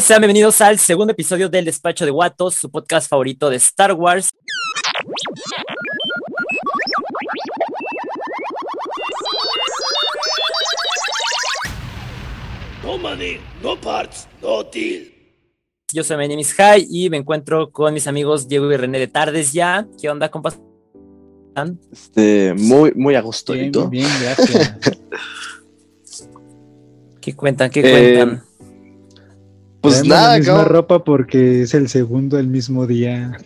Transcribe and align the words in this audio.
Sean 0.00 0.20
bienvenidos 0.20 0.60
al 0.60 0.78
segundo 0.78 1.12
episodio 1.12 1.48
del 1.48 1.64
Despacho 1.64 2.04
de 2.04 2.10
Guatos, 2.10 2.54
su 2.54 2.70
podcast 2.70 3.08
favorito 3.08 3.48
de 3.48 3.56
Star 3.56 3.92
Wars. 3.94 4.30
No 12.82 12.98
money, 12.98 13.40
no 13.62 13.76
parts, 13.80 14.28
no 14.42 14.62
deal. 14.64 15.12
Yo 15.92 16.04
soy 16.04 16.16
My 16.16 16.28
name 16.28 16.40
is 16.40 16.52
High 16.54 16.86
y 16.90 17.10
me 17.10 17.16
encuentro 17.16 17.70
con 17.70 17.94
mis 17.94 18.06
amigos 18.06 18.48
Diego 18.48 18.70
y 18.72 18.76
René 18.76 18.98
de 18.98 19.06
Tardes 19.08 19.52
ya. 19.52 19.86
¿Qué 20.00 20.08
onda, 20.08 20.30
compas? 20.30 20.58
Este, 21.90 22.54
muy, 22.54 22.92
muy 22.94 23.14
a 23.14 23.22
gusto. 23.22 23.54
¿y 23.54 23.60
Bien, 23.60 23.72
tú? 23.72 23.88
bien, 23.88 24.08
gracias. 24.20 24.76
¿Qué 27.20 27.34
cuentan? 27.34 27.70
¿Qué 27.70 27.80
Eh, 27.80 28.18
cuentan? 28.18 28.45
Pues 29.90 30.02
Traemos 30.02 30.08
nada, 30.08 30.32
la 30.32 30.38
misma 30.38 30.52
acabamos, 30.52 30.72
ropa 30.72 31.04
porque 31.04 31.62
es 31.62 31.74
el 31.74 31.88
segundo 31.88 32.38
el 32.38 32.48
mismo 32.48 32.86
día. 32.86 33.36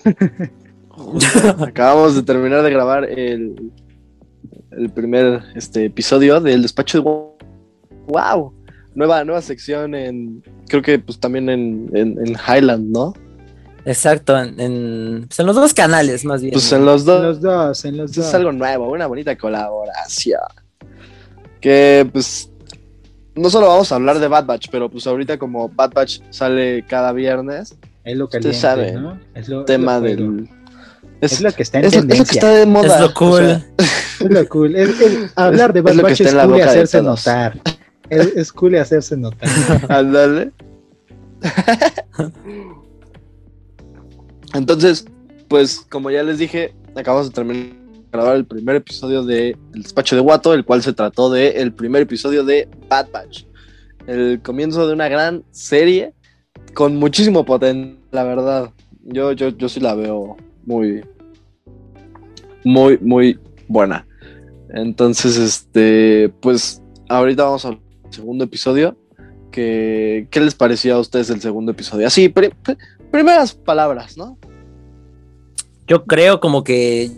acabamos 1.60 2.14
de 2.14 2.22
terminar 2.22 2.62
de 2.62 2.70
grabar 2.70 3.04
el, 3.04 3.72
el 4.72 4.90
primer 4.90 5.42
este, 5.54 5.86
episodio 5.86 6.40
del 6.40 6.62
despacho 6.62 6.98
de 6.98 7.04
Wow. 8.08 8.52
Nueva, 8.94 9.24
nueva 9.24 9.40
sección 9.40 9.94
en, 9.94 10.42
creo 10.68 10.82
que 10.82 10.98
pues 10.98 11.18
también 11.20 11.48
en, 11.48 11.88
en, 11.94 12.18
en 12.26 12.34
Highland, 12.34 12.90
¿no? 12.90 13.14
Exacto, 13.84 14.36
en, 14.38 14.58
en- 14.60 15.24
pues 15.28 15.38
en 15.38 15.46
los 15.46 15.54
dos 15.56 15.72
canales 15.72 16.24
más 16.24 16.42
bien. 16.42 16.52
Pues 16.52 16.70
en 16.72 16.84
los 16.84 17.02
En 17.02 17.06
dos 17.06 17.22
los 17.22 17.40
dos, 17.40 17.84
en 17.84 17.96
los 17.96 18.10
es 18.10 18.16
dos. 18.16 18.34
algo 18.34 18.50
nuevo, 18.52 18.90
una 18.90 19.06
bonita 19.06 19.36
colaboración. 19.38 20.40
Que 21.60 22.08
pues 22.12 22.49
no 23.40 23.50
solo 23.50 23.66
vamos 23.68 23.90
a 23.90 23.94
hablar 23.96 24.18
de 24.18 24.28
Bad 24.28 24.44
Batch, 24.46 24.68
pero 24.70 24.90
pues 24.90 25.06
ahorita 25.06 25.38
como 25.38 25.68
Bad 25.68 25.92
Batch 25.92 26.20
sale 26.30 26.84
cada 26.86 27.12
viernes, 27.12 27.76
Es 28.04 28.16
lo 28.16 28.24
Usted 28.24 28.38
caliente, 28.38 28.58
sabe, 28.60 28.92
¿no? 28.92 29.18
Es 29.34 29.48
lo, 29.48 29.64
tema 29.64 29.96
es 29.96 30.02
lo 30.02 30.08
cool. 30.26 30.36
del... 30.46 30.48
Es 31.20 31.40
lo 31.42 31.52
que 31.52 31.62
está 31.62 31.78
en 31.80 31.84
es- 31.84 31.92
es 31.92 31.96
lo 31.96 32.02
que 32.02 32.08
tendencia. 32.08 32.38
está 32.40 32.50
de 32.54 32.66
moda. 32.66 32.94
es 32.94 33.00
lo 33.00 33.06
o 33.06 33.14
cool. 33.14 33.36
sea, 33.46 33.66
Es 34.20 34.30
lo 34.30 34.48
cool. 34.48 34.74
Es- 34.76 35.00
es- 35.00 35.32
hablar 35.36 35.72
de 35.72 35.80
Bad 35.82 35.96
Batch 35.96 36.20
es 36.22 36.34
cool 36.34 36.56
y 36.58 36.60
hacerse 36.62 37.02
notar. 37.02 37.60
Es, 38.08 38.26
es 38.36 38.52
cool 38.52 38.74
y 38.74 38.78
hacerse 38.78 39.16
notar. 39.16 39.48
Ándale. 39.88 40.52
Entonces, 44.54 45.04
pues 45.48 45.84
como 45.88 46.10
ya 46.10 46.22
les 46.22 46.38
dije, 46.38 46.74
acabamos 46.96 47.28
de 47.28 47.34
terminar 47.34 47.76
grabar 48.12 48.36
el 48.36 48.44
primer 48.44 48.76
episodio 48.76 49.24
de 49.24 49.56
El 49.74 49.82
Despacho 49.82 50.16
de 50.16 50.22
Guato, 50.22 50.52
el 50.54 50.64
cual 50.64 50.82
se 50.82 50.92
trató 50.92 51.30
de 51.30 51.60
el 51.60 51.72
primer 51.72 52.02
episodio 52.02 52.44
de 52.44 52.68
Bad 52.88 53.08
Batch. 53.12 53.44
El 54.06 54.40
comienzo 54.42 54.86
de 54.86 54.94
una 54.94 55.08
gran 55.08 55.44
serie 55.50 56.14
con 56.74 56.96
muchísimo 56.96 57.44
potencial, 57.44 57.98
la 58.10 58.24
verdad. 58.24 58.70
Yo, 59.04 59.32
yo, 59.32 59.48
yo 59.50 59.68
sí 59.68 59.80
la 59.80 59.94
veo 59.94 60.36
muy, 60.64 61.04
muy, 62.64 62.98
muy 62.98 63.38
buena. 63.68 64.06
Entonces, 64.70 65.36
este, 65.36 66.32
pues 66.40 66.82
ahorita 67.08 67.44
vamos 67.44 67.64
al 67.64 67.78
segundo 68.10 68.44
episodio. 68.44 68.96
Que, 69.52 70.28
¿Qué 70.30 70.40
les 70.40 70.54
pareció 70.54 70.94
a 70.94 71.00
ustedes 71.00 71.28
el 71.30 71.40
segundo 71.40 71.72
episodio? 71.72 72.06
Así, 72.06 72.28
pri- 72.28 72.52
pri- 72.62 72.76
primeras 73.10 73.52
palabras, 73.52 74.16
¿no? 74.16 74.38
Yo 75.88 76.04
creo 76.04 76.38
como 76.38 76.62
que 76.62 77.10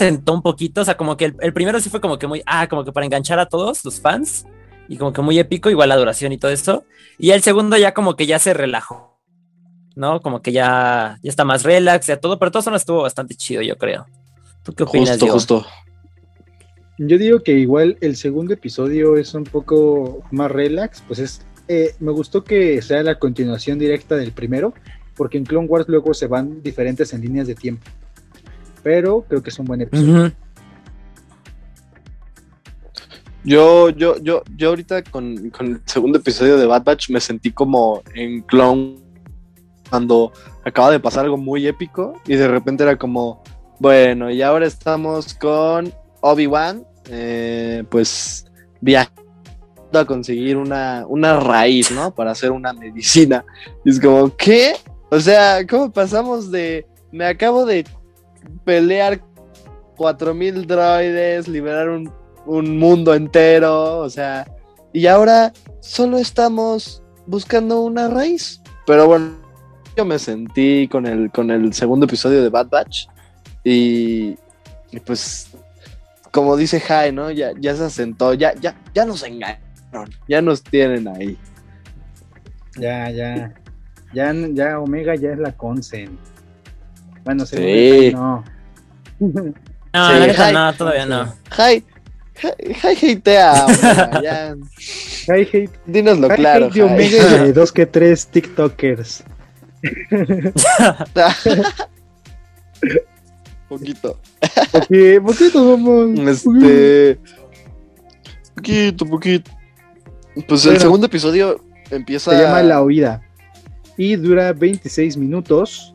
sentó 0.00 0.32
un 0.32 0.40
poquito, 0.40 0.80
o 0.80 0.84
sea, 0.84 0.96
como 0.96 1.18
que 1.18 1.26
el, 1.26 1.36
el 1.40 1.52
primero 1.52 1.78
sí 1.78 1.90
fue 1.90 2.00
como 2.00 2.18
que 2.18 2.26
muy, 2.26 2.42
ah, 2.46 2.68
como 2.68 2.84
que 2.84 2.92
para 2.92 3.04
enganchar 3.04 3.38
a 3.38 3.46
todos 3.46 3.84
los 3.84 4.00
fans 4.00 4.46
y 4.88 4.96
como 4.96 5.12
que 5.12 5.20
muy 5.20 5.38
épico, 5.38 5.68
igual 5.68 5.90
la 5.90 5.96
duración 5.96 6.32
y 6.32 6.38
todo 6.38 6.50
eso. 6.50 6.84
Y 7.18 7.32
el 7.32 7.42
segundo 7.42 7.76
ya 7.76 7.92
como 7.92 8.16
que 8.16 8.26
ya 8.26 8.38
se 8.38 8.54
relajó, 8.54 9.20
¿no? 9.96 10.20
Como 10.22 10.40
que 10.40 10.52
ya, 10.52 11.18
ya 11.22 11.28
está 11.28 11.44
más 11.44 11.64
relax, 11.64 12.06
ya 12.06 12.18
todo, 12.18 12.38
pero 12.38 12.50
todo 12.50 12.60
eso 12.60 12.70
no 12.70 12.78
estuvo 12.78 13.02
bastante 13.02 13.34
chido, 13.34 13.60
yo 13.60 13.76
creo. 13.76 14.06
¿Tú 14.62 14.72
qué 14.72 14.84
opinas, 14.84 15.10
Justo, 15.20 15.26
justo. 15.28 15.66
Yo 16.96 17.18
digo 17.18 17.40
que 17.42 17.52
igual 17.52 17.98
el 18.00 18.16
segundo 18.16 18.54
episodio 18.54 19.18
es 19.18 19.34
un 19.34 19.44
poco 19.44 20.22
más 20.30 20.50
relax, 20.50 21.02
pues 21.06 21.18
es, 21.18 21.46
eh, 21.68 21.94
me 22.00 22.12
gustó 22.12 22.42
que 22.42 22.80
sea 22.80 23.02
la 23.02 23.18
continuación 23.18 23.78
directa 23.78 24.16
del 24.16 24.32
primero, 24.32 24.72
porque 25.14 25.36
en 25.36 25.44
Clone 25.44 25.68
Wars 25.68 25.88
luego 25.88 26.14
se 26.14 26.26
van 26.26 26.62
diferentes 26.62 27.12
en 27.12 27.20
líneas 27.20 27.46
de 27.46 27.54
tiempo. 27.54 27.84
Pero 28.82 29.24
creo 29.28 29.42
que 29.42 29.50
es 29.50 29.58
un 29.58 29.66
buen 29.66 29.82
episodio. 29.82 30.32
Yo, 33.42 33.88
yo, 33.90 34.18
yo, 34.18 34.42
yo 34.56 34.68
ahorita 34.68 35.02
con, 35.02 35.50
con 35.50 35.66
el 35.66 35.80
segundo 35.86 36.18
episodio 36.18 36.58
de 36.58 36.66
Bad 36.66 36.84
Batch 36.84 37.08
me 37.10 37.20
sentí 37.20 37.50
como 37.50 38.02
en 38.14 38.42
Clone 38.42 38.96
cuando 39.88 40.32
acaba 40.64 40.90
de 40.90 41.00
pasar 41.00 41.24
algo 41.24 41.36
muy 41.36 41.66
épico 41.66 42.20
y 42.26 42.36
de 42.36 42.48
repente 42.48 42.82
era 42.82 42.96
como, 42.96 43.42
bueno, 43.78 44.30
y 44.30 44.42
ahora 44.42 44.66
estamos 44.66 45.34
con 45.34 45.92
Obi-Wan, 46.20 46.86
eh, 47.08 47.82
pues 47.90 48.46
viajando 48.80 49.20
a 49.92 50.04
conseguir 50.04 50.56
una, 50.56 51.04
una 51.08 51.40
raíz, 51.40 51.90
¿no? 51.90 52.14
Para 52.14 52.30
hacer 52.30 52.52
una 52.52 52.72
medicina. 52.72 53.44
Y 53.84 53.90
es 53.90 54.00
como, 54.00 54.34
¿qué? 54.36 54.74
O 55.10 55.18
sea, 55.18 55.66
¿cómo 55.66 55.90
pasamos 55.90 56.50
de, 56.50 56.86
me 57.10 57.24
acabo 57.24 57.66
de 57.66 57.84
pelear 58.70 59.20
4000 59.96 60.64
droides, 60.68 61.48
liberar 61.48 61.88
un 61.88 62.12
un 62.46 62.78
mundo 62.78 63.14
entero, 63.14 63.98
o 63.98 64.08
sea, 64.08 64.46
y 64.92 65.06
ahora 65.06 65.52
solo 65.80 66.18
estamos 66.18 67.02
buscando 67.26 67.82
una 67.82 68.08
raíz. 68.08 68.60
Pero 68.86 69.06
bueno, 69.06 69.32
yo 69.96 70.04
me 70.04 70.18
sentí 70.18 70.88
con 70.88 71.06
el, 71.06 71.30
con 71.30 71.50
el 71.50 71.72
segundo 71.74 72.06
episodio 72.06 72.42
de 72.42 72.48
Bad 72.48 72.68
Batch 72.68 73.06
y, 73.62 74.36
y 74.90 75.00
pues, 75.04 75.48
como 76.30 76.56
dice 76.56 76.80
Jai, 76.80 77.12
¿no? 77.12 77.30
Ya, 77.30 77.52
ya 77.60 77.74
se 77.74 77.84
asentó, 77.84 78.34
ya, 78.34 78.54
ya, 78.54 78.74
ya 78.94 79.04
nos 79.04 79.22
engañaron, 79.22 80.10
ya 80.28 80.40
nos 80.40 80.62
tienen 80.62 81.08
ahí. 81.08 81.36
Ya, 82.76 83.10
ya. 83.10 83.52
Ya, 84.12 84.32
ya 84.52 84.80
Omega 84.80 85.14
ya 85.14 85.32
es 85.32 85.38
la 85.38 85.52
Consen. 85.52 86.18
Bueno, 87.24 87.44
Sí. 87.46 88.10
no. 88.12 88.42
No, 89.92 90.08
Sí, 90.08 90.30
hi. 90.30 90.52
no, 90.52 90.72
todavía 90.74 91.04
no. 91.04 91.34
Jai, 91.50 91.82
Jai, 92.36 92.74
Jai 92.80 93.12
hatea, 93.12 93.66
ya, 94.22 94.56
Hi, 95.26 95.40
hate, 95.42 95.70
dínoslo 95.84 96.28
hi, 96.32 96.36
claro, 96.36 96.66
hate 96.66 96.74
de 96.74 96.80
Jai. 96.80 96.94
Omega 96.94 97.16
y 97.16 97.46
de 97.46 97.52
dos 97.52 97.72
que 97.72 97.86
tres 97.86 98.28
TikTokers. 98.28 99.24
Poquito. 103.68 104.18
Poquito 105.24 105.70
vamos. 105.70 106.18
Este. 106.18 107.18
Poquito, 108.54 109.06
poquito. 109.06 109.50
Pues 110.48 110.66
el 110.66 110.78
segundo 110.80 111.06
episodio 111.06 111.60
empieza. 111.90 112.30
Se 112.32 112.42
llama 112.42 112.62
La 112.62 112.82
Oída. 112.82 113.22
Y 113.96 114.16
dura 114.16 114.52
26 114.52 115.16
minutos. 115.16 115.94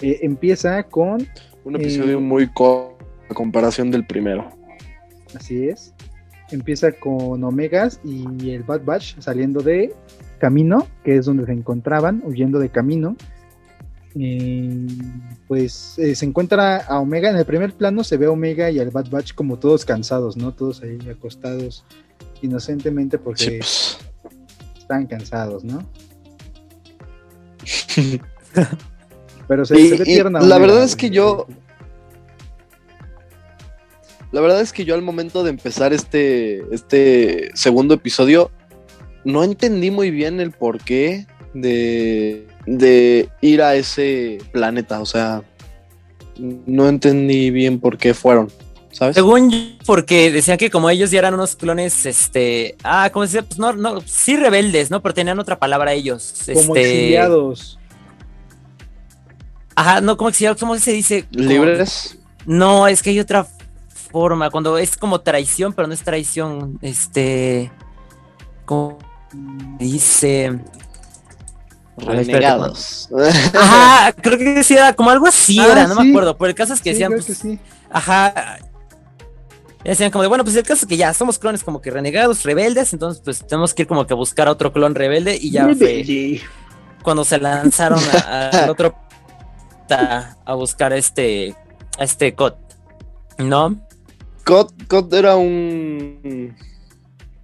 Eh, 0.00 0.20
empieza 0.22 0.82
con, 0.82 1.26
Un 1.64 1.76
episodio 1.76 2.18
eh, 2.18 2.20
muy 2.20 2.48
corto 2.48 2.96
a 3.28 3.34
comparación 3.34 3.90
del 3.90 4.06
primero. 4.06 4.48
así 5.34 5.68
es, 5.68 5.94
empieza 6.50 6.92
con 6.92 7.42
Omegas 7.42 8.00
y 8.04 8.50
el 8.50 8.62
Bad 8.62 8.84
Batch 8.84 9.18
saliendo 9.18 9.60
de 9.60 9.94
Camino, 10.38 10.86
que 11.04 11.16
es 11.16 11.26
donde 11.26 11.46
se 11.46 11.52
encontraban, 11.52 12.22
huyendo 12.24 12.58
de 12.58 12.68
Camino. 12.68 13.16
Eh, 14.16 14.86
pues 15.48 15.98
eh, 15.98 16.14
se 16.14 16.24
encuentra 16.24 16.76
a 16.76 17.00
Omega, 17.00 17.30
en 17.30 17.36
el 17.36 17.44
primer 17.44 17.72
plano 17.72 18.04
se 18.04 18.16
ve 18.16 18.26
a 18.26 18.30
Omega 18.30 18.70
y 18.70 18.78
al 18.78 18.90
Bad 18.90 19.10
Batch 19.10 19.34
como 19.34 19.58
todos 19.58 19.84
cansados, 19.84 20.36
¿no? 20.36 20.52
Todos 20.52 20.82
ahí 20.82 20.98
acostados 21.10 21.84
inocentemente 22.40 23.18
porque 23.18 23.42
Sí, 23.42 23.58
pues. 23.58 23.98
están 24.78 25.06
cansados, 25.06 25.64
¿no? 25.64 25.84
Pero 29.48 29.64
se, 29.64 29.78
Y- 29.80 29.88
se 29.90 29.96
ve 29.96 30.02
y 30.02 30.14
tierna. 30.14 30.40
la 30.40 30.58
verdad 30.58 30.82
es 30.82 30.96
que 30.96 31.10
yo- 31.10 31.46
La 34.32 34.40
verdad 34.40 34.60
es 34.60 34.72
que 34.72 34.84
yo 34.84 34.96
al 34.96 35.02
momento 35.02 35.44
de 35.44 35.50
empezar 35.50 35.92
este, 35.92 36.62
este 36.74 37.50
segundo 37.54 37.94
episodio 37.94 38.50
no 39.24 39.44
entendí 39.44 39.92
muy 39.92 40.10
bien 40.10 40.40
el 40.40 40.50
porqué 40.50 41.26
de, 41.54 42.44
de 42.66 43.28
ir 43.40 43.62
a 43.62 43.76
ese 43.76 44.38
planeta. 44.52 45.00
O 45.00 45.06
sea, 45.06 45.42
no 46.36 46.88
entendí 46.88 47.50
bien 47.50 47.78
por 47.78 47.96
qué 47.96 48.12
fueron, 48.12 48.50
¿sabes? 48.90 49.14
Según 49.14 49.52
yo, 49.52 49.58
porque 49.86 50.32
decían 50.32 50.58
que 50.58 50.68
como 50.68 50.90
ellos 50.90 51.12
ya 51.12 51.20
eran 51.20 51.34
unos 51.34 51.54
clones, 51.54 52.04
este, 52.04 52.74
ah, 52.82 53.10
¿cómo 53.12 53.24
se 53.28 53.36
dice? 53.38 53.46
Pues 53.46 53.58
no, 53.60 53.72
no, 53.72 54.00
sí 54.00 54.36
rebeldes, 54.36 54.90
¿no? 54.90 55.00
Pero 55.00 55.14
tenían 55.14 55.38
otra 55.38 55.60
palabra 55.60 55.92
ellos. 55.92 56.34
Como 56.52 56.74
este, 56.74 56.90
exiliados. 56.90 57.78
Ajá, 59.74 60.00
no, 60.00 60.16
¿cómo? 60.16 60.30
¿Cómo 60.58 60.78
se 60.78 60.92
dice? 60.92 61.26
Libres. 61.30 62.18
No, 62.46 62.86
es 62.86 63.02
que 63.02 63.10
hay 63.10 63.20
otra 63.20 63.46
forma, 64.10 64.50
cuando 64.50 64.78
es 64.78 64.96
como 64.96 65.20
traición, 65.20 65.72
pero 65.72 65.88
no 65.88 65.94
es 65.94 66.02
traición, 66.02 66.78
este, 66.82 67.72
como 68.64 68.98
dice, 69.78 70.60
Renegados. 71.96 73.08
Ajá, 73.54 74.12
creo 74.12 74.38
que 74.38 74.64
sí 74.64 74.74
era 74.74 74.92
como 74.94 75.10
algo 75.10 75.26
así 75.26 75.58
Ah, 75.60 75.68
era, 75.70 75.86
no 75.86 75.94
me 75.94 76.10
acuerdo. 76.10 76.36
Pero 76.36 76.48
el 76.48 76.54
caso 76.54 76.74
es 76.74 76.80
que 76.80 76.90
Sí, 76.90 76.94
decían, 76.94 77.12
pues, 77.12 77.26
que 77.26 77.34
sí. 77.34 77.58
ajá. 77.90 78.58
Decían 79.84 80.10
como 80.10 80.22
de, 80.22 80.28
bueno, 80.28 80.44
pues 80.44 80.56
el 80.56 80.62
caso 80.62 80.86
es 80.86 80.88
que 80.88 80.96
ya 80.96 81.12
somos 81.12 81.38
clones 81.38 81.62
como 81.62 81.80
que 81.80 81.90
renegados, 81.90 82.42
rebeldes, 82.42 82.92
entonces 82.94 83.20
pues 83.22 83.46
tenemos 83.46 83.74
que 83.74 83.82
ir 83.82 83.88
como 83.88 84.06
que 84.06 84.14
a 84.14 84.16
buscar 84.16 84.48
a 84.48 84.50
otro 84.50 84.72
clon 84.72 84.94
rebelde 84.94 85.36
y 85.38 85.50
ya 85.50 85.68
fue 85.78 86.40
cuando 87.02 87.22
se 87.22 87.38
lanzaron 87.38 88.00
al 88.26 88.70
otro 88.70 88.94
a, 89.92 90.36
a 90.44 90.54
buscar 90.54 90.92
este 90.92 91.54
a 91.98 92.04
este 92.04 92.34
COD, 92.34 92.54
¿no? 93.38 93.76
Cod, 94.44 94.70
Cod 94.88 95.12
era 95.14 95.36
un. 95.36 96.54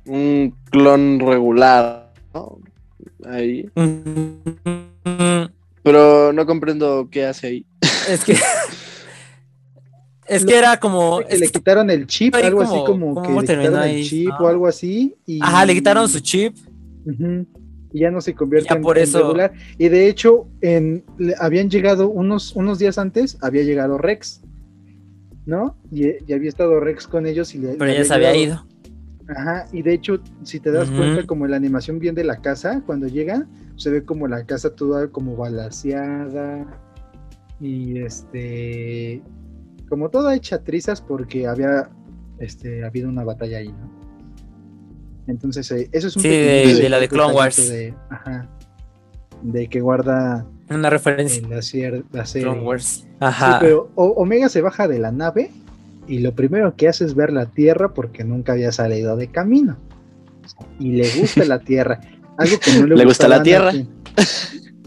Un 0.06 0.54
clon 0.70 1.20
regular, 1.20 2.12
¿no? 2.34 2.58
Ahí. 3.26 3.70
Pero 5.82 6.32
no 6.32 6.46
comprendo 6.46 7.08
qué 7.10 7.26
hace 7.26 7.46
ahí. 7.46 7.66
Es 8.08 8.24
que 8.24 8.36
es 10.26 10.44
que 10.44 10.56
era 10.58 10.78
como 10.78 11.18
Que 11.20 11.34
es 11.34 11.40
le 11.40 11.46
que- 11.46 11.52
quitaron 11.52 11.90
el 11.90 12.06
chip, 12.06 12.34
algo 12.34 12.58
como- 12.58 12.70
así 12.74 12.84
como 12.86 13.14
¿cómo 13.14 13.40
que 13.42 13.46
le 13.56 13.58
quitaron 13.62 13.78
ahí? 13.78 14.00
el 14.00 14.06
chip 14.08 14.30
Ah. 14.32 14.38
o 14.42 14.48
algo 14.48 14.66
así. 14.66 15.14
Y... 15.26 15.40
ajá, 15.42 15.64
le 15.64 15.74
quitaron 15.74 16.08
su 16.08 16.20
chip. 16.20 16.56
Ujú. 17.06 17.46
Y 17.92 18.00
ya 18.00 18.10
no 18.10 18.20
se 18.20 18.34
convierte 18.34 18.68
Ya 18.70 18.76
en, 18.76 18.82
por 18.82 18.98
en 18.98 19.04
eso- 19.04 19.18
regular. 19.18 19.52
Y 19.78 19.88
de 19.88 20.08
hecho, 20.08 20.46
en, 20.60 21.04
le- 21.18 21.34
habían 21.38 21.68
llegado 21.70 22.08
unos, 22.08 22.54
unos 22.54 22.78
días 22.78 22.98
antes, 22.98 23.36
había 23.40 23.62
llegado 23.64 23.98
Rex, 23.98 24.42
¿no? 25.46 25.76
Y, 25.90 26.06
y 26.26 26.32
había 26.32 26.48
estado 26.48 26.78
Rex 26.80 27.06
con 27.08 27.26
ellos 27.26 27.54
y 27.54 27.58
le, 27.58 27.74
Pero 27.74 27.92
ya 27.92 28.04
se 28.04 28.14
había 28.14 28.36
ido. 28.36 28.64
Ajá, 29.28 29.66
y 29.72 29.82
de 29.82 29.94
hecho, 29.94 30.20
si 30.42 30.58
te 30.58 30.72
das 30.72 30.90
cuenta, 30.90 31.24
como 31.26 31.46
la 31.46 31.54
animación 31.56 31.98
bien 32.00 32.14
de 32.16 32.24
la 32.24 32.40
casa, 32.40 32.82
cuando 32.84 33.06
llega, 33.06 33.46
se 33.76 33.88
ve 33.90 34.04
como 34.04 34.26
la 34.26 34.44
casa 34.44 34.74
toda 34.74 35.06
como 35.08 35.36
balaseada 35.36 36.66
y 37.60 38.00
este, 38.00 39.22
como 39.88 40.10
toda 40.10 40.34
hecha 40.34 40.62
trizas 40.64 41.00
porque 41.00 41.46
había 41.46 41.90
este, 42.38 42.84
habido 42.84 43.08
una 43.08 43.22
batalla 43.22 43.58
ahí, 43.58 43.68
¿no? 43.68 43.99
Entonces, 45.30 45.70
eh, 45.70 45.88
eso 45.92 46.08
es 46.08 46.16
un 46.16 46.22
Sí, 46.22 46.28
de- 46.28 46.88
la 46.88 46.98
de 46.98 47.08
Clone 47.08 47.32
Wars. 47.34 47.56
De, 47.68 47.94
ajá, 48.10 48.48
de 49.42 49.68
que 49.68 49.80
guarda 49.80 50.46
Una 50.68 50.90
referencia 50.90 51.42
en 51.42 51.50
la, 51.50 51.56
cier- 51.58 52.04
la 52.12 52.22
a 52.22 52.26
serie. 52.26 52.46
Clone 52.48 52.62
Wars. 52.62 52.84
Sí, 52.84 53.08
Ajá. 53.20 53.58
pero 53.60 53.90
O- 53.94 54.08
Omega 54.16 54.48
se 54.48 54.60
baja 54.60 54.86
de 54.88 54.98
la 54.98 55.12
nave 55.12 55.50
y 56.06 56.18
lo 56.18 56.34
primero 56.34 56.74
que 56.76 56.88
hace 56.88 57.04
es 57.04 57.14
ver 57.14 57.32
la 57.32 57.46
Tierra 57.46 57.94
porque 57.94 58.24
nunca 58.24 58.52
había 58.52 58.72
salido 58.72 59.16
de 59.16 59.28
camino. 59.28 59.78
Y 60.78 60.92
le 60.92 61.08
gusta 61.18 61.44
la 61.44 61.58
Tierra. 61.64 62.00
Algo 62.36 62.58
que 62.58 62.78
no 62.78 62.86
le, 62.86 62.96
¿Le 62.96 63.04
gusta 63.04 63.28
la 63.28 63.36
a 63.36 63.42
Tierra? 63.42 63.72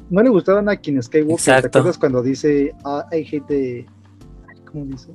No 0.09 0.21
le 0.21 0.29
gustaba 0.29 0.59
a 0.59 0.61
Anakin 0.61 1.01
Skywalker. 1.01 1.35
¿Te 1.37 1.41
Exacto. 1.51 1.79
acuerdas 1.79 1.97
cuando 1.97 2.21
dice, 2.21 2.73
ah, 2.83 3.07
I 3.11 3.17
hate 3.25 3.43
the- 3.47 3.85
ay, 4.49 4.57
¿Cómo 4.71 4.85
dice? 4.85 5.09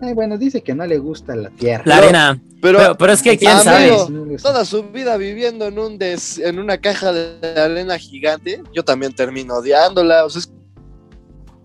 Ay, 0.00 0.14
bueno, 0.14 0.38
dice 0.38 0.62
que 0.62 0.74
no 0.74 0.86
le 0.86 0.98
gusta 0.98 1.34
la 1.34 1.50
Tierra. 1.50 1.82
La 1.86 1.96
arena. 1.98 2.40
Pero, 2.60 2.78
Pero, 2.78 2.98
pero 2.98 3.12
es 3.12 3.22
que 3.22 3.36
quién 3.38 3.52
Amigo, 3.52 4.06
sabe. 4.08 4.36
Toda 4.42 4.64
su 4.64 4.82
vida 4.90 5.16
viviendo 5.16 5.66
en 5.66 5.78
un 5.78 5.98
des- 5.98 6.38
en 6.38 6.58
una 6.58 6.78
caja 6.78 7.12
de 7.12 7.60
arena 7.60 7.98
gigante, 7.98 8.62
yo 8.74 8.84
también 8.84 9.12
termino 9.12 9.54
odiándola. 9.56 10.24
O 10.24 10.30
sea, 10.30 10.40
es- 10.40 10.52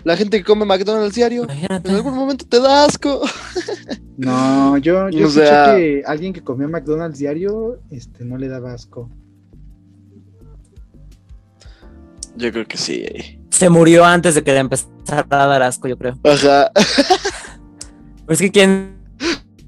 la 0.03 0.17
gente 0.17 0.37
que 0.37 0.43
come 0.43 0.65
McDonald's 0.65 1.15
diario, 1.15 1.43
Imagínate. 1.43 1.89
en 1.89 1.95
algún 1.95 2.13
momento 2.15 2.45
te 2.47 2.59
da 2.59 2.85
asco. 2.85 3.21
No, 4.15 4.77
yo, 4.77 5.09
yo 5.09 5.25
O 5.25 5.27
escuché 5.29 5.47
sea- 5.47 5.73
que 5.75 6.03
alguien 6.05 6.33
que 6.33 6.41
comía 6.43 6.67
McDonald's 6.67 7.17
diario 7.17 7.79
este, 7.89 8.23
no 8.23 8.37
le 8.37 8.47
daba 8.47 8.71
asco. 8.73 9.09
Yo 12.35 12.51
creo 12.51 12.65
que 12.67 12.77
sí. 12.77 13.05
Se 13.49 13.69
murió 13.69 14.05
antes 14.05 14.35
de 14.35 14.43
que 14.43 14.51
le 14.53 14.59
empezara 14.59 15.25
a 15.29 15.47
dar 15.47 15.63
asco, 15.63 15.87
yo 15.87 15.97
creo. 15.97 16.17
Ajá. 16.23 16.71
Pues 18.25 18.39
es 18.41 18.45
que 18.47 18.51
quién. 18.51 18.93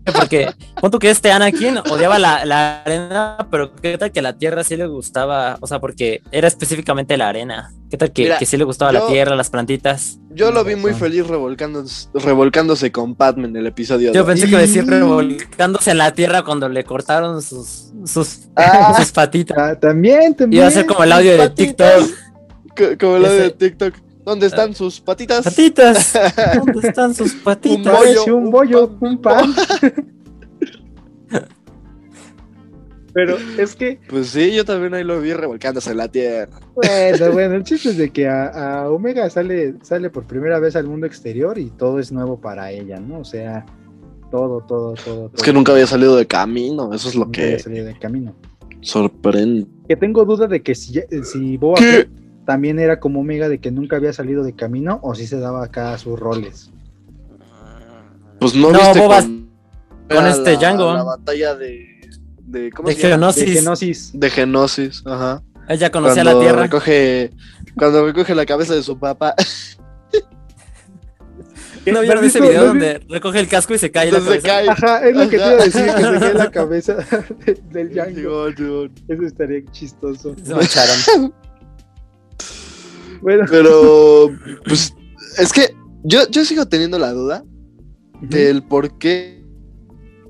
Porque, 0.06 0.48
punto 0.80 1.00
que 1.00 1.10
este 1.10 1.32
Anakin 1.32 1.80
odiaba 1.90 2.20
la, 2.20 2.46
la 2.46 2.84
arena, 2.84 3.48
pero 3.50 3.74
qué 3.76 3.98
tal 3.98 4.12
que 4.12 4.22
la 4.22 4.38
tierra 4.38 4.64
sí 4.64 4.78
le 4.78 4.86
gustaba, 4.86 5.58
o 5.62 5.66
sea, 5.68 5.80
porque 5.80 6.22
era 6.32 6.48
específicamente 6.48 7.18
la 7.18 7.28
arena. 7.30 7.74
¿Qué 7.90 7.98
tal 7.98 8.12
que, 8.12 8.22
Mira, 8.24 8.38
que 8.38 8.46
sí 8.46 8.56
le 8.56 8.66
gustaba 8.66 8.94
yo- 8.94 9.00
la 9.00 9.08
tierra, 9.08 9.36
las 9.36 9.50
plantitas? 9.50 10.20
Yo 10.30 10.52
lo 10.52 10.64
vi 10.64 10.76
muy 10.76 10.94
feliz 10.94 11.26
revolcándose, 11.26 12.08
revolcándose 12.14 12.92
con 12.92 13.16
Padme 13.16 13.48
en 13.48 13.56
el 13.56 13.66
episodio. 13.66 14.14
Yo 14.14 14.24
pensé 14.28 14.48
que 14.48 14.58
decía 14.58 14.84
revolcándose 14.86 15.90
en 15.90 15.98
la 15.98 16.14
tierra 16.14 16.44
cuando 16.44 16.70
le 16.70 16.84
cortaron 16.84 17.42
sus, 17.42 17.92
sus, 18.06 18.42
Ah. 18.56 18.94
sus 19.00 19.12
patitas. 19.12 19.58
Ah, 19.60 19.74
también, 19.80 20.36
también. 20.36 20.62
Iba 20.62 20.68
a 20.68 20.72
ser 20.72 20.86
como 20.86 21.04
el 21.04 21.12
audio 21.14 21.36
de. 21.36 21.50
TikTok. 21.50 21.90
Co- 22.78 22.98
Como 23.00 23.18
lo 23.18 23.28
de 23.32 23.46
Ese- 23.48 23.52
TikTok. 23.56 23.94
¿Dónde 24.26 24.48
están 24.48 24.74
sus 24.74 25.00
patitas? 25.02 25.44
Patitas. 25.46 26.14
¿Dónde 26.58 26.88
están 26.88 27.14
sus 27.14 27.34
patitas? 27.36 27.94
bollo, 27.94 28.00
Parece 28.04 28.32
un 28.32 28.44
un 28.46 28.52
bollo, 28.52 28.90
pan. 29.00 29.10
un 29.12 29.22
pan. 29.22 29.54
Pero 33.14 33.38
es 33.58 33.76
que, 33.78 33.98
Pues 34.10 34.28
sí, 34.28 34.54
yo 34.54 34.66
también 34.66 34.94
ahí 34.94 35.06
lo 35.06 35.22
vi 35.22 35.32
revolcándose 35.32 35.92
en 35.92 35.98
la 35.98 36.10
tierra. 36.10 36.60
bueno, 36.76 37.32
bueno, 37.34 37.56
el 37.56 37.64
chiste 37.64 37.90
es 37.90 37.98
de 37.98 38.10
que 38.12 38.28
a, 38.28 38.48
a 38.82 38.90
Omega 38.90 39.30
sale, 39.30 39.76
sale 39.84 40.10
por 40.10 40.26
primera 40.26 40.60
vez 40.60 40.76
al 40.76 40.86
mundo 40.88 41.06
exterior 41.08 41.58
y 41.58 41.70
todo 41.70 42.00
es 42.00 42.12
nuevo 42.12 42.42
para 42.42 42.72
ella, 42.72 43.00
¿no? 43.00 43.20
O 43.20 43.24
sea, 43.24 43.66
todo, 44.32 44.60
todo, 44.68 44.96
todo. 44.96 45.28
Es 45.28 45.32
todo. 45.32 45.44
que 45.46 45.54
nunca 45.54 45.72
había 45.72 45.88
salido 45.88 46.18
de 46.18 46.28
camino, 46.28 46.92
eso 46.94 47.08
es 47.08 47.16
lo 47.16 47.24
Nunca 47.26 47.42
había 47.42 47.56
que 47.56 47.64
salido 47.64 47.86
de 47.86 47.98
camino. 47.98 48.36
sorprende. 48.82 49.66
Que 49.88 49.96
tengo 49.96 50.26
duda 50.26 50.48
de 50.48 50.62
que 50.62 50.76
si, 50.76 51.00
si 51.24 51.56
Boba 51.56 51.78
¿Qué? 51.80 51.86
Fett 51.86 52.10
también 52.46 52.80
era 52.80 53.00
como 53.00 53.22
Omega 53.22 53.50
de 53.50 53.60
que 53.60 53.72
nunca 53.72 53.96
había 53.96 54.14
salido 54.14 54.44
de 54.44 54.54
camino 54.54 55.00
o 55.02 55.16
si 55.16 55.26
se 55.28 55.40
daba 55.40 55.64
acá 55.66 55.98
sus 55.98 56.20
roles. 56.20 56.72
Pues 58.40 58.54
no, 58.56 58.72
No, 58.72 58.80
viste 58.80 59.00
Boba- 59.00 59.22
con, 60.10 60.28
este 60.28 60.54
la, 60.54 60.60
Django. 60.60 60.94
La 60.94 61.04
batalla 61.04 61.56
de. 61.56 61.86
de 62.46 62.72
¿Cómo 62.72 62.90
De 62.90 62.96
se 62.96 63.10
llama? 63.10 63.32
De. 63.32 63.46
Genosis. 63.48 64.12
De 64.14 64.30
Genosis, 64.30 65.02
ajá. 65.06 65.42
Ella 65.68 65.90
conocía 65.92 66.22
cuando 66.24 66.40
la 66.40 66.46
tierra. 66.46 66.62
Recoge, 66.64 67.32
cuando 67.76 68.06
recoge 68.06 68.36
la 68.36 68.46
cabeza 68.46 68.76
de 68.76 68.84
su 68.84 69.00
papá. 69.00 69.34
¿No 71.88 71.94
¿No 71.94 72.02
vieron 72.02 72.24
ese 72.26 72.40
video 72.42 72.62
no 72.62 72.68
donde 72.68 73.00
recoge 73.10 73.40
el 73.40 73.48
casco 73.48 73.74
y 73.74 73.80
se 73.80 73.90
cae 73.90 74.12
la 74.12 74.20
Entonces 74.20 74.44
se 74.44 74.48
cabeza? 74.48 74.76
cae. 74.76 74.90
Ajá, 74.92 75.08
es 75.08 75.16
lo 75.16 75.24
que 75.24 75.30
te 75.30 75.36
iba 75.38 75.46
a 75.48 75.56
decir, 75.56 75.86
que 75.86 75.92
se 76.04 76.20
cae 76.20 76.34
la 76.36 76.52
cabeza 76.60 76.94
de- 77.46 77.62
del 77.72 77.90
Django. 77.90 78.48
Eso 78.48 78.90
estaría 79.26 79.64
chistoso. 79.72 80.36
Se 80.44 80.54
mancharon. 80.54 81.34
Bueno, 83.26 83.46
Pero, 83.50 84.30
pues, 84.68 84.96
es 85.40 85.52
que 85.52 85.76
yo, 86.04 86.30
yo 86.30 86.46
sigo 86.46 86.68
teniendo 86.68 87.00
la 87.00 87.12
duda 87.12 87.44
del 88.22 88.62
por 88.62 89.00
qué 89.00 89.44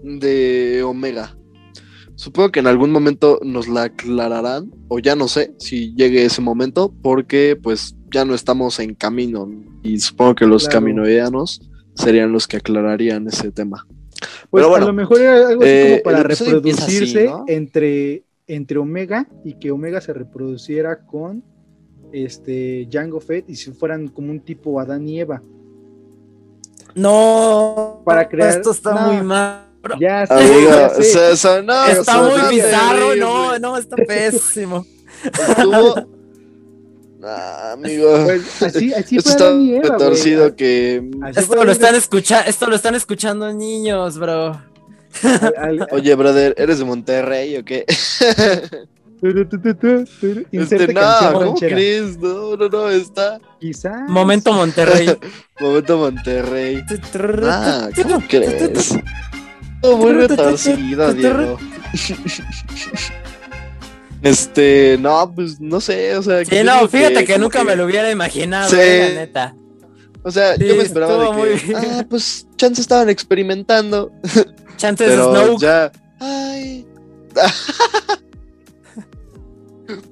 de 0.01 0.81
Omega. 0.81 1.35
Supongo 2.15 2.53
que 2.53 2.61
en 2.61 2.67
algún 2.67 2.91
momento 2.91 3.37
nos 3.43 3.67
la 3.67 3.83
aclararán, 3.83 4.71
o 4.87 4.99
ya 4.99 5.13
no 5.13 5.27
sé 5.27 5.53
si 5.59 5.93
llegue 5.95 6.23
ese 6.23 6.39
momento, 6.41 6.93
porque 7.03 7.59
pues 7.61 7.97
ya 8.13 8.23
no 8.23 8.33
estamos 8.33 8.79
en 8.79 8.95
camino. 8.95 9.45
Y 9.83 9.99
supongo 9.99 10.35
que 10.35 10.45
los 10.47 10.63
Claro. 10.63 10.79
caminoianos 10.79 11.69
serían 11.95 12.31
los 12.31 12.47
que 12.47 12.55
aclararían 12.57 13.27
ese 13.27 13.51
tema. 13.51 13.85
pues 14.49 14.61
pero 14.61 14.69
bueno, 14.69 14.85
a 14.85 14.87
lo 14.87 14.93
mejor 14.93 15.19
era 15.19 15.49
algo 15.49 15.63
así 15.63 15.69
eh, 15.69 15.87
como 15.89 16.03
para 16.03 16.21
empieza 16.21 16.43
así, 16.45 16.53
reproducirse 16.53 17.25
¿no? 17.25 17.43
entre, 17.47 18.23
entre 18.47 18.77
Omega 18.77 19.27
y 19.43 19.55
que 19.59 19.71
Omega 19.71 19.99
se 19.99 20.13
reproduciera 20.13 21.05
con 21.05 21.43
este 22.11 22.87
Django 22.89 23.19
Fett 23.19 23.49
y 23.49 23.55
si 23.55 23.71
fueran 23.71 24.07
como 24.07 24.31
un 24.31 24.39
tipo 24.39 24.79
Adán 24.79 25.07
y 25.07 25.19
Eva. 25.19 25.41
No. 26.93 28.01
Para 28.05 28.27
crear- 28.27 28.49
Esto 28.57 28.71
está 28.71 28.93
no. 28.93 29.13
muy 29.13 29.23
mal. 29.23 29.61
bro. 29.81 29.97
Ya 29.99 30.25
sé, 30.25 30.33
Amigo, 30.33 30.69
ya 30.71 30.89
sé. 30.89 31.03
se- 31.03 31.37
sonó- 31.37 31.85
Está 31.87 32.21
muy 32.23 32.55
bizarro. 32.55 32.97
terrible. 33.09 33.19
No, 33.19 33.59
no, 33.59 33.77
está 33.77 33.95
pésimo. 33.97 34.85
Estuvo- 35.23 36.07
Ah, 37.27 37.71
amigo. 37.73 38.23
Pues 38.25 38.61
así, 38.61 38.93
así 38.93 39.17
Esto 39.17 39.49
está 39.81 39.97
torcido 39.97 40.55
que. 40.55 41.09
Así 41.23 41.39
Esto 41.39 41.63
lo 41.65 41.71
están 41.71 41.95
escuchando, 41.95 42.47
esto 42.49 42.67
lo 42.67 42.75
están 42.75 42.93
escuchando 42.93 43.51
niños, 43.51 44.19
bro. 44.19 44.61
Eva. 45.23 45.51
Al- 45.57 45.81
al- 45.81 45.87
Oye, 45.91 46.13
brother, 46.15 46.53
¿eres 46.57 46.77
de 46.79 46.85
Monterrey 46.85 47.57
o 47.57 47.65
qué? 47.65 47.85
Este, 49.21 50.87
no, 50.87 50.93
canción 50.93 51.33
¿cómo 51.33 51.45
ranchera. 51.45 51.75
crees? 51.75 52.17
No, 52.17 52.55
no, 52.57 52.69
no, 52.69 52.89
está. 52.89 53.39
Quizás. 53.59 54.09
Momento 54.09 54.53
Monterrey. 54.53 55.17
Momento 55.59 55.97
Monterrey. 55.97 56.83
Ah, 57.43 57.89
¿cómo 58.03 58.21
crees? 58.27 58.93
Todo 59.81 59.97
muy 59.97 60.13
retorcido, 60.13 61.13
Diego. 61.13 61.57
Este, 64.21 64.97
no, 64.99 65.31
pues 65.35 65.59
no 65.59 65.79
sé, 65.79 66.17
o 66.17 66.23
sea. 66.23 66.43
Sí, 66.45 66.63
no, 66.63 66.87
fíjate 66.87 67.25
que, 67.25 67.33
como 67.33 67.43
nunca 67.45 67.63
me 67.63 67.75
lo 67.75 67.85
hubiera 67.85 68.09
imaginado, 68.09 68.69
Sí. 68.71 68.77
eh, 68.79 69.09
la 69.13 69.21
neta. 69.21 69.55
O 70.23 70.31
sea, 70.31 70.55
Sí, 70.55 70.65
yo 70.67 70.75
me 70.75 70.83
esperaba 70.83 71.35
de 71.35 71.55
que. 71.59 71.75
Ah, 71.75 72.03
pues 72.09 72.47
chance 72.55 72.81
estaban 72.81 73.09
experimentando. 73.09 74.11
Chances 74.77 75.09
Pero 75.09 75.29
Snoke. 75.31 75.61
ya. 75.61 75.91
Ay. 76.19 76.87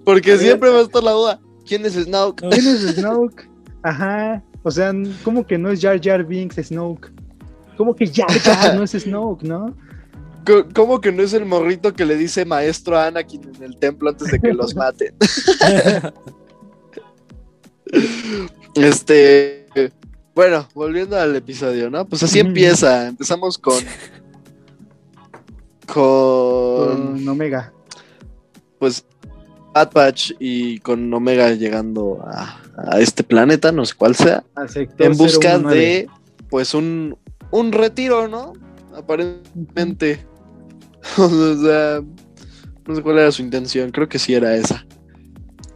Porque 0.04 0.38
siempre 0.38 0.70
va 0.70 0.80
a 0.80 0.84
estar 0.84 1.04
la 1.04 1.12
duda. 1.12 1.40
¿Quién 1.66 1.86
es 1.86 1.94
Snoke? 1.94 2.42
¿Quién 2.50 2.68
es 2.68 2.82
Snoke? 2.96 3.50
Ajá. 3.84 4.44
O 4.64 4.72
sea, 4.72 4.94
¿cómo 5.24 5.46
que 5.46 5.58
no 5.58 5.72
es 5.72 5.82
Jar 5.82 6.00
Jar 6.02 6.24
Binks 6.26 6.56
Snoke? 6.56 7.12
¿Cómo 7.78 7.96
que 7.96 8.08
Jar 8.08 8.32
Jar 8.40 8.76
no 8.76 8.84
es 8.84 8.92
Snoke, 8.92 9.44
no? 9.44 9.76
¿Cómo 10.76 11.00
que 11.00 11.12
no 11.12 11.24
es 11.24 11.34
el 11.34 11.46
morrito 11.46 11.94
que 11.94 12.06
le 12.06 12.18
dice 12.18 12.46
maestro 12.46 12.98
a 12.98 13.08
Anakin 13.08 13.56
en 13.56 13.64
el 13.64 13.78
templo 13.78 14.10
antes 14.10 14.30
de 14.30 14.40
que 14.40 14.54
los 14.54 14.76
maten? 14.76 15.16
Este. 18.76 19.68
Bueno, 20.36 20.68
volviendo 20.74 21.18
al 21.18 21.36
episodio, 21.36 21.90
¿no? 21.90 22.06
Pues 22.06 22.24
así 22.24 22.40
empieza. 22.40 23.08
Empezamos 23.08 23.58
con. 23.58 23.82
Con. 25.86 27.16
Con 27.16 27.28
Omega. 27.28 27.72
Pues. 28.80 29.06
Bad 29.74 29.92
Batch 29.94 30.34
y 30.40 30.80
con 30.80 31.12
Omega 31.14 31.52
llegando 31.52 32.22
a, 32.26 32.60
a 32.78 33.00
este 33.00 33.24
planeta, 33.24 33.72
no 33.72 33.86
sé 33.86 33.96
cuál 33.98 34.16
sea. 34.16 34.44
En 35.00 35.18
busca 35.18 35.58
019. 35.58 35.76
de. 35.76 36.10
Pues 36.50 36.74
un. 36.74 37.18
Un 37.52 37.72
retiro, 37.72 38.28
¿no? 38.28 38.54
Aparentemente. 38.96 40.26
o 41.18 41.28
sea. 41.30 42.02
No 42.86 42.96
sé 42.96 43.02
cuál 43.02 43.20
era 43.20 43.32
su 43.32 43.42
intención. 43.42 43.92
Creo 43.92 44.08
que 44.10 44.20
sí 44.20 44.34
era 44.34 44.56
esa. 44.56 44.86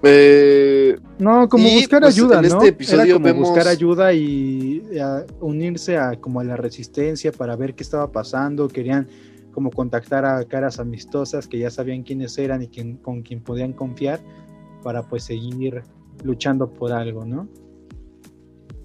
Eh, 0.04 0.98
No, 1.20 1.50
como 1.50 1.68
Y, 1.68 1.76
buscar 1.78 2.02
pues, 2.02 2.16
ayuda, 2.16 2.40
en 2.40 2.42
¿no? 2.50 2.58
este 2.58 2.68
episodio 2.70 3.04
Era 3.04 3.14
como 3.14 3.26
vemos- 3.26 3.50
buscar 3.50 3.68
ayuda 3.68 4.14
y 4.14 4.84
a 5.02 5.26
unirse 5.42 5.98
a 5.98 6.16
como 6.20 6.40
a 6.40 6.44
la 6.44 6.56
resistencia 6.56 7.32
para 7.32 7.56
ver 7.56 7.74
qué 7.74 7.84
estaba 7.84 8.12
pasando. 8.12 8.68
Querían 8.68 9.08
como 9.54 9.72
contactar 9.72 10.26
a 10.26 10.44
caras 10.46 10.80
amistosas 10.80 11.48
que 11.48 11.58
ya 11.60 11.70
sabían 11.70 12.04
quiénes 12.04 12.38
eran 12.38 12.62
y 12.64 12.68
quién- 12.68 12.98
con 12.98 13.22
quien 13.24 13.42
podían 13.42 13.74
confiar 13.74 14.20
para 14.84 15.04
pues 15.04 15.24
seguir 15.24 15.82
luchando 16.24 16.70
por 16.72 16.92
algo, 16.92 17.26
¿no? 17.26 17.48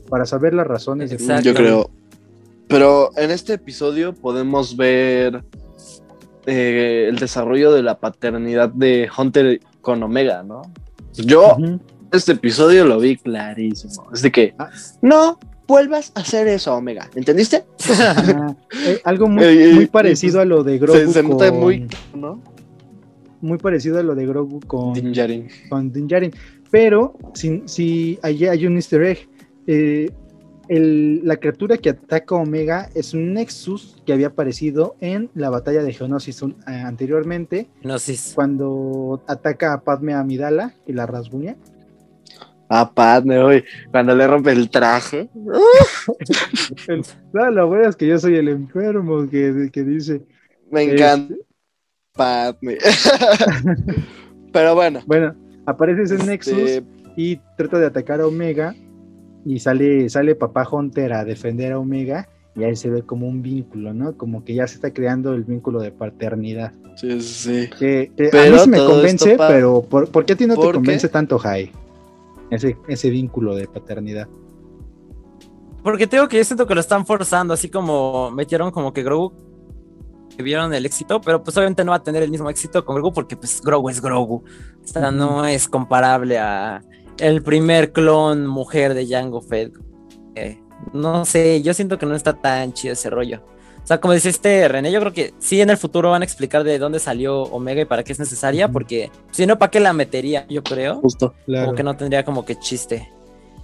Para 0.08 0.26
saber 0.26 0.54
las 0.54 0.66
razones 0.66 1.10
de. 1.10 1.42
Yo 1.42 1.54
creo. 1.54 1.90
Pero 2.68 3.10
en 3.16 3.30
este 3.30 3.54
episodio 3.54 4.14
podemos 4.14 4.76
ver 4.76 5.44
eh, 6.46 7.06
el 7.08 7.18
desarrollo 7.18 7.72
de 7.72 7.82
la 7.82 7.98
paternidad 8.00 8.70
de 8.70 9.08
Hunter 9.16 9.60
con 9.80 10.02
Omega, 10.02 10.42
¿no? 10.42 10.62
Yo 11.14 11.56
este 12.12 12.32
episodio 12.32 12.84
lo 12.84 12.98
vi 12.98 13.16
clarísimo. 13.16 14.08
Es 14.12 14.22
de 14.22 14.32
que 14.32 14.54
Ah. 14.58 14.70
no 15.02 15.38
vuelvas 15.66 16.12
a 16.14 16.20
hacer 16.20 16.48
eso, 16.48 16.74
Omega. 16.74 17.08
¿Entendiste? 17.14 17.64
Eh, 18.86 19.00
algo 19.04 19.28
muy, 19.28 19.44
Eh, 19.44 19.82
eh, 19.82 19.88
parecido 19.90 20.40
a 20.40 20.44
lo 20.44 20.62
de 20.64 20.78
Grogu. 20.78 20.98
Se, 20.98 21.08
se 21.08 21.22
nota 21.22 21.50
con- 21.50 21.60
muy, 21.60 21.86
¿no? 22.14 22.40
muy 23.40 23.58
parecido 23.58 23.98
a 23.98 24.02
lo 24.02 24.14
de 24.14 24.26
Grogu 24.26 24.60
con, 24.60 24.92
Din 24.94 25.12
Djarin. 25.12 25.48
con 25.68 25.92
Din 25.92 26.06
Djarin. 26.06 26.32
Pero 26.70 27.16
si, 27.34 27.62
si 27.66 28.18
hay, 28.22 28.46
hay 28.46 28.66
un 28.66 28.76
easter 28.76 29.02
egg. 29.02 29.18
Eh, 29.66 30.10
el- 30.68 31.20
la 31.24 31.36
criatura 31.36 31.76
que 31.76 31.90
ataca 31.90 32.36
a 32.36 32.38
Omega 32.38 32.88
es 32.94 33.14
un 33.14 33.34
Nexus 33.34 33.96
que 34.06 34.12
había 34.12 34.28
aparecido 34.28 34.94
en 35.00 35.28
la 35.34 35.50
batalla 35.50 35.82
de 35.82 35.92
Geonosis 35.92 36.40
un- 36.42 36.56
eh, 36.68 36.70
anteriormente, 36.72 37.68
No, 37.82 37.98
sí. 37.98 38.16
cuando 38.34 39.22
ataca 39.26 39.74
a 39.74 39.80
Padme 39.82 40.14
Amidala 40.14 40.74
y 40.86 40.92
la 40.92 41.06
rasguña. 41.06 41.56
Ah, 42.68 42.90
Padme, 42.92 43.38
hoy 43.38 43.64
cuando 43.90 44.14
le 44.14 44.26
rompe 44.26 44.52
el 44.52 44.70
traje. 44.70 45.28
No, 47.32 47.50
lo 47.50 47.68
bueno 47.68 47.88
es 47.88 47.96
que 47.96 48.06
yo 48.06 48.18
soy 48.18 48.36
el 48.36 48.48
enfermo 48.48 49.28
que, 49.28 49.70
que 49.72 49.82
dice. 49.82 50.22
Me 50.70 50.82
este, 50.84 50.96
encanta. 50.96 51.34
Padme. 52.12 52.78
Pero 54.52 54.74
bueno. 54.74 55.00
bueno, 55.06 55.34
aparece 55.64 56.02
ese 56.02 56.18
Nexus 56.24 56.58
este, 56.58 56.84
y 57.16 57.36
trata 57.56 57.78
de 57.78 57.86
atacar 57.86 58.20
a 58.20 58.26
Omega 58.26 58.74
y 59.44 59.58
sale, 59.58 60.08
sale 60.08 60.34
papá 60.34 60.68
Hunter 60.70 61.12
a 61.12 61.24
defender 61.24 61.72
a 61.72 61.78
Omega 61.78 62.28
y 62.54 62.64
ahí 62.64 62.76
se 62.76 62.90
ve 62.90 63.02
como 63.02 63.26
un 63.26 63.42
vínculo, 63.42 63.94
¿no? 63.94 64.16
Como 64.16 64.44
que 64.44 64.54
ya 64.54 64.66
se 64.66 64.74
está 64.74 64.92
creando 64.92 65.32
el 65.34 65.44
vínculo 65.44 65.80
de 65.80 65.90
paternidad. 65.90 66.72
sí, 66.96 67.20
sí. 67.22 67.70
Que, 67.78 68.12
que 68.14 68.38
a 68.38 68.50
mí 68.50 68.58
sí 68.58 68.68
me 68.68 68.78
convence, 68.78 69.32
esto 69.32 69.44
pero 69.48 69.82
¿por, 69.82 70.10
por 70.10 70.26
qué 70.26 70.34
a 70.34 70.36
ti 70.36 70.46
no 70.46 70.56
te 70.56 70.72
convence 70.72 71.08
tanto, 71.08 71.38
Jai? 71.38 71.72
Ese, 72.52 72.76
ese 72.86 73.10
vínculo 73.10 73.54
de 73.54 73.66
paternidad. 73.66 74.28
Porque 75.82 76.06
tengo 76.06 76.28
que 76.28 76.36
yo 76.36 76.44
siento 76.44 76.66
que 76.66 76.74
lo 76.74 76.80
están 76.80 77.06
forzando, 77.06 77.54
así 77.54 77.68
como 77.68 78.30
metieron 78.30 78.70
como 78.70 78.92
que 78.92 79.02
Grogu 79.02 79.32
que 80.36 80.42
vieron 80.42 80.72
el 80.72 80.86
éxito, 80.86 81.20
pero 81.20 81.42
pues 81.42 81.56
obviamente 81.56 81.84
no 81.84 81.90
va 81.90 81.98
a 81.98 82.02
tener 82.02 82.22
el 82.22 82.30
mismo 82.30 82.48
éxito 82.48 82.84
con 82.84 82.96
Grogu 82.96 83.12
porque 83.12 83.36
pues 83.36 83.60
Grogu 83.60 83.90
es 83.90 84.00
Grogu. 84.00 84.44
O 84.82 84.86
sea, 84.86 85.10
no 85.10 85.44
es 85.44 85.68
comparable 85.68 86.38
a 86.38 86.82
el 87.18 87.42
primer 87.42 87.92
clon 87.92 88.46
mujer 88.46 88.94
de 88.94 89.06
Jango 89.06 89.40
Fett. 89.40 89.72
Eh, 90.34 90.58
no 90.92 91.24
sé, 91.24 91.62
yo 91.62 91.74
siento 91.74 91.98
que 91.98 92.06
no 92.06 92.14
está 92.14 92.32
tan 92.34 92.72
chido 92.72 92.94
ese 92.94 93.10
rollo. 93.10 93.42
O 93.82 93.86
sea, 93.86 94.00
como 94.00 94.14
dice 94.14 94.28
este 94.28 94.68
René, 94.68 94.92
yo 94.92 95.00
creo 95.00 95.12
que 95.12 95.34
sí 95.40 95.60
en 95.60 95.68
el 95.70 95.76
futuro 95.76 96.10
van 96.10 96.22
a 96.22 96.24
explicar 96.24 96.62
de 96.62 96.78
dónde 96.78 97.00
salió 97.00 97.42
Omega 97.42 97.82
y 97.82 97.84
para 97.84 98.04
qué 98.04 98.12
es 98.12 98.18
necesaria, 98.20 98.68
porque 98.68 99.10
si 99.32 99.44
no, 99.44 99.58
¿para 99.58 99.70
qué 99.70 99.80
la 99.80 99.92
metería? 99.92 100.46
Yo 100.48 100.62
creo 100.62 101.00
Justo. 101.00 101.34
Claro. 101.46 101.66
como 101.66 101.76
que 101.76 101.82
no 101.82 101.96
tendría 101.96 102.24
como 102.24 102.44
que 102.44 102.56
chiste. 102.58 103.08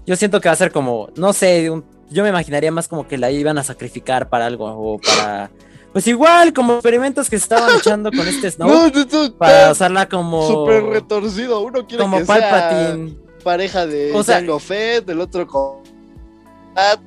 Yo 0.07 0.17
siento 0.17 0.41
que 0.41 0.49
va 0.49 0.55
a 0.55 0.57
ser 0.57 0.73
como, 0.73 1.09
no 1.17 1.33
sé, 1.33 1.71
un- 1.71 1.85
yo 2.11 2.23
me 2.25 2.31
imaginaría 2.31 2.73
más 2.73 2.89
como 2.89 3.07
que 3.07 3.17
la 3.19 3.31
iban 3.31 3.59
a 3.59 3.63
sacrificar 3.63 4.29
para 4.29 4.47
algo 4.47 4.65
o 4.67 4.99
para, 4.99 5.51
pues 5.93 6.07
igual 6.09 6.53
como 6.53 6.75
experimentos 6.75 7.31
que 7.31 7.39
se 7.39 7.45
estaban 7.45 7.71
echando 7.79 8.11
con 8.11 8.27
este 8.27 8.51
Snow 8.51 8.69
No, 8.69 8.87
esto 8.87 9.33
para 9.37 9.71
usarla 9.71 10.09
como 10.09 10.49
súper 10.49 10.83
retorcido. 10.85 11.61
Uno 11.61 11.87
quiere 11.87 12.03
como 12.03 12.19
que 12.19 12.25
sea 12.25 12.51
Palpatine. 12.51 13.17
pareja 13.45 13.87
de 13.87 14.13
O 14.15 14.25
sea- 14.25 14.37
Jango 14.39 14.59
Fett, 14.59 15.09
el 15.11 15.21
otro 15.21 15.47
con 15.47 15.83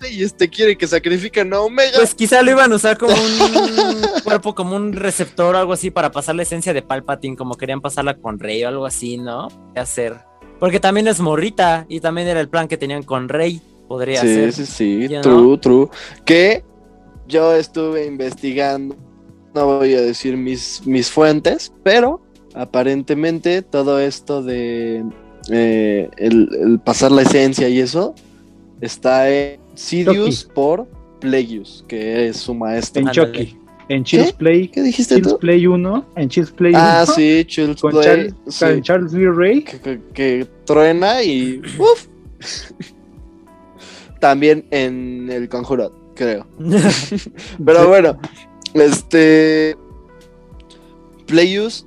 y 0.09 0.23
este 0.23 0.49
quiere 0.49 0.77
que 0.77 0.87
sacrifiquen 0.87 1.53
a 1.53 1.61
Omega. 1.61 1.93
Pues 1.95 2.13
quizá 2.13 2.41
lo 2.41 2.51
iban 2.51 2.71
a 2.71 2.75
usar 2.75 2.97
como 2.97 3.13
un 3.13 4.01
cuerpo, 4.23 4.53
como 4.53 4.75
un 4.75 4.93
receptor 4.93 5.55
o 5.55 5.57
algo 5.57 5.73
así 5.73 5.91
para 5.91 6.11
pasar 6.11 6.35
la 6.35 6.43
esencia 6.43 6.73
de 6.73 6.81
Palpatine, 6.81 7.35
como 7.35 7.55
querían 7.55 7.81
pasarla 7.81 8.15
con 8.15 8.39
Rey 8.39 8.63
o 8.63 8.67
algo 8.67 8.85
así, 8.85 9.17
¿no? 9.17 9.47
¿Qué 9.73 9.79
hacer? 9.79 10.17
Porque 10.59 10.79
también 10.79 11.07
es 11.07 11.19
morrita 11.19 11.85
y 11.89 11.99
también 11.99 12.27
era 12.27 12.39
el 12.39 12.49
plan 12.49 12.67
que 12.67 12.77
tenían 12.77 13.03
con 13.03 13.29
Rey, 13.29 13.61
podría 13.87 14.21
sí, 14.21 14.27
ser. 14.27 14.53
sí, 14.53 14.65
sí, 14.65 15.07
¿Ya 15.07 15.21
true, 15.21 15.57
true. 15.57 15.89
Que 16.25 16.63
yo 17.27 17.55
estuve 17.55 18.05
investigando, 18.05 18.95
no 19.55 19.65
voy 19.65 19.95
a 19.95 20.01
decir 20.01 20.37
mis, 20.37 20.85
mis 20.85 21.09
fuentes, 21.09 21.71
pero 21.83 22.21
aparentemente 22.53 23.61
todo 23.61 23.99
esto 23.99 24.43
de 24.43 25.03
eh, 25.49 26.09
el, 26.17 26.49
el 26.61 26.79
pasar 26.79 27.11
la 27.11 27.21
esencia 27.21 27.69
y 27.69 27.79
eso 27.79 28.13
está 28.81 29.29
en 29.29 29.59
Sidious 29.75 30.43
por 30.43 30.87
Plagueis, 31.19 31.83
que 31.87 32.27
es 32.27 32.37
su 32.37 32.53
maestro. 32.53 33.01
En. 33.01 33.09
Chucky. 33.11 33.57
En 33.89 34.03
Child's 34.05 34.31
Play. 34.33 34.67
¿Qué 34.69 34.81
dijiste 34.83 35.15
Child's 35.15 35.33
tú? 35.33 35.39
Play 35.39 35.67
1. 35.67 36.05
En 36.15 36.29
Child's 36.29 36.51
Play 36.51 36.71
Ah, 36.75 37.03
1. 37.05 37.13
sí, 37.15 37.43
Child's 37.45 37.81
Con, 37.81 37.91
Play. 37.91 38.03
Charles, 38.05 38.33
sí, 38.47 38.65
con 38.65 38.81
Charles 38.83 39.13
Lee 39.13 39.27
Ray. 39.27 39.63
que, 39.63 39.79
que- 39.79 39.99
que 40.13 40.47
truena 40.65 41.21
y. 41.23 41.61
uf. 41.77 42.07
También 44.19 44.65
en 44.71 45.29
el 45.31 45.49
conjuro, 45.49 45.91
creo. 46.15 46.45
Pero 47.65 47.87
bueno, 47.87 48.19
este. 48.73 49.75
Playus, 51.25 51.85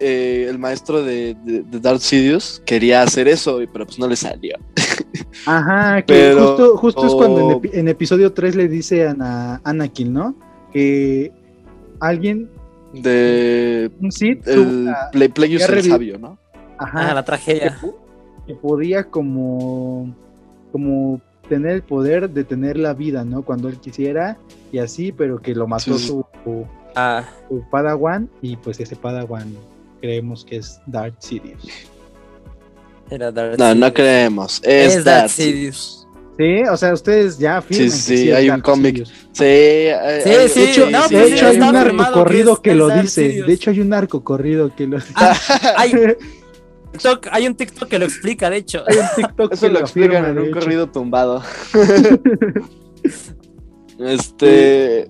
eh, 0.00 0.46
el 0.50 0.58
maestro 0.58 1.02
de, 1.02 1.34
de, 1.44 1.62
de 1.62 1.80
Darth 1.80 2.00
Sidious, 2.00 2.60
quería 2.66 3.02
hacer 3.02 3.26
eso, 3.28 3.60
pero 3.72 3.86
pues 3.86 3.98
no 3.98 4.08
le 4.08 4.16
salió. 4.16 4.56
Ajá, 5.46 6.02
que 6.02 6.12
Pero- 6.14 6.46
justo, 6.48 6.76
justo 6.76 7.06
es 7.06 7.14
cuando 7.14 7.60
en, 7.64 7.78
en 7.80 7.88
episodio 7.88 8.32
3 8.32 8.56
le 8.56 8.68
dice 8.68 9.06
a 9.06 9.10
Ana- 9.10 9.60
Anakin, 9.64 10.12
¿no? 10.12 10.34
Que 10.72 11.32
alguien, 12.00 12.50
De. 12.92 13.90
un 14.00 14.10
Sith, 14.12 14.46
El 14.46 14.92
Play, 15.12 15.28
Playus 15.28 15.60
ya 15.66 15.74
el 15.74 15.82
sabio, 15.84 16.18
¿no? 16.18 16.38
ajá, 16.78 17.10
Ah, 17.10 17.14
la 17.14 17.22
que, 17.22 17.26
tragedia. 17.26 17.78
que 18.46 18.54
podía 18.54 19.04
como, 19.04 20.14
como 20.72 21.20
tener 21.48 21.72
el 21.72 21.82
poder 21.82 22.28
de 22.30 22.44
tener 22.44 22.76
la 22.76 22.92
vida, 22.92 23.24
¿no? 23.24 23.42
Cuando 23.42 23.68
él 23.68 23.78
quisiera 23.78 24.36
y 24.72 24.78
así, 24.78 25.12
pero 25.12 25.40
que 25.40 25.54
lo 25.54 25.66
mató 25.66 25.96
sí. 25.98 26.06
Su, 26.08 26.26
su- 26.44 26.66
Ah, 26.98 27.24
su 27.48 27.62
Padawan 27.70 28.28
y 28.40 28.56
pues 28.56 28.80
ese 28.80 28.96
Padawan 28.96 29.54
creemos 30.00 30.44
que 30.44 30.56
es 30.56 30.80
Darth 30.86 31.20
Sidious. 31.20 31.68
Era 33.10 33.30
No, 33.58 33.74
no 33.74 33.92
creemos. 33.92 34.60
Es, 34.64 34.96
Es 34.96 35.04
Darth 35.04 35.30
Sidious. 35.30 36.06
Sí, 36.38 36.62
o 36.70 36.76
sea, 36.76 36.92
ustedes 36.92 37.38
ya 37.38 37.58
afirman 37.58 37.90
Sí, 37.90 38.10
que 38.12 38.16
sí, 38.18 38.30
hay 38.32 38.50
un 38.50 38.60
cómic. 38.60 39.06
Sí, 39.32 39.44
hay- 39.44 40.22
Sí, 40.22 40.28
hay- 40.28 40.48
sí, 40.50 40.60
De 40.60 40.70
hecho, 40.70 40.90
no, 40.90 41.02
de 41.02 41.08
sí, 41.08 41.16
hecho 41.32 41.38
sí, 41.38 41.44
hay 41.44 41.56
un 41.56 41.76
arco 41.76 42.12
corrido 42.12 42.56
que 42.56 42.62
que, 42.62 42.70
es- 42.72 42.76
lo 42.76 42.88
dice. 42.90 43.28
Sidious. 43.28 43.46
De 43.46 43.52
hecho, 43.54 43.70
hay 43.70 43.80
un 43.80 43.92
arco 43.94 44.22
corrido 44.22 44.74
que 44.76 44.86
lo 44.86 44.96
dice. 44.98 45.12
Ah, 45.14 45.34
hay, 45.78 45.92
TikTok- 46.92 47.28
hay 47.32 47.46
un 47.46 47.54
TikTok 47.54 47.88
que 47.88 47.98
lo 47.98 48.04
explica, 48.04 48.50
de 48.50 48.58
hecho. 48.58 48.84
Hay 48.86 48.98
un 48.98 49.06
TikTok 49.16 49.52
Eso 49.54 49.66
que 49.66 49.72
lo 49.72 49.78
explican 49.80 50.24
afirma, 50.24 50.28
en 50.28 50.38
un 50.38 50.44
hecho. 50.50 50.60
corrido 50.60 50.86
tumbado. 50.90 51.42
este. 53.98 55.08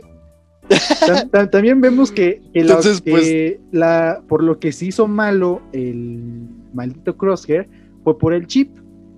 Tam- 0.69 1.31
tam- 1.31 1.51
También 1.51 1.81
vemos 1.81 2.11
que, 2.11 2.43
que 2.53 2.63
lo 2.65 2.77
Entonces, 2.77 3.01
pues- 3.01 3.23
que 3.25 3.61
la, 3.73 4.23
por 4.29 4.43
lo 4.43 4.59
que 4.59 4.73
se 4.73 4.87
hizo 4.87 5.07
malo 5.07 5.63
el 5.73 6.49
maldito 6.75 7.17
Crosshair 7.17 7.69
fue 8.07 8.17
por 8.17 8.33
el 8.35 8.47
chip. 8.47 8.71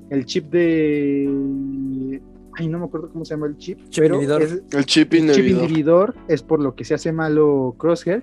El 0.09 0.25
chip 0.25 0.51
de. 0.51 2.21
Ay, 2.57 2.69
no 2.69 2.79
me 2.79 2.87
acuerdo 2.87 3.11
cómo 3.11 3.27
se 3.27 3.35
llama 3.35 3.47
el 3.47 3.59
chip. 3.59 3.79
Chip 3.91 4.03
pero 4.03 4.15
inhibidor. 4.17 4.41
es- 4.43 4.63
El 4.73 4.87
chip 4.87 5.13
el 5.13 5.31
chip 5.33 5.45
inhibidor. 5.47 6.15
es 6.27 6.43
por 6.43 6.59
lo 6.61 6.75
que 6.75 6.85
se 6.85 6.95
hace 6.95 7.13
malo 7.13 7.75
Crosshair. 7.79 8.23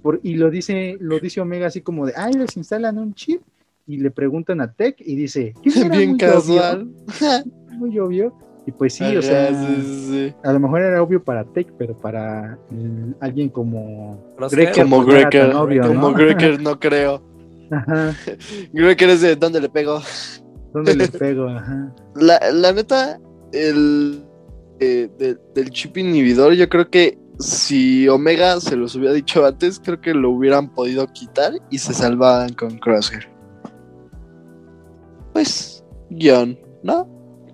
Por, 0.00 0.20
y 0.22 0.34
lo 0.36 0.50
dice, 0.50 0.96
lo 0.98 1.18
dice 1.18 1.42
Omega 1.42 1.66
así 1.66 1.82
como 1.82 2.06
de, 2.06 2.14
ay, 2.16 2.32
les 2.32 2.56
instalan 2.56 2.96
un 2.96 3.12
chip. 3.12 3.42
Y 3.86 3.98
le 3.98 4.10
preguntan 4.10 4.62
a 4.62 4.72
Tech 4.72 4.96
y 4.98 5.14
dice, 5.14 5.52
"¿Qué 5.62 5.70
no 5.78 5.86
era 5.86 5.96
Bien 5.98 6.10
muy 6.10 6.18
casual. 6.18 6.88
obvio? 6.88 6.98
Muy 7.78 7.98
obvio. 7.98 8.32
Y 8.66 8.72
pues 8.72 8.94
sí, 8.94 9.04
o 9.16 9.22
sea, 9.22 9.48
sí, 9.82 10.32
a 10.42 10.52
lo 10.52 10.60
mejor 10.60 10.80
era 10.82 11.02
obvio 11.02 11.22
para 11.22 11.44
Tech, 11.44 11.68
pero 11.78 11.94
para 11.94 12.58
mm, 12.70 13.12
alguien 13.20 13.48
como 13.50 14.18
Crosshair. 14.36 14.64
Greker, 14.66 14.82
Como 14.84 15.00
no 15.02 15.06
Greker, 15.06 15.46
tan 15.48 15.56
obvio, 15.56 15.82
como 15.86 16.10
¿no? 16.10 16.12
Greker 16.14 16.60
no 16.62 16.78
creo. 16.80 17.22
Ajá, 17.70 18.14
Greker 18.72 19.10
es 19.10 19.20
de 19.20 19.36
dónde 19.36 19.60
le 19.60 19.68
pego. 19.68 20.00
¿dónde 20.72 20.94
le 20.96 21.08
pego? 21.08 21.48
Ajá. 21.48 21.94
La, 22.16 22.40
la 22.52 22.72
neta, 22.72 23.18
el 23.52 24.24
eh, 24.80 25.08
de- 25.18 25.38
del 25.54 25.70
chip 25.70 25.96
inhibidor, 25.98 26.52
yo 26.54 26.68
creo 26.68 26.88
que 26.90 27.18
si 27.38 28.08
Omega 28.08 28.60
se 28.60 28.74
los 28.76 28.94
hubiera 28.96 29.12
dicho 29.14 29.44
antes, 29.46 29.80
creo 29.84 30.00
que 30.00 30.12
lo 30.14 30.30
hubieran 30.30 30.72
podido 30.74 31.06
quitar 31.08 31.52
y 31.70 31.78
se 31.78 31.94
salvaban 31.94 32.52
con 32.54 32.78
Crosshair. 32.78 33.28
Pues, 35.32 35.84
guion, 36.10 36.58
¿no? 36.82 37.08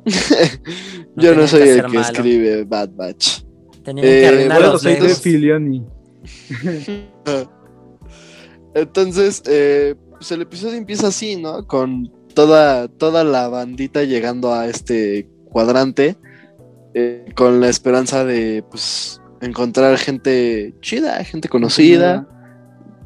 yo 1.16 1.34
no 1.34 1.42
que 1.42 1.48
soy 1.48 1.68
el 1.68 1.76
que 1.82 1.88
malo. 1.88 2.00
escribe 2.00 2.64
Bad 2.64 2.90
Batch. 2.94 3.42
Tenían 3.82 4.06
Eh, 4.06 4.20
que 4.20 4.26
arruinar 4.28 4.56
bueno, 4.58 4.72
los 4.72 4.82
soy 4.82 4.94
de. 4.96 5.08
Filioni. 5.14 5.86
Entonces, 8.74 9.42
eh, 9.46 9.94
pues 10.24 10.32
el 10.32 10.40
episodio 10.40 10.78
empieza 10.78 11.08
así, 11.08 11.36
¿no? 11.36 11.66
Con 11.66 12.10
toda, 12.34 12.88
toda 12.88 13.24
la 13.24 13.46
bandita 13.48 14.04
llegando 14.04 14.54
a 14.54 14.66
este 14.66 15.28
cuadrante, 15.50 16.16
eh, 16.94 17.26
con 17.34 17.60
la 17.60 17.68
esperanza 17.68 18.24
de, 18.24 18.64
pues, 18.70 19.20
encontrar 19.42 19.98
gente 19.98 20.74
chida, 20.80 21.22
gente 21.24 21.50
conocida, 21.50 22.26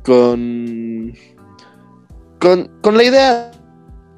con, 0.05 1.13
con, 2.41 2.71
con 2.83 2.97
la 2.97 3.03
idea 3.03 3.51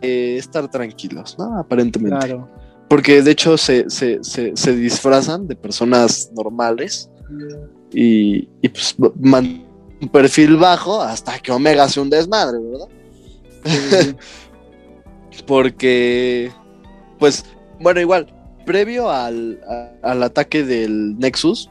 de 0.02 0.36
estar 0.36 0.70
tranquilos, 0.70 1.36
¿no? 1.38 1.58
Aparentemente. 1.58 2.18
Claro. 2.18 2.50
Porque 2.86 3.22
de 3.22 3.30
hecho 3.30 3.56
se, 3.56 3.88
se, 3.88 4.22
se, 4.22 4.52
se 4.54 4.76
disfrazan 4.76 5.48
de 5.48 5.56
personas 5.56 6.30
normales 6.36 7.10
y, 7.94 8.46
y 8.60 8.68
pues 8.68 8.94
man- 9.18 9.64
un 10.00 10.08
perfil 10.08 10.56
bajo 10.56 11.00
hasta 11.02 11.38
que 11.38 11.52
Omega 11.52 11.84
hace 11.84 12.00
un 12.00 12.10
desmadre, 12.10 12.58
¿verdad? 12.58 12.88
Sí, 13.64 14.14
Porque, 15.46 16.50
pues, 17.18 17.44
bueno, 17.80 18.00
igual, 18.00 18.26
previo 18.66 19.10
al, 19.10 19.60
a- 19.68 20.10
al 20.10 20.22
ataque 20.22 20.64
del 20.64 21.18
Nexus, 21.18 21.70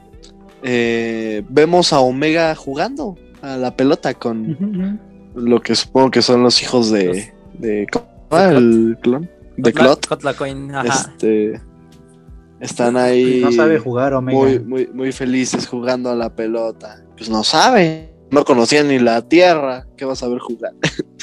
eh, 0.64 1.44
vemos 1.50 1.94
a 1.94 2.00
Omega 2.00 2.56
jugando 2.56 3.16
a 3.42 3.58
la 3.58 3.76
pelota 3.76 4.14
con 4.14 5.00
lo 5.36 5.62
que 5.62 5.76
supongo 5.76 6.12
que 6.12 6.22
son 6.22 6.44
los 6.44 6.62
hijos 6.62 6.90
de... 6.90 7.32
de 7.58 7.88
¿cómo 7.92 8.06
se 8.32 8.36
llama? 8.38 8.58
el 8.58 8.98
clon? 9.02 9.30
De 9.58 9.74
Cotla- 9.74 9.96
Clot. 9.98 10.08
Este, 10.88 11.62
están 12.60 12.98
ahí 12.98 13.42
No 13.44 13.52
sabe 13.52 13.78
jugar 13.80 14.14
Omega. 14.14 14.38
muy, 14.38 14.60
muy, 14.60 14.88
muy 14.88 15.12
felices 15.12 15.68
jugando 15.68 16.10
a 16.10 16.16
la 16.16 16.30
pelota. 16.34 17.02
Pues 17.18 17.30
no 17.30 17.44
sabe. 17.44 18.10
No 18.32 18.46
conocían 18.46 18.88
ni 18.88 19.00
la 19.00 19.22
tierra. 19.22 19.88
¿Qué 19.98 20.06
va 20.06 20.14
a 20.14 20.16
saber 20.16 20.40
jugar? 20.40 20.74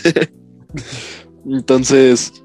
Entonces, 1.47 2.45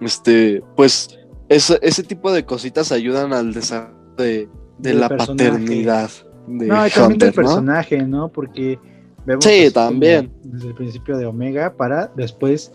este, 0.00 0.62
pues, 0.76 1.18
ese, 1.48 1.78
ese 1.82 2.02
tipo 2.02 2.32
de 2.32 2.44
cositas 2.44 2.92
ayudan 2.92 3.32
al 3.32 3.54
desarrollo 3.54 4.02
de, 4.16 4.48
la 4.94 5.08
personaje. 5.08 5.50
paternidad 5.50 6.10
de 6.46 6.66
No, 6.66 6.86
y 6.86 6.90
también 6.90 7.18
del 7.18 7.32
personaje, 7.32 8.02
¿no? 8.02 8.28
Porque 8.28 8.78
vemos 9.24 9.44
Sí, 9.44 9.70
también. 9.72 10.32
desde 10.42 10.68
el 10.68 10.74
principio 10.74 11.16
de 11.16 11.26
Omega 11.26 11.74
para 11.74 12.08
después 12.16 12.72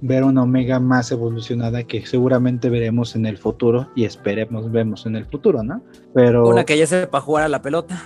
ver 0.00 0.22
una 0.24 0.44
Omega 0.44 0.78
más 0.78 1.10
evolucionada 1.10 1.82
que 1.82 2.06
seguramente 2.06 2.70
veremos 2.70 3.16
en 3.16 3.26
el 3.26 3.36
futuro 3.36 3.88
y 3.96 4.04
esperemos 4.04 4.70
vemos 4.70 5.06
en 5.06 5.16
el 5.16 5.26
futuro, 5.26 5.62
¿no? 5.62 5.82
Pero 6.14 6.48
Una 6.48 6.64
que 6.64 6.78
ya 6.78 6.86
sepa 6.86 7.20
jugar 7.20 7.44
a 7.44 7.48
la 7.48 7.60
pelota. 7.60 8.04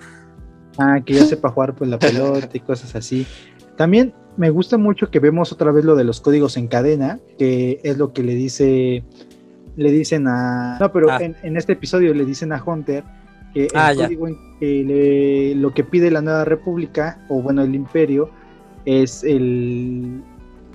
Ah, 0.78 1.00
que 1.04 1.14
ya 1.14 1.24
sepa 1.24 1.50
jugar 1.50 1.74
pues 1.74 1.88
la 1.90 1.98
pelota 1.98 2.48
y 2.52 2.61
cosas 2.61 2.94
así. 2.94 3.26
También 3.76 4.12
me 4.37 4.50
gusta 4.50 4.78
mucho 4.78 5.11
que 5.11 5.18
vemos 5.18 5.52
otra 5.52 5.72
vez 5.72 5.85
lo 5.85 5.96
de 5.96 6.04
los 6.04 6.20
códigos 6.20 6.56
en 6.56 6.68
cadena, 6.68 7.18
que 7.38 7.80
es 7.82 7.98
lo 7.98 8.12
que 8.12 8.22
le 8.22 8.35
dice 8.35 9.04
le 9.76 9.90
dicen 9.90 10.28
a 10.28 10.78
no, 10.78 10.92
pero 10.92 11.11
Ah. 11.11 11.18
en, 11.22 11.35
en 11.42 11.56
este 11.56 11.72
episodio 11.72 12.12
le 12.12 12.26
dicen 12.26 12.52
a 12.52 12.62
Hunter 12.62 13.04
que 13.54 13.64
el 13.64 13.70
Ah, 13.74 13.92
ya. 13.94 14.04
código 14.04 14.28
en- 14.28 14.37
que 14.61 14.85
le- 14.85 15.54
lo 15.54 15.72
que 15.72 15.82
pide 15.82 16.11
la 16.11 16.20
nueva 16.20 16.44
república 16.44 17.24
o 17.30 17.40
bueno 17.40 17.62
el 17.62 17.74
imperio 17.74 18.28
es 18.85 19.24
el 19.24 20.20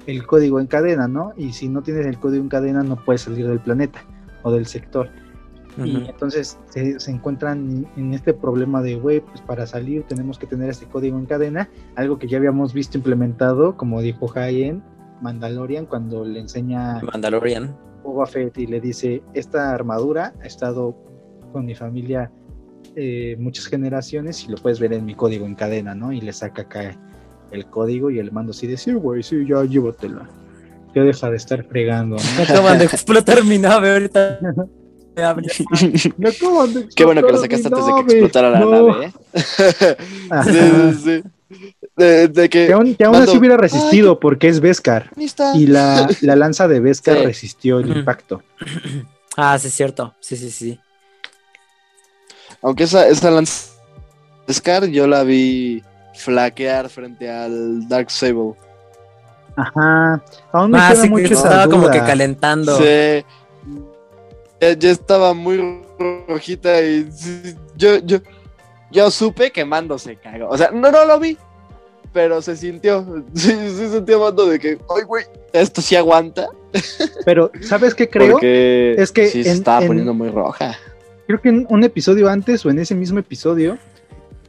el 0.07 0.25
código 0.25 0.59
en 0.61 0.67
cadena, 0.67 1.07
¿no? 1.07 1.33
Y 1.37 1.51
si 1.51 1.67
no 1.67 1.83
tienes 1.83 2.05
el 2.07 2.17
código 2.17 2.41
en 2.41 2.49
cadena 2.49 2.81
no 2.81 2.95
puedes 3.03 3.21
salir 3.21 3.45
del 3.47 3.59
planeta 3.59 3.99
o 4.41 4.51
del 4.51 4.65
sector. 4.65 5.09
Y 5.85 5.95
entonces 6.07 6.57
se, 6.69 6.99
se 6.99 7.11
encuentran 7.11 7.87
en 7.95 8.13
este 8.13 8.33
problema 8.33 8.81
de, 8.81 8.95
güey, 8.95 9.21
pues 9.21 9.41
para 9.41 9.67
salir 9.67 10.03
tenemos 10.03 10.39
que 10.39 10.47
tener 10.47 10.69
este 10.69 10.87
código 10.87 11.17
en 11.17 11.25
cadena, 11.25 11.69
algo 11.95 12.17
que 12.17 12.27
ya 12.27 12.37
habíamos 12.37 12.73
visto 12.73 12.97
implementado, 12.97 13.77
como 13.77 14.01
dijo 14.01 14.27
Jai 14.27 14.63
en 14.63 14.83
Mandalorian, 15.21 15.85
cuando 15.85 16.25
le 16.25 16.39
enseña 16.39 16.99
Mandalorian. 17.01 17.75
Boba 18.03 18.25
Fett 18.25 18.57
y 18.57 18.67
le 18.67 18.79
dice, 18.79 19.21
esta 19.33 19.73
armadura 19.73 20.33
ha 20.41 20.45
estado 20.45 20.95
con 21.51 21.65
mi 21.65 21.75
familia 21.75 22.31
eh, 22.95 23.35
muchas 23.39 23.67
generaciones 23.67 24.43
y 24.45 24.51
lo 24.51 24.57
puedes 24.57 24.79
ver 24.79 24.93
en 24.93 25.05
mi 25.05 25.13
código 25.13 25.45
en 25.45 25.55
cadena, 25.55 25.93
¿no? 25.93 26.11
Y 26.11 26.21
le 26.21 26.33
saca 26.33 26.63
acá 26.63 26.97
el 27.51 27.65
código 27.67 28.09
y 28.09 28.19
el 28.19 28.31
mando 28.31 28.51
así 28.51 28.67
de, 28.67 28.77
sí, 28.77 28.93
güey, 28.93 29.23
sí, 29.23 29.45
ya 29.47 29.63
llévatela. 29.63 30.29
Ya 30.95 31.03
deja 31.03 31.29
de 31.29 31.37
estar 31.37 31.63
fregando. 31.65 32.15
Me 32.37 32.43
acaban 32.49 32.79
de 32.79 32.85
explotar 32.85 33.43
mi 33.43 33.57
nave 33.57 33.91
ahorita. 33.91 34.39
De 36.17 36.87
Qué 36.95 37.05
bueno 37.05 37.21
que 37.25 37.31
lo 37.31 37.37
sacaste 37.39 37.67
antes 37.67 37.85
de 37.85 37.93
que 37.95 38.01
explotara 38.01 38.49
la 38.51 38.59
No. 38.59 38.69
nave, 38.69 39.05
¿eh? 39.05 39.97
Ajá. 40.29 40.43
sí, 40.51 40.59
sí, 40.59 40.93
sí. 41.03 41.23
De, 41.95 42.27
de 42.27 42.49
que... 42.49 42.67
Que 42.67 42.73
aún, 42.73 42.93
que 42.95 43.03
aún 43.05 43.13
Mando, 43.17 43.31
así 43.31 43.37
hubiera 43.39 43.55
"Ay, 43.55 43.61
resistido 43.61 44.19
porque 44.19 44.47
es 44.49 44.59
está". 45.25 45.55
Y 45.55 45.65
la, 45.67 46.07
la 46.21 46.35
lanza 46.35 46.67
de 46.67 46.79
Beskar 46.79 47.17
Sí. 47.17 47.25
resistió 47.25 47.79
el 47.79 47.89
impacto. 47.97 48.43
Ah, 49.39 49.59
sí, 49.59 49.67
es 49.67 49.73
cierto. 49.75 50.15
Sí, 50.19 50.35
sí, 50.35 50.49
sí. 50.49 50.79
Aunque 52.63 52.85
esa, 52.85 53.07
esa 53.07 53.29
lanza 53.29 53.69
Scar 54.51 54.85
yo 54.87 55.05
la 55.05 55.23
vi 55.23 55.83
flaquear 56.15 56.89
frente 56.89 57.29
al 57.29 57.87
Dark 57.87 58.09
Sable. 58.09 58.53
Ajá. 59.55 60.23
Aún 60.51 60.71
me 60.71 60.79
Ah, 60.79 60.89
queda 60.89 60.95
sí, 61.01 61.07
que 61.07 61.09
mucho 61.09 61.25
esa 61.25 61.35
estaba 61.35 61.67
como 61.67 61.89
que 61.91 61.99
calentando. 61.99 62.77
Sí. 62.79 63.23
Ya, 64.59 64.73
ya 64.73 64.91
estaba 64.91 65.33
muy 65.33 65.81
rojita 66.27 66.81
y 66.81 67.07
yo, 67.75 67.97
yo, 67.99 68.17
yo 68.91 69.11
supe 69.11 69.51
que 69.51 69.63
Mando 69.65 69.97
se 69.99 70.15
cagó. 70.15 70.49
O 70.49 70.57
sea, 70.57 70.71
no, 70.71 70.91
no 70.91 71.05
lo 71.05 71.19
vi, 71.19 71.37
pero 72.13 72.41
se 72.41 72.55
sintió. 72.57 73.23
Sí, 73.35 73.51
sí 73.51 73.89
sentía 73.89 74.17
Mando 74.17 74.45
de 74.47 74.57
que, 74.59 74.69
ay, 74.95 75.03
güey, 75.05 75.25
esto 75.53 75.81
sí 75.81 75.95
aguanta. 75.95 76.49
Pero, 77.25 77.49
¿sabes 77.61 77.95
qué 77.95 78.09
creo? 78.09 78.33
Porque 78.33 78.93
Es 78.97 79.11
que 79.11 79.27
sí 79.27 79.43
se 79.43 79.51
en- 79.51 79.57
estaba 79.57 79.81
en- 79.81 79.87
poniendo 79.87 80.13
muy 80.13 80.29
roja. 80.29 80.77
Creo 81.25 81.41
que 81.41 81.49
en 81.49 81.65
un 81.69 81.83
episodio 81.83 82.29
antes 82.29 82.65
o 82.65 82.69
en 82.69 82.79
ese 82.79 82.93
mismo 82.95 83.19
episodio, 83.19 83.77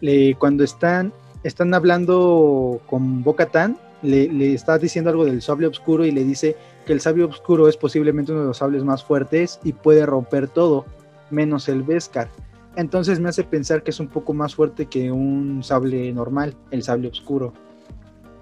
le- 0.01 0.35
cuando 0.35 0.65
están, 0.65 1.13
están 1.45 1.73
hablando 1.75 2.81
con 2.87 3.23
Bocatan, 3.23 3.79
le, 4.03 4.29
le 4.33 4.55
está 4.55 4.79
diciendo 4.79 5.11
algo 5.11 5.25
del 5.25 5.43
sable 5.43 5.67
oscuro 5.67 6.05
y 6.05 6.11
le 6.13 6.25
dice 6.25 6.57
que 6.87 6.93
el 6.93 7.01
sable 7.01 7.25
oscuro 7.25 7.69
es 7.69 7.77
posiblemente 7.77 8.33
uno 8.33 8.43
de 8.43 8.47
los 8.49 8.59
sables 8.59 8.85
más 8.85 9.03
fuertes 9.05 9.59
y 9.65 9.73
puede 9.73 10.07
romper 10.07 10.49
todo, 10.49 10.85
menos 11.31 11.69
el 11.69 11.83
Beskar. 11.83 12.29
Entonces 12.77 13.19
me 13.19 13.29
hace 13.29 13.43
pensar 13.45 13.83
que 13.83 13.91
es 13.91 13.99
un 13.99 14.09
poco 14.09 14.33
más 14.35 14.55
fuerte 14.55 14.87
que 14.87 15.11
un 15.11 15.63
sable 15.65 16.13
normal, 16.13 16.55
el 16.71 16.83
sable 16.83 17.09
oscuro, 17.09 17.53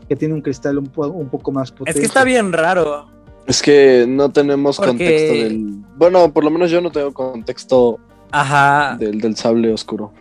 que 0.09 0.15
tiene 0.17 0.35
un 0.35 0.43
cristal 0.43 0.79
un, 0.79 0.87
po- 0.87 1.09
un 1.09 1.29
poco 1.31 1.51
más 1.53 1.71
potente. 1.73 1.93
Es 1.93 1.97
que 2.01 2.07
está 2.07 2.23
bien 2.23 2.53
raro. 2.53 3.07
Es 3.47 3.63
que 3.63 4.05
no 4.09 4.31
tenemos 4.31 4.77
Porque- 4.77 4.91
contexto 4.91 5.33
del. 5.35 5.67
Bueno, 5.97 6.33
por 6.33 6.45
lo 6.45 6.51
menos 6.51 6.71
yo 6.71 6.81
no 6.83 6.91
tengo 6.91 7.13
contexto 7.15 7.99
Ajá. 8.31 8.97
del, 8.99 9.21
del 9.21 9.37
sable 9.37 9.73
oscuro. 9.73 10.13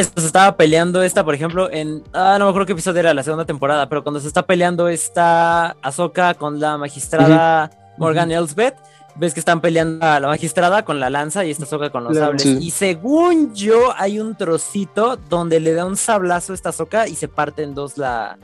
Esto 0.00 0.20
se 0.20 0.26
estaba 0.28 0.56
peleando 0.56 1.02
esta, 1.02 1.24
por 1.24 1.34
ejemplo, 1.34 1.70
en. 1.70 2.02
Ah, 2.12 2.36
no 2.38 2.46
me 2.46 2.50
acuerdo 2.50 2.66
qué 2.66 2.72
episodio 2.72 3.00
era 3.00 3.12
la 3.14 3.22
segunda 3.22 3.44
temporada, 3.44 3.88
pero 3.88 4.02
cuando 4.02 4.18
se 4.20 4.28
está 4.28 4.46
peleando 4.46 4.88
esta 4.88 5.76
Ahsoka 5.82 6.34
con 6.34 6.58
la 6.58 6.78
magistrada 6.78 7.70
Morgan 7.98 8.30
Elsbeth, 8.32 8.76
ves 9.16 9.34
que 9.34 9.40
están 9.40 9.60
peleando 9.60 10.06
a 10.06 10.18
la 10.20 10.28
magistrada 10.28 10.84
con 10.84 11.00
la 11.00 11.10
lanza 11.10 11.44
y 11.44 11.50
esta 11.50 11.64
Ahsoka 11.64 11.90
con 11.90 12.04
los 12.04 12.12
Claro. 12.12 12.26
sables. 12.38 12.42
Sí. 12.42 12.58
Y 12.60 12.70
según 12.70 13.54
yo, 13.54 13.92
hay 13.96 14.18
un 14.20 14.36
trocito 14.36 15.16
donde 15.16 15.60
le 15.60 15.74
da 15.74 15.84
un 15.84 15.96
sablazo 15.96 16.52
a 16.52 16.54
esta 16.54 16.70
Ahsoka 16.70 17.06
y 17.06 17.14
se 17.14 17.28
parte 17.28 17.62
en 17.62 17.74
dos 17.74 17.98
la, 17.98 18.38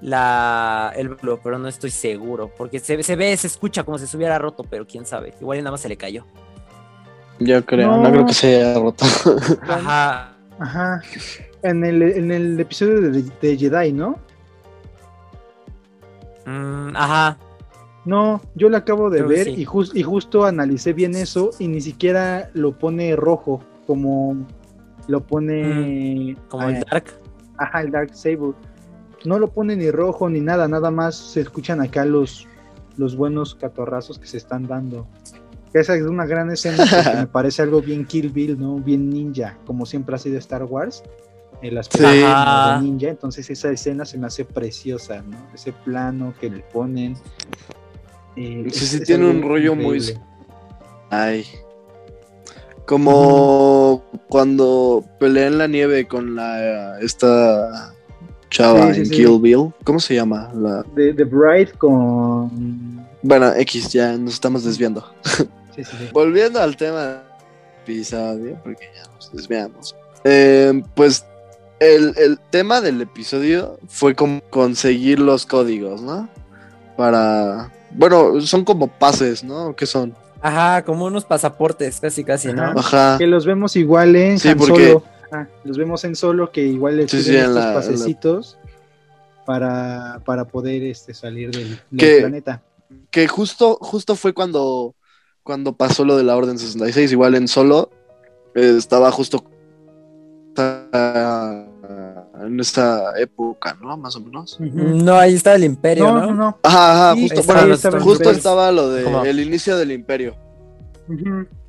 la, 0.00 0.92
el 0.96 1.10
vuelo, 1.10 1.38
pero 1.42 1.58
no 1.58 1.68
estoy 1.68 1.90
seguro. 1.90 2.50
Porque 2.58 2.80
se, 2.80 3.00
se 3.02 3.14
ve, 3.16 3.36
se 3.36 3.46
escucha 3.46 3.84
como 3.84 3.98
si 3.98 4.06
se 4.06 4.16
hubiera 4.16 4.38
roto, 4.38 4.64
pero 4.68 4.86
quién 4.86 5.06
sabe. 5.06 5.34
Igual 5.40 5.58
y 5.58 5.62
nada 5.62 5.70
más 5.72 5.80
se 5.82 5.88
le 5.88 5.96
cayó. 5.96 6.24
Yo 7.38 7.64
creo, 7.64 7.88
no, 7.90 7.98
No. 8.02 8.10
creo 8.10 8.26
que 8.26 8.34
se 8.34 8.56
haya 8.56 8.78
roto. 8.80 9.04
Ajá. 9.68 10.32
Ajá. 10.58 11.02
En 11.62 11.84
el, 11.84 12.02
en 12.02 12.30
el 12.30 12.58
episodio 12.60 13.00
de, 13.10 13.22
de 13.42 13.56
Jedi, 13.56 13.92
¿no? 13.92 14.16
Mm, 16.46 16.94
ajá. 16.96 17.38
No, 18.04 18.40
yo 18.54 18.68
lo 18.68 18.76
acabo 18.76 19.10
de 19.10 19.18
Creo 19.18 19.28
ver 19.28 19.44
sí. 19.46 19.54
y, 19.58 19.64
jus- 19.64 19.90
y 19.94 20.02
justo 20.04 20.44
analicé 20.44 20.92
bien 20.92 21.16
eso 21.16 21.50
y 21.58 21.66
ni 21.66 21.80
siquiera 21.80 22.50
lo 22.54 22.72
pone 22.78 23.16
rojo 23.16 23.60
como 23.86 24.46
lo 25.08 25.20
pone 25.24 26.36
Como 26.48 26.68
eh, 26.68 26.76
el 26.78 26.84
Dark. 26.88 27.04
ajá, 27.58 27.80
el 27.80 27.90
Dark 27.90 28.14
Sable. 28.14 28.52
No 29.24 29.38
lo 29.40 29.48
pone 29.48 29.74
ni 29.74 29.90
rojo 29.90 30.28
ni 30.30 30.40
nada, 30.40 30.68
nada 30.68 30.90
más 30.92 31.16
se 31.16 31.40
escuchan 31.40 31.80
acá 31.80 32.04
los, 32.04 32.46
los 32.96 33.16
buenos 33.16 33.56
catorrazos 33.56 34.18
que 34.20 34.26
se 34.28 34.36
están 34.36 34.68
dando. 34.68 35.08
Esa 35.72 35.94
es 35.94 36.02
una 36.02 36.24
gran 36.26 36.50
escena 36.50 36.76
porque 36.78 37.16
me 37.20 37.26
parece 37.26 37.62
algo 37.62 37.82
bien 37.82 38.04
Kill 38.06 38.30
Bill, 38.30 38.58
¿no? 38.58 38.76
Bien 38.76 39.08
ninja, 39.10 39.58
como 39.66 39.84
siempre 39.86 40.14
ha 40.14 40.18
sido 40.18 40.38
Star 40.38 40.64
Wars. 40.64 41.02
En 41.62 41.74
las 41.74 41.86
Sí. 41.86 41.98
películas 41.98 42.80
de 42.80 42.86
ninja, 42.86 43.08
entonces 43.08 43.48
esa 43.48 43.70
escena 43.70 44.04
se 44.04 44.18
me 44.18 44.26
hace 44.26 44.44
preciosa, 44.44 45.22
¿no? 45.22 45.36
Ese 45.54 45.72
plano 45.72 46.34
que 46.40 46.50
le 46.50 46.60
ponen. 46.60 47.12
eh, 48.36 48.66
Sí, 48.70 48.84
es- 48.84 48.90
sí, 48.90 48.96
es 48.96 49.02
tiene 49.04 49.26
un 49.28 49.42
rollo 49.42 49.74
muy-. 49.74 50.14
Ay. 51.10 51.44
Como 52.84 54.04
cuando 54.28 55.04
peleé 55.18 55.46
en 55.46 55.58
la 55.58 55.66
nieve 55.66 56.06
con 56.06 56.36
la 56.36 57.00
esta 57.00 57.92
chava 58.50 58.88
Sí, 58.88 58.94
sí, 58.94 59.00
en 59.00 59.06
sí. 59.06 59.12
Kill 59.16 59.40
Bill. 59.40 59.72
¿Cómo 59.82 59.98
se 59.98 60.14
llama? 60.14 60.52
La... 60.54 60.84
The 60.94 61.24
Bride 61.24 61.72
con. 61.78 63.05
Bueno, 63.26 63.52
X, 63.56 63.92
ya 63.92 64.12
nos 64.16 64.34
estamos 64.34 64.64
desviando. 64.64 65.04
Sí, 65.76 65.84
sí, 65.84 65.90
sí. 65.98 66.08
Volviendo 66.10 66.58
al 66.58 66.74
tema 66.74 67.02
del 67.02 67.20
episodio, 67.84 68.58
porque 68.64 68.88
ya 68.96 69.02
nos 69.12 69.30
desviamos. 69.30 69.94
Eh, 70.24 70.82
pues 70.94 71.26
el, 71.80 72.14
el 72.16 72.38
tema 72.48 72.80
del 72.80 73.02
episodio 73.02 73.78
fue 73.86 74.14
como 74.14 74.40
conseguir 74.48 75.18
los 75.18 75.44
códigos, 75.44 76.00
¿no? 76.00 76.30
Para. 76.96 77.70
Bueno, 77.90 78.40
son 78.40 78.64
como 78.64 78.88
pases, 78.88 79.44
¿no? 79.44 79.76
¿Qué 79.76 79.84
son? 79.84 80.14
Ajá, 80.40 80.82
como 80.82 81.04
unos 81.04 81.26
pasaportes, 81.26 82.00
casi, 82.00 82.24
casi, 82.24 82.54
¿no? 82.54 82.62
Ajá. 82.62 82.74
Ajá. 82.78 83.18
Que 83.18 83.26
los 83.26 83.44
vemos 83.44 83.76
igual 83.76 84.16
en 84.16 84.38
Sí, 84.38 84.48
Han 84.48 84.56
porque- 84.56 84.86
Solo. 84.92 85.04
Ah, 85.30 85.46
los 85.64 85.76
vemos 85.76 86.02
en 86.04 86.16
solo 86.16 86.50
que 86.52 86.62
igual 86.62 86.96
le 86.96 87.06
Sí, 87.06 87.18
estos 87.18 87.34
la- 87.34 87.44
en 87.44 87.54
la- 87.54 87.74
pasecitos 87.74 88.56
para, 89.44 90.22
para 90.24 90.46
poder 90.46 90.84
este, 90.84 91.12
salir 91.12 91.50
del, 91.50 91.78
del 91.90 91.98
Que- 92.00 92.20
planeta. 92.20 92.62
Que 93.10 93.26
justo, 93.28 93.76
justo 93.80 94.14
fue 94.16 94.32
cuando, 94.32 94.94
cuando 95.42 95.76
pasó 95.76 96.04
lo 96.04 96.16
de 96.16 96.24
la 96.24 96.36
Orden 96.36 96.58
66, 96.58 97.12
igual 97.12 97.34
en 97.34 97.48
solo, 97.48 97.90
eh, 98.54 98.74
estaba 98.78 99.10
justo 99.10 99.44
ah, 100.56 101.64
en 102.42 102.60
esta 102.60 103.18
época, 103.18 103.76
¿no? 103.80 103.96
Más 103.96 104.16
o 104.16 104.20
menos. 104.20 104.58
No, 104.60 105.16
ahí 105.16 105.34
está 105.34 105.54
el 105.54 105.64
imperio, 105.64 106.06
No, 106.12 106.20
¿no? 106.20 106.26
no, 106.26 106.34
no. 106.34 106.58
Ajá, 106.62 106.92
ajá, 107.10 107.14
Sí, 107.14 107.22
justo, 107.22 107.40
ahí 107.40 107.46
bueno, 107.46 107.74
estaba 107.74 107.98
en 107.98 108.04
justo 108.04 108.30
estaba 108.30 108.72
lo 108.72 108.90
de 108.90 109.04
¿Cómo? 109.04 109.24
el 109.24 109.40
inicio 109.40 109.76
del 109.76 109.92
imperio. 109.92 110.34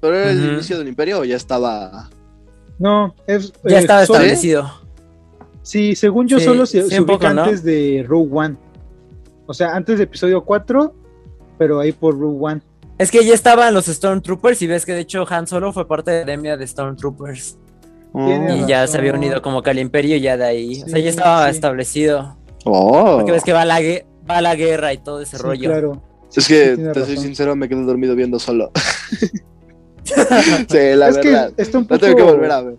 ¿Pero 0.01 0.15
era 0.15 0.31
el 0.31 0.53
inicio 0.53 0.77
del 0.79 0.87
imperio 0.87 1.19
o 1.19 1.23
ya 1.23 1.35
estaba? 1.35 2.09
No, 2.79 3.15
es, 3.27 3.53
Ya 3.63 3.77
eh, 3.77 3.81
estaba 3.81 4.05
solo- 4.05 4.19
establecido. 4.19 4.71
Sí, 5.61 5.95
según 5.95 6.27
yo 6.27 6.39
Sí, 6.39 6.45
solo 6.45 6.65
se, 6.65 6.83
sí, 6.83 6.89
se 6.89 7.27
antes 7.27 7.63
de 7.63 8.05
Rogue 8.07 8.29
One. 8.31 8.57
O 9.47 9.53
sea, 9.53 9.75
antes 9.75 9.97
de 9.97 10.05
episodio 10.05 10.43
4, 10.43 10.93
pero 11.57 11.79
ahí 11.79 11.91
por 11.91 12.17
Rogue 12.19 12.37
One. 12.39 12.61
Es 12.97 13.11
que 13.11 13.23
ya 13.25 13.33
estaban 13.33 13.73
los 13.73 13.85
Stormtroopers 13.85 14.61
y 14.63 14.67
ves 14.67 14.85
que 14.85 14.93
de 14.93 15.01
hecho 15.01 15.25
Han 15.29 15.45
Solo 15.47 15.71
fue 15.73 15.87
parte 15.87 16.11
de 16.11 16.17
la 16.17 16.23
academia 16.23 16.57
de 16.57 16.65
Stormtroopers. 16.67 17.57
Tiene 18.13 18.57
Y 18.57 18.65
ya 18.65 18.87
se 18.87 18.97
había 18.97 19.13
unido 19.13 19.41
como 19.43 19.61
que 19.61 19.69
al 19.69 19.77
imperio 19.79 20.15
y 20.15 20.21
ya 20.21 20.37
de 20.37 20.45
ahí. 20.45 20.81
o 20.83 20.87
sea, 20.89 20.99
ya 20.99 21.09
estaba 21.09 21.45
sí. 21.49 21.51
establecido. 21.55 22.37
Oh. 22.65 23.17
Porque 23.17 23.31
ves 23.33 23.43
que 23.43 23.53
va 23.53 23.65
la, 23.65 23.79
va 24.29 24.41
la 24.41 24.55
guerra 24.55 24.93
y 24.93 24.97
todo 24.97 25.21
ese 25.21 25.37
Sí, 25.37 25.43
rollo. 25.43 25.69
claro. 25.69 26.01
Es 26.35 26.47
que, 26.47 26.75
te 26.93 27.05
soy 27.05 27.17
sincero, 27.17 27.55
me 27.55 27.69
quedé 27.69 27.83
dormido 27.83 28.15
viendo 28.15 28.39
solo. 28.39 28.71
sí, 30.03 30.77
la 30.95 31.09
es 31.09 31.15
verdad. 31.17 31.51
que 31.55 31.61
está 31.61 31.77
un 31.77 31.83
La 31.83 31.87
poco, 31.89 31.99
tengo 31.99 32.15
que 32.15 32.23
volver 32.23 32.51
a 32.51 32.61
ver. 32.61 32.77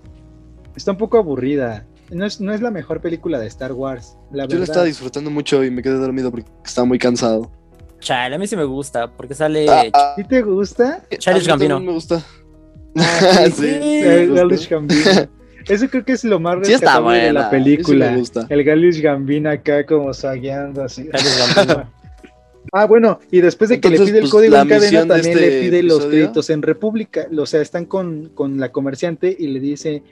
está 0.77 0.93
un 0.93 0.99
poco 0.99 1.19
aburrida. 1.19 1.87
No 2.11 2.25
es, 2.25 2.41
no 2.41 2.53
es 2.55 2.63
la 2.63 2.71
mejor 2.71 3.01
película 3.01 3.39
de 3.39 3.47
Star 3.47 3.73
Wars. 3.73 4.17
La 4.33 4.45
Yo 4.45 4.49
la 4.55 4.61
verdad. 4.61 4.63
estaba 4.65 4.85
disfrutando 4.87 5.31
mucho 5.31 5.63
y 5.63 5.71
me 5.71 5.83
quedé 5.83 5.95
dormido 5.95 6.31
porque 6.31 6.51
estaba 6.65 6.87
muy 6.87 6.99
cansado. 6.99 7.51
Chale, 8.01 8.37
a 8.37 8.39
mí 8.39 8.47
sí 8.47 8.57
me 8.57 8.65
gusta 8.65 9.11
porque 9.11 9.35
sale 9.35 9.67
Ah, 9.69 9.85
ah, 9.93 10.13
¿Sí 10.17 10.25
te 10.25 10.41
gusta? 10.43 11.03
Childish 11.11 11.29
a 11.29 11.35
mí 11.35 11.47
también 11.47 11.71
Gambino. 11.71 11.81
me 11.81 11.93
gusta. 11.93 12.23
Ah, 12.97 13.45
sí, 13.47 13.53
sí, 13.53 14.01
El. 14.01 14.35
Galish 14.35 14.69
Gambino. 14.69 15.01
Eso 15.69 15.87
creo 15.91 16.05
que 16.05 16.13
es 16.13 16.25
lo 16.25 16.41
más 16.41 16.57
Sí 16.67 16.73
está 16.73 16.87
rescatable 16.87 17.17
de 17.19 17.25
buena, 17.25 17.41
la 17.41 17.51
sí 17.51 17.57
película. 17.57 18.11
me 18.13 18.19
gusta. 18.19 18.47
El 18.49 18.65
Galish 18.65 19.03
Gambino 19.03 19.51
acá 19.51 19.85
como 19.85 20.13
sagueando 20.15 20.83
así. 20.85 21.09
Ah, 22.71 22.85
bueno, 22.85 23.19
y 23.31 23.41
después 23.41 23.71
de 23.71 23.81
que 23.81 23.89
Entonces, 23.89 24.09
le 24.09 24.11
pide 24.13 24.19
el 24.19 24.23
pues, 24.25 24.33
código 24.33 24.53
la 24.57 24.61
en 24.63 24.69
cadena, 24.69 25.01
de 25.03 25.07
también 25.09 25.39
este 25.39 25.51
le 25.51 25.61
pide 25.63 25.83
los 25.83 25.99
episodio- 26.01 26.11
créditos 26.11 26.51
en 26.51 26.61
República. 26.63 27.27
O 27.39 27.47
sea, 27.47 27.63
están 27.63 27.87
con, 27.87 28.29
con 28.35 28.61
la 28.61 28.71
comerciante 28.73 29.35
y 29.39 29.47
le 29.47 29.59
dice, 29.61 30.03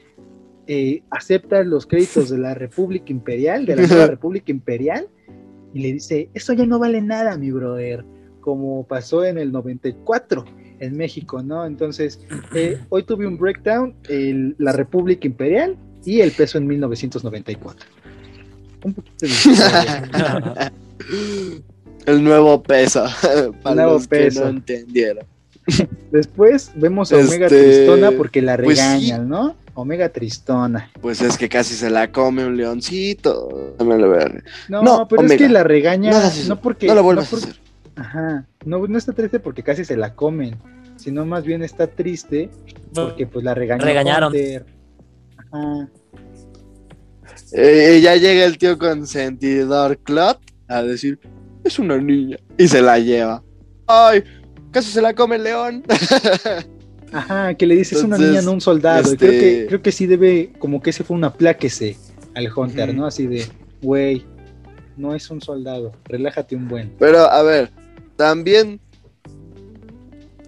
eh, 0.66 1.03
acepta 1.11 1.62
los 1.64 1.85
créditos 1.87 2.31
de 2.31 2.38
la 2.38 2.55
República 2.55 3.12
Imperial, 3.12 3.66
de 3.66 3.77
la 3.77 3.87
nueva 3.87 4.07
República 4.07 4.51
Imperial. 4.51 5.07
Y 5.77 5.81
le 5.81 5.93
dice, 5.93 6.31
eso 6.33 6.55
ya 6.55 6.65
no 6.65 6.79
vale 6.79 7.03
nada, 7.03 7.37
mi 7.37 7.51
brother, 7.51 8.03
como 8.41 8.87
pasó 8.87 9.23
en 9.27 9.37
el 9.37 9.53
94 9.53 10.43
en 10.81 10.97
México, 10.97 11.43
¿no? 11.43 11.67
Entonces, 11.67 12.19
eh, 12.55 12.79
hoy 12.89 13.03
tuve 13.03 13.27
un 13.27 13.37
breakdown, 13.37 13.95
el- 14.09 14.55
la 14.59 14.73
República 14.73 15.27
Imperial 15.27 15.77
y 16.07 16.21
el 16.23 16.31
peso 16.33 16.57
en 16.57 16.67
1994. 16.67 17.87
Un 18.85 18.95
poquito 18.95 19.17
de. 19.21 20.71
El 22.07 22.25
nuevo 22.25 22.62
peso. 22.62 23.05
Para 23.62 23.77
nuevo 23.77 23.93
los 23.95 24.07
peso. 24.09 24.41
que 24.41 24.45
no 24.47 24.51
entendieron. 24.57 25.25
Después 26.11 26.71
vemos 26.77 27.12
a 27.12 27.17
Omega 27.17 27.47
Este, 27.49 27.62
Tristona 27.65 28.12
porque 28.12 28.41
la 28.41 28.57
pues 28.57 28.79
sí. 28.79 28.85
regañan, 28.85 29.29
¿no? 29.29 29.57
Omega 29.77 30.09
Tristona. 30.09 30.91
Pues 31.03 31.21
es 31.21 31.37
que 31.37 31.49
casi 31.51 31.75
se 31.75 31.91
la 31.91 32.11
come 32.11 32.47
un 32.47 32.57
leoncito. 32.57 33.75
Dame 33.79 33.99
la 33.99 34.07
verga. 34.07 34.43
No, 34.69 34.83
No, 34.83 35.07
pero 35.07 35.23
es 35.23 35.37
que 35.37 35.49
la 35.51 35.62
regaña 35.62 36.11
No 36.49 36.61
porque 36.61 36.87
no 36.87 36.95
lo 36.95 37.03
vuelvas 37.03 37.31
no 37.31 37.39
a 37.39 37.41
hacer. 37.43 37.57
Ajá, 37.95 38.47
no, 38.65 38.87
no 38.87 38.99
está 38.99 39.12
triste 39.12 39.39
porque 39.39 39.62
casi 39.62 39.85
se 39.85 39.97
la 39.97 40.15
comen, 40.15 40.57
sino 40.97 41.25
más 41.27 41.45
bien 41.45 41.62
está 41.62 41.87
triste 41.87 42.51
porque 42.95 43.27
pues 43.27 43.45
la 43.45 43.55
regañó 43.55 43.85
Regañaron. 43.85 44.33
Hunter. 44.33 44.67
Ajá. 45.53 45.89
Eh, 47.53 48.01
ya 48.03 48.17
llega 48.17 48.45
el 48.45 48.57
tío 48.59 48.79
consentidor 48.79 49.99
Clot 49.99 50.41
a 50.69 50.83
decir, 50.83 51.19
es 51.65 51.79
una 51.79 51.99
niña. 51.99 52.39
Y 52.57 52.67
se 52.67 52.81
la 52.81 52.99
lleva. 52.99 53.43
Ay, 53.87 54.25
casi 54.71 54.91
se 54.91 55.03
la 55.03 55.15
come 55.15 55.37
el 55.37 55.45
león. 55.45 55.85
Ajá, 57.12 57.55
que 57.55 57.66
le 57.66 57.77
dice 57.77 57.95
es 57.95 58.03
una 58.03 58.19
niña, 58.19 58.42
no 58.42 58.53
un 58.53 58.61
soldado. 58.61 59.09
Y 59.11 59.12
este- 59.14 59.16
creo 59.27 59.40
que, 59.40 59.66
creo 59.69 59.83
que 59.83 59.92
sí 59.92 60.07
debe, 60.07 60.53
como 60.59 60.83
que 60.83 60.90
ese 60.90 61.05
fue 61.05 61.16
un 61.16 61.25
apláquese 61.25 61.97
al 62.35 62.49
Hunter. 62.55 62.95
¿no? 62.95 63.07
Así 63.07 63.27
de, 63.27 63.47
güey, 63.83 64.25
no 64.97 65.14
es 65.14 65.31
un 65.31 65.40
soldado, 65.40 65.92
relájate 66.05 66.57
un 66.57 66.69
buen. 66.69 66.92
Pero 66.99 67.21
a 67.31 67.42
ver, 67.42 67.71
también 68.16 68.81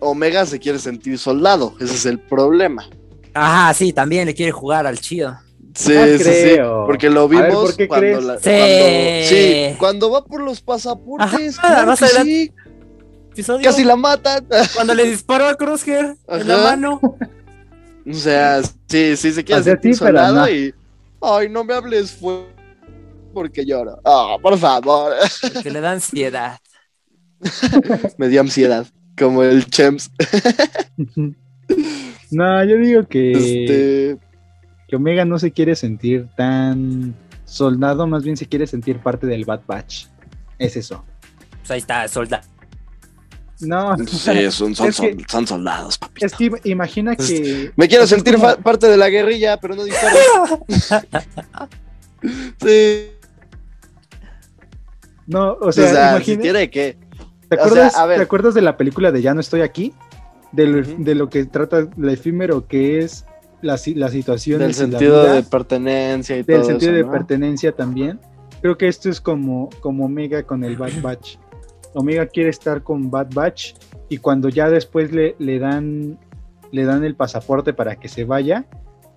Omega 0.00 0.46
se 0.46 0.58
quiere 0.58 0.78
sentir 0.78 1.18
soldado. 1.18 1.74
Ese 1.80 1.94
es 1.94 2.06
el 2.06 2.18
problema. 2.18 2.88
Ajá, 3.34 3.72
sí, 3.74 3.92
también 3.92 4.26
le 4.26 4.34
quiere 4.34 4.52
jugar 4.52 4.86
al 4.86 4.98
chido. 5.00 5.36
Sí, 5.74 5.92
No 5.94 6.04
sí, 6.18 6.24
sí. 6.24 6.56
Porque 6.86 7.08
lo 7.10 7.28
ver, 7.28 7.46
vimos 7.46 7.64
¿por 7.66 7.76
qué 7.76 7.86
cuando, 7.88 8.06
crees? 8.06 8.24
la- 8.24 8.38
Sí. 8.38 8.42
cuando- 8.50 9.28
sí, 9.28 9.76
cuando 9.78 10.10
va 10.10 10.24
por 10.24 10.42
los 10.42 10.60
pasaportes. 10.60 11.58
Ajá, 11.58 11.68
claro 11.68 11.86
más 11.86 11.98
que 12.00 12.04
adelante. 12.06 12.30
sí. 12.32 12.52
Episodio 13.38 13.62
Casi 13.70 13.84
la 13.84 13.94
matan. 13.94 14.44
cuando 14.74 14.94
le 14.94 15.04
disparó 15.04 15.46
a 15.46 15.54
Crosshair 15.54 16.16
en 16.26 16.48
la 16.48 16.56
mano. 16.58 17.00
O 18.04 18.12
sea, 18.14 18.60
sí, 18.88 19.16
sí 19.16 19.32
se 19.32 19.44
quiere 19.44 19.60
O 19.60 19.64
sea, 19.64 19.72
sentir 19.74 19.94
sí, 19.94 20.00
pero 20.00 20.18
soldado 20.18 20.36
no. 20.46 20.48
y. 20.50 20.74
Ay, 21.20 21.48
no 21.48 21.62
me 21.62 21.74
hables 21.74 22.10
fuerte 22.12 22.52
porque 23.32 23.64
lloro. 23.64 24.00
Ah, 24.04 24.36
por 24.42 24.58
favor. 24.58 25.12
Que 25.62 25.70
le 25.70 25.80
da 25.80 25.92
ansiedad. 25.92 26.58
me 28.16 28.26
dio 28.28 28.40
ansiedad. 28.40 28.86
Como 29.16 29.42
el 29.44 29.66
Chems. 29.66 30.10
No, 32.30 32.62
yo 32.64 32.76
digo 32.76 33.06
que, 33.06 33.32
Este. 33.32 34.18
que 34.86 34.96
Omega 34.96 35.24
no 35.24 35.38
se 35.38 35.50
quiere 35.50 35.74
sentir 35.76 36.28
tan 36.36 37.14
soldado, 37.46 38.06
más 38.06 38.22
bien 38.22 38.36
se 38.36 38.46
quiere 38.46 38.66
sentir 38.66 38.98
parte 39.00 39.26
del 39.26 39.44
Bad 39.46 39.60
Batch. 39.66 40.06
Es 40.58 40.76
eso. 40.76 41.04
Pues 41.60 41.70
ahí 41.70 41.78
está, 41.78 42.06
soldado. 42.08 42.42
No, 43.60 43.96
Sí, 44.06 44.50
son, 44.50 44.74
son, 44.74 44.88
Es 44.88 45.00
que- 45.00 45.12
son- 45.14 45.28
son 45.28 45.46
soldados, 45.46 45.98
papi. 45.98 46.24
es 46.24 46.32
que 46.34 46.50
imagina 46.64 47.16
que 47.16 47.72
Me 47.76 47.88
quiero 47.88 48.06
sentir 48.06 48.36
como- 48.36 48.56
parte 48.58 48.86
de 48.88 48.96
la 48.96 49.08
guerrilla, 49.08 49.56
pero 49.58 49.74
no 49.74 49.84
disparo. 49.84 50.16
sí. 52.62 53.10
No, 55.26 55.52
o 55.52 55.68
O 55.68 55.72
sea, 55.72 55.88
sea, 55.88 56.08
si 56.10 56.32
imagina- 56.32 56.42
tiene 56.42 56.70
que. 56.70 56.96
¿te, 57.48 57.56
o 57.56 57.58
sea, 57.58 57.66
acuerdas, 57.66 57.96
a 57.96 58.06
ver. 58.06 58.16
¿te 58.18 58.22
acuerdas 58.22 58.54
de 58.54 58.62
la 58.62 58.76
película 58.76 59.12
de 59.12 59.22
Ya 59.22 59.34
no 59.34 59.40
estoy 59.40 59.60
aquí? 59.60 59.92
De 60.52 60.66
lo, 60.66 60.80
Ujú. 60.80 61.04
de 61.04 61.14
lo 61.14 61.28
que 61.28 61.44
trata 61.44 61.86
lo 61.96 62.10
efímero 62.10 62.66
que 62.66 63.00
es 63.00 63.26
la, 63.60 63.78
la 63.96 64.08
situación 64.08 64.60
Del 64.60 64.72
sentido 64.72 65.22
vida, 65.22 65.34
de 65.34 65.42
pertenencia 65.42 66.36
y 66.36 66.42
del 66.44 66.60
todo 66.60 66.64
sentido 66.70 66.92
eso, 66.92 66.96
de 66.98 67.04
¿no? 67.04 67.10
pertenencia 67.12 67.72
también. 67.72 68.18
Creo 68.62 68.78
que 68.78 68.88
esto 68.88 69.10
es 69.10 69.20
como, 69.20 69.68
como 69.80 70.06
Omega 70.06 70.42
con 70.44 70.64
el 70.64 70.76
Bad 70.76 70.92
Batch. 71.02 71.36
Omega 71.98 72.26
quiere 72.26 72.50
estar 72.50 72.82
con 72.82 73.10
Bad 73.10 73.28
Batch 73.34 73.74
y 74.08 74.18
cuando 74.18 74.48
ya 74.48 74.70
después 74.70 75.12
le, 75.12 75.36
le 75.38 75.58
dan 75.58 76.18
le 76.70 76.84
dan 76.84 77.04
el 77.04 77.14
pasaporte 77.14 77.72
para 77.72 77.96
que 77.96 78.08
se 78.08 78.24
vaya, 78.24 78.66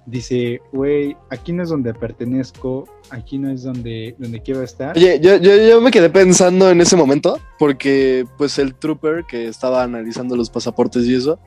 dice, 0.06 0.62
güey, 0.72 1.16
aquí 1.30 1.54
no 1.54 1.64
es 1.64 1.70
donde 1.70 1.94
pertenezco, 1.94 2.88
aquí 3.10 3.38
no 3.38 3.50
es 3.50 3.64
donde, 3.64 4.16
donde 4.18 4.42
quiero 4.42 4.62
estar. 4.62 4.96
Oye, 4.96 5.20
yo, 5.20 5.38
yo, 5.38 5.56
yo 5.56 5.82
me 5.82 5.92
quedé 5.92 6.10
pensando 6.10 6.70
en 6.70 6.82
ese 6.82 6.96
momento, 6.96 7.40
porque 7.60 8.26
pues 8.38 8.58
el 8.60 8.76
trooper 8.76 9.26
que 9.26 9.48
estaba 9.48 9.84
analizando 9.84 10.36
los 10.36 10.50
pasaportes 10.50 11.06
y 11.06 11.16
eso, 11.16 11.40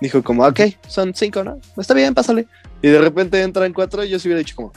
dijo 0.00 0.22
como, 0.22 0.46
ok, 0.46 0.60
son 0.86 1.14
cinco, 1.14 1.44
¿no? 1.44 1.58
Está 1.76 1.94
bien, 1.94 2.14
pásale. 2.14 2.46
Y 2.82 2.88
de 2.88 3.00
repente 3.00 3.42
entran 3.42 3.72
cuatro 3.72 4.04
y 4.04 4.08
yo 4.08 4.18
se 4.18 4.28
hubiera 4.28 4.38
dicho 4.38 4.56
como, 4.56 4.72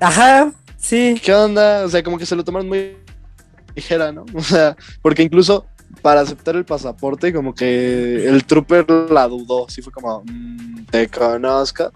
Ajá, 0.00 0.52
sí. 0.76 1.20
¿qué 1.22 1.32
onda? 1.32 1.84
O 1.84 1.88
sea, 1.88 2.02
como 2.02 2.18
que 2.18 2.26
se 2.26 2.36
lo 2.36 2.44
tomaron 2.44 2.68
muy 2.68 2.96
ligera, 3.74 4.12
¿no? 4.12 4.24
O 4.34 4.42
sea, 4.42 4.76
porque 5.02 5.22
incluso 5.22 5.66
para 6.02 6.20
aceptar 6.22 6.56
el 6.56 6.64
pasaporte, 6.64 7.32
como 7.32 7.54
que 7.54 8.26
el 8.28 8.44
trooper 8.44 8.84
la 9.10 9.28
dudó, 9.28 9.66
sí 9.68 9.80
fue 9.82 9.92
como, 9.92 10.22
"Mm, 10.26 10.84
te 10.90 11.08
conozco. 11.08 11.90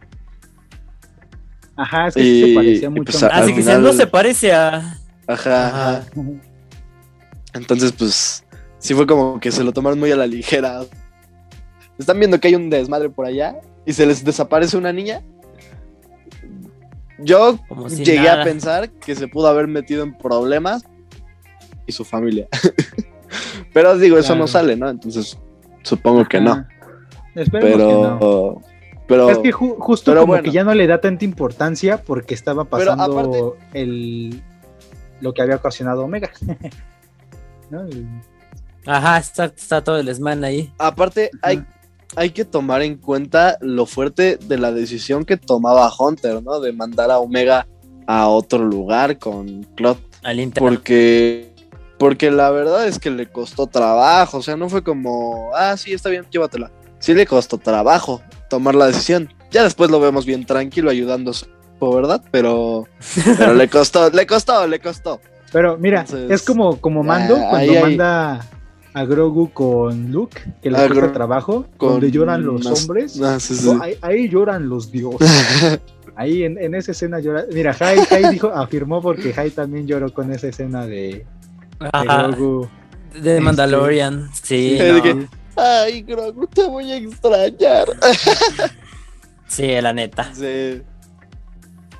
Ajá, 1.76 2.08
es 2.08 2.14
que 2.14 2.22
sí 2.22 2.40
se 2.40 2.48
Y- 2.48 2.54
parecía 2.54 2.86
y 2.86 2.90
mucho. 2.90 3.04
pues, 3.04 3.22
Así 3.22 3.50
que 3.52 3.56
si 3.56 3.62
final- 3.62 3.82
no 3.82 3.92
se 3.92 4.06
parece 4.06 4.52
a. 4.52 4.98
Ajá, 5.26 5.66
ajá. 5.68 6.06
Entonces, 7.54 7.92
pues, 7.92 8.44
sí 8.78 8.94
fue 8.94 9.06
como 9.06 9.38
que 9.40 9.50
se 9.52 9.62
lo 9.64 9.72
tomaron 9.72 9.98
muy 9.98 10.10
a 10.12 10.16
la 10.16 10.26
ligera. 10.26 10.80
Están 11.98 12.18
viendo 12.18 12.38
que 12.40 12.48
hay 12.48 12.54
un 12.54 12.70
desmadre 12.70 13.10
por 13.10 13.26
allá 13.26 13.56
y 13.84 13.92
se 13.92 14.06
les 14.06 14.24
desaparece 14.24 14.76
una 14.76 14.92
niña. 14.92 15.22
Yo 17.18 17.58
si 17.88 18.04
llegué 18.04 18.28
nada. 18.28 18.42
a 18.42 18.44
pensar 18.44 18.90
que 18.90 19.14
se 19.16 19.26
pudo 19.26 19.48
haber 19.48 19.66
metido 19.66 20.04
en 20.04 20.16
problemas 20.16 20.84
y 21.88 21.92
su 21.92 22.04
familia. 22.04 22.46
Pero 23.72 23.98
digo, 23.98 24.18
eso 24.18 24.36
no 24.36 24.46
sale, 24.46 24.76
¿no? 24.76 24.88
Entonces, 24.88 25.36
supongo 25.82 26.24
que 26.26 26.40
no. 26.40 26.64
Esperemos 27.34 27.78
que 27.78 27.84
no. 27.92 28.18
Pero, 28.18 28.62
pero, 29.06 29.30
Es 29.30 29.38
que 29.38 29.52
ju- 29.52 29.76
justo 29.78 30.10
pero 30.10 30.20
como 30.22 30.32
bueno. 30.32 30.44
que 30.44 30.50
ya 30.50 30.64
no 30.64 30.74
le 30.74 30.86
da 30.86 31.00
tanta 31.00 31.24
importancia 31.24 32.02
porque 32.02 32.34
estaba 32.34 32.64
Pero 32.64 32.84
pasando 32.96 33.18
aparte- 33.18 33.58
el 33.74 34.42
lo 35.20 35.32
que 35.34 35.42
había 35.42 35.56
ocasionado 35.56 36.04
Omega. 36.04 36.30
¿No? 37.70 37.82
El- 37.82 38.06
Ajá, 38.86 39.18
está, 39.18 39.46
está 39.46 39.82
todo 39.84 39.98
el 39.98 40.06
desmán 40.06 40.44
ahí. 40.44 40.72
aparte, 40.78 41.30
hay, 41.42 41.62
hay 42.16 42.30
que 42.30 42.44
tomar 42.46 42.80
en 42.82 42.96
cuenta 42.96 43.58
lo 43.60 43.84
fuerte 43.86 44.38
de 44.38 44.56
la 44.58 44.72
decisión 44.72 45.24
que 45.24 45.36
tomaba 45.36 45.90
Hunter, 45.98 46.42
¿no? 46.42 46.60
De 46.60 46.72
mandar 46.72 47.10
a 47.10 47.18
Omega 47.18 47.66
a 48.06 48.28
otro 48.28 48.64
lugar 48.64 49.18
con 49.18 49.64
Clot. 49.74 49.98
Al. 50.22 50.50
Porque, 50.58 51.52
porque 51.98 52.30
la 52.30 52.50
verdad 52.50 52.86
es 52.86 52.98
que 52.98 53.10
le 53.10 53.26
costó 53.26 53.66
trabajo. 53.66 54.38
O 54.38 54.42
sea, 54.42 54.56
no 54.56 54.68
fue 54.68 54.82
como, 54.82 55.50
ah, 55.54 55.76
sí, 55.76 55.92
está 55.92 56.08
bien, 56.08 56.24
llévatela. 56.30 56.70
Sí 57.00 57.14
le 57.14 57.26
costó 57.26 57.58
trabajo 57.58 58.22
tomar 58.48 58.74
la 58.74 58.86
decisión. 58.86 59.32
Ya 59.50 59.64
después 59.64 59.90
lo 59.90 60.00
vemos 60.00 60.26
bien 60.26 60.44
tranquilo 60.44 60.90
ayudando 60.90 61.32
¿verdad? 61.80 62.22
Pero, 62.30 62.86
pero 63.38 63.54
le 63.54 63.68
costó, 63.68 64.10
le 64.10 64.26
costó, 64.26 64.66
le 64.66 64.80
costó. 64.80 65.20
Pero 65.52 65.78
mira, 65.78 66.00
Entonces, 66.00 66.30
es 66.30 66.42
como, 66.42 66.80
como 66.80 67.02
Mando 67.02 67.36
ah, 67.36 67.46
cuando 67.50 67.72
ahí 67.72 67.82
manda 67.82 68.46
a 68.92 69.04
Grogu 69.04 69.50
con 69.52 70.10
Luke, 70.10 70.40
que 70.60 70.70
le 70.70 70.76
cuesta 70.88 71.12
trabajo, 71.12 71.66
con 71.76 71.92
donde 71.92 72.10
lloran 72.10 72.44
los 72.44 72.66
hombres. 72.66 73.20
Ah, 73.22 73.38
sí, 73.38 73.54
sí. 73.54 73.66
No, 73.66 73.82
ahí, 73.82 73.96
ahí 74.02 74.28
lloran 74.28 74.68
los 74.68 74.90
dioses. 74.90 75.30
Ahí 76.16 76.42
en, 76.42 76.58
en 76.58 76.74
esa 76.74 76.90
escena 76.90 77.20
llora. 77.20 77.44
Mira, 77.52 77.72
Jai, 77.72 77.98
Jai 77.98 78.32
dijo, 78.32 78.48
afirmó 78.48 79.00
porque 79.00 79.32
Jai 79.32 79.50
también 79.50 79.86
lloró 79.86 80.12
con 80.12 80.32
esa 80.32 80.48
escena 80.48 80.84
de, 80.84 81.24
de 81.80 81.90
Grogu. 82.04 82.68
de 83.20 83.40
Mandalorian. 83.40 84.28
Sí, 84.34 84.42
Sí, 84.42 84.78
de 84.78 84.92
no. 84.92 85.02
que- 85.02 85.26
Ay, 85.56 86.02
Grogu, 86.02 86.46
te 86.46 86.66
voy 86.68 86.90
a 86.92 86.96
extrañar. 86.96 87.88
sí, 89.48 89.80
la 89.80 89.92
neta. 89.92 90.32
Sí. 90.34 90.82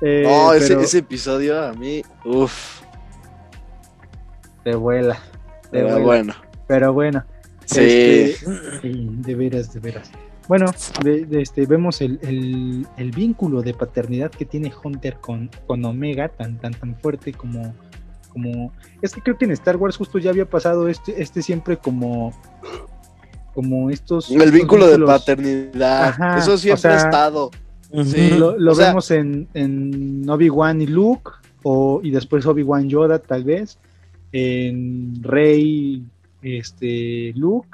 Eh, 0.01 0.23
No, 0.23 0.53
ese, 0.53 0.67
pero 0.69 0.81
ese 0.81 0.99
episodio 0.99 1.61
a 1.61 1.73
mí, 1.73 2.01
uff, 2.23 2.79
te 4.63 4.75
vuela. 4.75 5.15
te 5.63 5.69
pero 5.71 5.87
vuela. 5.89 6.05
bueno. 6.05 6.33
Pero 6.67 6.93
bueno. 6.93 7.25
Sí. 7.65 7.79
Este, 7.81 8.35
sí, 8.81 9.07
de 9.11 9.35
veras, 9.35 9.73
de 9.73 9.79
veras. 9.79 10.09
Bueno, 10.47 10.71
de- 11.03 11.25
de 11.25 11.41
este, 11.41 11.65
vemos 11.65 12.01
el, 12.01 12.17
el- 12.23 12.87
el 12.97 13.11
vínculo 13.11 13.61
de 13.61 13.73
paternidad 13.73 14.31
que 14.31 14.45
tiene 14.45 14.71
Hunter 14.83 15.17
con, 15.19 15.49
con 15.67 15.83
Omega, 15.85 16.29
tan, 16.29 16.57
tan, 16.57 16.73
tan 16.73 16.95
fuerte 16.95 17.33
como, 17.33 17.75
como. 18.29 18.71
Es 19.01 19.13
que 19.13 19.21
creo 19.21 19.37
que 19.37 19.45
en 19.45 19.51
Star 19.51 19.75
Wars 19.77 19.97
justo 19.97 20.17
ya 20.19 20.29
había 20.29 20.49
pasado 20.49 20.87
este, 20.87 21.21
este 21.21 21.41
siempre 21.41 21.77
como. 21.77 22.33
Como 23.53 23.89
estos. 23.89 24.29
El 24.29 24.37
estos 24.37 24.53
vínculo 24.53 24.87
de 24.87 24.99
paternidad, 24.99 26.09
Ajá, 26.09 26.37
eso 26.37 26.57
siempre 26.57 26.89
o 26.91 26.93
ha 26.93 26.99
sea, 26.99 27.07
estado. 27.09 27.51
Sí. 28.05 28.31
Lo, 28.37 28.57
lo 28.57 28.75
sea- 28.75 28.89
vemos 28.89 29.09
en, 29.11 29.47
en 29.55 30.29
Obi-Wan 30.29 30.81
y 30.81 30.87
Luke, 30.87 31.31
o, 31.63 31.99
y 32.03 32.11
después 32.11 32.45
Obi-Wan 32.45 32.87
Yoda, 32.87 33.19
tal 33.19 33.43
vez. 33.43 33.77
En 34.31 35.21
Rey, 35.23 36.03
este, 36.43 37.33
Luke, 37.35 37.69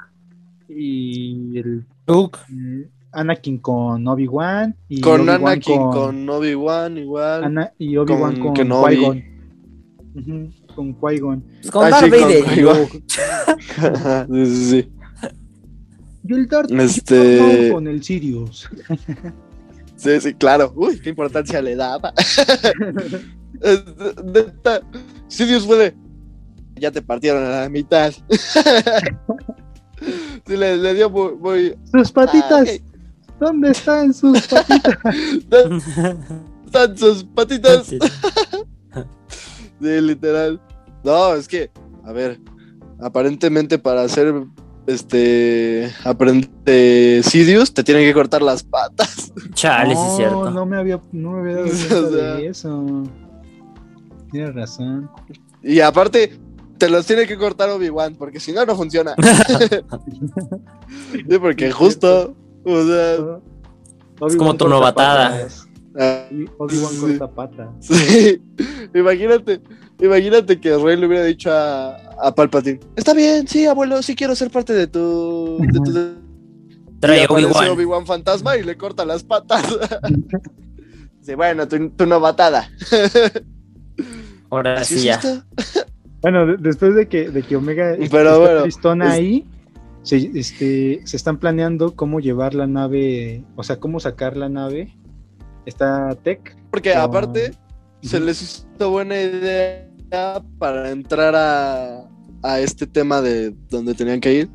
y 0.68 1.58
el 1.58 1.84
Luke. 2.06 2.38
eh, 2.50 2.88
Anakin 3.12 3.58
con 3.58 4.08
Obi-Wan. 4.08 4.74
Y 4.88 5.00
Con 5.02 5.28
Anakin, 5.28 5.76
con, 5.76 5.92
con 5.92 6.30
Obi-Wan 6.30 6.96
igual. 6.98 7.44
Ana- 7.44 7.72
y 7.78 7.96
Obi-Wan 7.96 8.34
con 8.36 8.42
con, 8.42 8.54
Kenobi. 8.54 9.24
Con 10.74 10.94
Qui-Gon. 11.00 11.42
Pues 11.42 11.70
con 11.70 11.84
Ah, 11.84 11.90
Darth 11.90 12.04
sí, 12.04 12.10
con 12.10 12.20
Vader. 12.20 12.44
Sí, 14.28 14.46
sí, 14.46 14.70
sí. 14.70 14.88
Y 16.28 16.34
el 16.34 16.48
Darth 16.48 16.70
Este- 16.72 17.70
con 17.72 17.86
el 17.86 18.02
Sirius. 18.02 18.68
Sí, 19.96 20.20
sí, 20.20 20.34
claro. 20.34 20.74
Uy, 20.76 21.00
qué 21.00 21.08
importancia 21.10 21.60
le 21.62 21.74
daba. 21.76 22.12
Este, 23.62 24.22
neta, 24.24 24.82
Si 25.28 25.44
Dios 25.46 25.64
puede. 25.66 25.94
Ya 26.78 26.90
te 26.90 27.00
partieron 27.00 27.42
a 27.44 27.62
la 27.62 27.68
mitad. 27.70 28.12
Sí, 30.46 30.56
le, 30.56 30.76
le 30.76 30.92
dio 30.94 31.08
muy. 31.08 31.34
muy- 31.36 31.74
Sus 31.90 32.12
patitas. 32.12 32.68
Ah. 32.68 32.82
¿Dónde 33.40 33.70
están 33.70 34.12
sus 34.12 34.46
patitas? 34.46 34.98
¿Dónde 35.48 35.82
están 36.66 36.98
sus 36.98 37.24
patitas? 37.24 37.94
Sí. 39.80 39.86
Sí, 39.86 40.00
literal. 40.00 40.60
No, 41.04 41.34
es 41.34 41.46
que, 41.48 41.70
a 42.04 42.12
ver, 42.12 42.40
aparentemente 43.00 43.78
para 43.78 44.02
hacer 44.02 44.32
este 44.86 45.92
aprende 46.04 47.20
Sidious 47.24 47.74
te 47.74 47.82
tienen 47.82 48.04
que 48.04 48.14
cortar 48.14 48.42
las 48.42 48.62
patas. 48.62 49.32
Chale, 49.54 49.94
sí 49.96 50.02
es 50.10 50.16
cierto. 50.16 50.50
No 50.50 50.64
me 50.66 50.76
había, 50.76 51.00
no 51.12 51.32
me 51.32 51.40
había 51.40 51.54
dado 51.56 51.66
O 51.66 51.70
cuenta 51.70 52.10
sea- 52.10 52.34
de 52.34 52.46
eso. 52.46 53.02
Tienes 54.30 54.54
razón. 54.54 55.10
Y 55.62 55.80
aparte, 55.80 56.38
te 56.78 56.88
los 56.88 57.06
tiene 57.06 57.26
que 57.26 57.36
cortar 57.36 57.70
Obi-Wan, 57.70 58.14
porque 58.16 58.38
si 58.40 58.52
no, 58.52 58.64
no 58.64 58.76
funciona. 58.76 59.14
Sí, 61.12 61.38
porque 61.40 61.70
justo, 61.72 62.34
o 62.64 62.82
sea, 62.84 63.16
Obi-Wan 64.20 64.38
como 64.38 64.54
tu 64.56 64.68
novatada. 64.68 65.46
Ah, 65.98 66.24
Obi-Wan 66.58 66.92
Sí. 66.92 66.98
corta 67.00 67.28
patas. 67.34 67.68
sí. 67.80 68.40
imagínate, 68.94 69.60
imagínate 70.00 70.60
que 70.60 70.76
Rey 70.76 70.96
le 70.96 71.06
hubiera 71.06 71.24
dicho 71.24 71.50
a, 71.52 71.96
a 72.22 72.34
Palpatine, 72.34 72.80
está 72.96 73.14
bien, 73.14 73.46
sí, 73.48 73.66
abuelo, 73.66 74.02
sí 74.02 74.14
quiero 74.14 74.34
ser 74.34 74.50
parte 74.50 74.72
de 74.72 74.86
tu... 74.86 75.58
De 75.60 75.80
tu 75.80 76.26
Trae 77.00 77.26
Obi-Wan. 77.28 77.68
Obi-Wan 77.70 78.06
fantasma 78.06 78.56
y 78.56 78.62
le 78.62 78.76
corta 78.76 79.04
las 79.04 79.22
patas. 79.24 79.64
Sí, 81.20 81.34
bueno, 81.34 81.66
tu, 81.66 81.90
tu 81.90 82.06
novatada. 82.06 82.70
Ahora 84.50 84.84
sí 84.84 85.02
ya. 85.02 85.20
Bueno, 86.22 86.46
de- 86.46 86.56
después 86.56 86.94
de 86.94 87.08
que, 87.08 87.30
de 87.30 87.42
que 87.42 87.56
Omega 87.56 87.96
Pero 87.98 88.04
está 88.30 88.38
bueno, 88.38 88.62
tristona 88.62 89.06
es- 89.08 89.12
ahí, 89.12 89.44
se, 90.02 90.16
este, 90.38 91.00
se 91.04 91.16
están 91.16 91.38
planeando 91.38 91.96
cómo 91.96 92.20
llevar 92.20 92.54
la 92.54 92.68
nave, 92.68 93.44
o 93.56 93.64
sea, 93.64 93.80
cómo 93.80 93.98
sacar 93.98 94.36
la 94.36 94.48
nave. 94.48 94.96
Está 95.66 96.14
Tech. 96.22 96.56
Porque 96.70 96.92
con- 96.92 97.02
aparte, 97.02 97.52
se 98.02 98.18
les 98.20 98.40
hizo 98.42 98.90
buena 98.90 99.20
idea 99.20 100.42
para 100.58 100.90
entrar 100.90 101.34
a, 101.36 102.08
a 102.42 102.60
este 102.60 102.86
tema 102.86 103.20
de 103.20 103.54
donde 103.68 103.94
tenían 103.94 104.20
que 104.20 104.32
ir, 104.32 104.50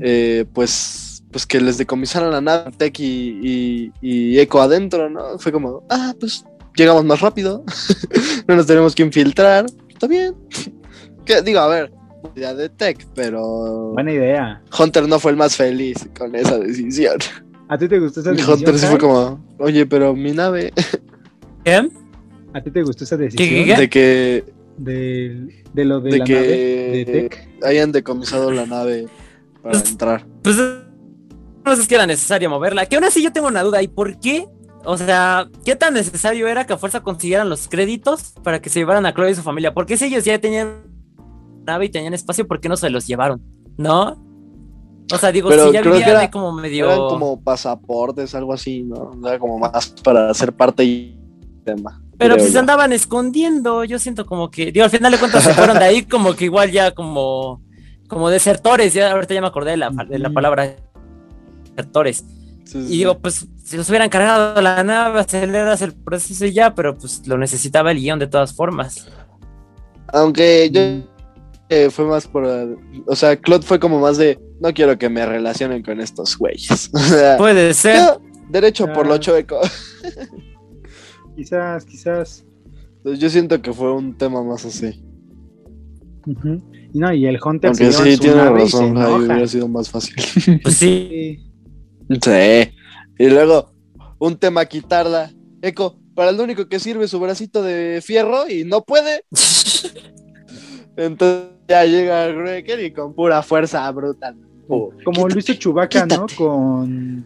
eh, 0.00 0.44
pues, 0.54 1.24
pues 1.30 1.46
que 1.46 1.60
les 1.60 1.78
decomisaran 1.78 2.30
la 2.30 2.40
nave 2.40 2.70
Tech 2.76 2.98
y, 3.00 3.38
y, 3.42 3.92
y 4.00 4.38
Echo 4.38 4.60
adentro, 4.62 5.10
¿no? 5.10 5.38
Fue 5.38 5.50
como, 5.52 5.82
ah, 5.90 6.14
pues 6.20 6.44
llegamos 6.76 7.04
más 7.04 7.20
rápido, 7.20 7.64
no 8.48 8.56
nos 8.56 8.66
tenemos 8.66 8.94
que 8.94 9.02
infiltrar, 9.02 9.66
está 9.88 10.06
bien. 10.06 10.34
Que 11.24 11.40
digo, 11.40 11.60
a 11.60 11.68
ver, 11.68 11.92
ya 12.34 12.52
de 12.52 12.68
Tech, 12.68 13.06
pero 13.14 13.92
Buena 13.92 14.10
idea. 14.12 14.60
Hunter 14.76 15.06
no 15.06 15.20
fue 15.20 15.30
el 15.30 15.36
más 15.36 15.54
feliz 15.54 16.08
con 16.18 16.34
esa 16.34 16.58
decisión. 16.58 17.18
¿A 17.72 17.78
ti 17.78 17.88
te 17.88 17.98
gustó 17.98 18.20
esa 18.20 18.30
decisión? 18.32 18.58
Hunter 18.58 18.78
sí 18.78 18.86
fue 18.86 18.98
como, 18.98 19.42
oye, 19.58 19.86
pero 19.86 20.14
mi 20.14 20.32
nave, 20.32 20.72
¿Qué? 21.64 21.88
¿A 22.52 22.60
ti 22.62 22.70
te 22.70 22.82
gustó 22.82 23.04
esa 23.04 23.16
¿Qué, 23.16 23.24
decisión? 23.24 23.48
qué, 23.48 23.64
qué? 23.64 23.80
de 23.80 23.88
que 23.88 24.44
De, 24.76 25.64
de 25.72 25.84
lo 25.84 26.00
de, 26.00 26.10
De 26.10 26.18
la 26.18 26.24
que- 26.24 26.34
nave 26.34 26.48
de 26.48 27.04
Tech. 27.28 27.48
hayan 27.62 27.92
decomisado 27.92 28.50
la 28.52 28.66
nave 28.66 29.06
para 29.62 29.78
entrar. 29.78 30.26
Pues 30.42 30.56
no 31.64 31.76
sé 31.76 31.84
si 31.84 31.94
era 31.94 32.04
necesario 32.06 32.50
moverla. 32.50 32.84
Que 32.86 32.96
aún 32.96 33.04
así 33.04 33.22
yo 33.22 33.32
tengo 33.32 33.46
una 33.48 33.62
duda. 33.62 33.82
¿Y 33.82 33.88
por 33.88 34.18
qué? 34.20 34.46
O 34.84 34.96
sea, 34.98 35.48
¿qué 35.64 35.76
tan 35.76 35.94
necesario 35.94 36.48
era 36.48 36.66
que 36.66 36.72
a 36.72 36.76
fuerza 36.78 37.00
consiguieran 37.02 37.48
los 37.48 37.68
créditos 37.68 38.34
para 38.42 38.60
que 38.60 38.68
se 38.68 38.80
llevaran 38.80 39.06
a 39.06 39.14
Chloe 39.14 39.30
y 39.30 39.34
su 39.36 39.42
familia? 39.42 39.72
Porque 39.72 39.96
si 39.96 40.06
ellos 40.06 40.24
ya 40.24 40.38
tenían 40.40 40.82
nave 41.64 41.84
y 41.86 41.88
tenían 41.88 42.12
espacio, 42.14 42.46
¿por 42.48 42.60
qué 42.60 42.68
no 42.68 42.76
se 42.76 42.90
los 42.90 43.06
llevaron? 43.06 43.40
¿No? 43.78 44.20
O 45.12 45.18
sea, 45.18 45.32
digo, 45.32 45.48
Pero 45.48 45.66
si 45.68 45.72
ya 45.72 45.80
creo 45.82 45.94
que 45.94 46.02
era- 46.02 46.20
ahí 46.20 46.28
como 46.30 46.52
medio. 46.52 46.86
Eran 46.86 46.98
como 46.98 47.40
pasaportes, 47.40 48.34
algo 48.34 48.52
así, 48.52 48.82
¿no? 48.82 49.12
Era 49.26 49.38
como 49.38 49.58
más 49.58 49.94
para 50.02 50.32
ser 50.34 50.52
parte 50.52 50.84
y 50.84 51.18
tema. 51.64 52.02
Pero 52.18 52.34
pues 52.36 52.48
se 52.48 52.52
yo. 52.54 52.60
andaban 52.60 52.92
escondiendo. 52.92 53.84
Yo 53.84 53.98
siento 53.98 54.24
como 54.26 54.50
que. 54.50 54.70
Digo, 54.72 54.84
al 54.84 54.90
final 54.90 55.12
de 55.12 55.18
cuentas 55.18 55.42
se 55.42 55.54
fueron 55.54 55.78
de 55.78 55.84
ahí 55.84 56.02
como 56.04 56.34
que 56.34 56.44
igual 56.44 56.70
ya 56.70 56.92
como. 56.92 57.60
Como 58.08 58.30
desertores. 58.30 58.94
Ya 58.94 59.10
ahorita 59.12 59.34
ya 59.34 59.40
me 59.40 59.46
acordé 59.48 59.72
de 59.72 59.76
la, 59.78 59.90
de 59.90 60.18
la 60.18 60.30
palabra 60.30 60.76
desertores. 61.74 62.24
Sí, 62.64 62.86
sí, 62.86 62.94
Y 62.94 62.98
digo, 62.98 63.18
pues, 63.18 63.46
si 63.64 63.76
los 63.76 63.88
hubieran 63.88 64.08
cargado 64.08 64.60
la 64.62 64.82
nave, 64.84 65.18
aceleras 65.20 65.82
el 65.82 65.94
proceso 65.94 66.46
y 66.46 66.52
ya, 66.52 66.74
pero 66.74 66.96
pues 66.96 67.26
lo 67.26 67.36
necesitaba 67.36 67.90
el 67.90 67.98
guion 67.98 68.18
de 68.18 68.28
todas 68.28 68.54
formas. 68.54 69.08
Aunque 70.08 70.70
yo. 70.70 70.80
Eh, 71.72 71.90
fue 71.90 72.04
más 72.04 72.26
por. 72.26 72.44
O 73.06 73.16
sea, 73.16 73.36
Claude 73.36 73.64
fue 73.66 73.80
como 73.80 73.98
más 73.98 74.18
de. 74.18 74.38
No 74.60 74.72
quiero 74.74 74.98
que 74.98 75.08
me 75.08 75.24
relacionen 75.24 75.82
con 75.82 76.00
estos 76.00 76.36
güeyes. 76.36 76.90
O 76.94 76.98
sea, 76.98 77.36
Puede 77.38 77.72
ser. 77.74 77.96
yo, 77.96 78.20
derecho 78.50 78.92
por 78.92 79.06
lo 79.06 79.14
Ah. 79.14 79.20
chueco. 79.20 79.58
Quizás, 81.36 81.86
quizás. 81.86 82.44
Entonces, 82.98 83.18
yo 83.18 83.30
siento 83.30 83.62
que 83.62 83.72
fue 83.72 83.90
un 83.92 84.16
tema 84.18 84.42
más 84.44 84.66
así. 84.66 85.02
No, 86.92 87.12
y 87.12 87.26
el 87.26 87.38
Hunter 87.42 87.68
Aunque 87.68 87.90
se 87.90 88.04
sí, 88.04 88.16
su 88.16 88.22
tiene 88.22 88.50
razón. 88.50 88.98
Ahí 88.98 89.12
hubiera 89.14 89.46
sido 89.46 89.66
más 89.66 89.88
fácil. 89.88 90.14
Pues 90.62 90.76
sí. 90.76 91.38
Sí. 92.10 92.18
Sí. 92.22 92.72
Y 93.18 93.30
luego, 93.30 93.72
un 94.18 94.36
tema 94.36 94.66
quitarla. 94.66 95.32
Eco, 95.62 95.98
para 96.14 96.30
el 96.30 96.38
único 96.40 96.68
que 96.68 96.78
sirve 96.78 97.08
su 97.08 97.18
bracito 97.18 97.62
de 97.62 98.00
fierro 98.04 98.48
y 98.48 98.64
no 98.64 98.82
puede. 98.84 99.24
Entonces 100.96 101.48
ya 101.72 101.86
llega 101.86 102.28
Wrecker 102.28 102.84
y 102.84 102.90
con 102.92 103.14
pura 103.14 103.42
fuerza 103.42 103.90
brutal. 103.90 104.36
Como 104.68 104.90
Quítate, 104.98 105.34
lo 105.34 105.38
hizo 105.38 105.54
Chewbacca, 105.54 106.04
¿no? 106.06 106.26
Con, 106.36 107.24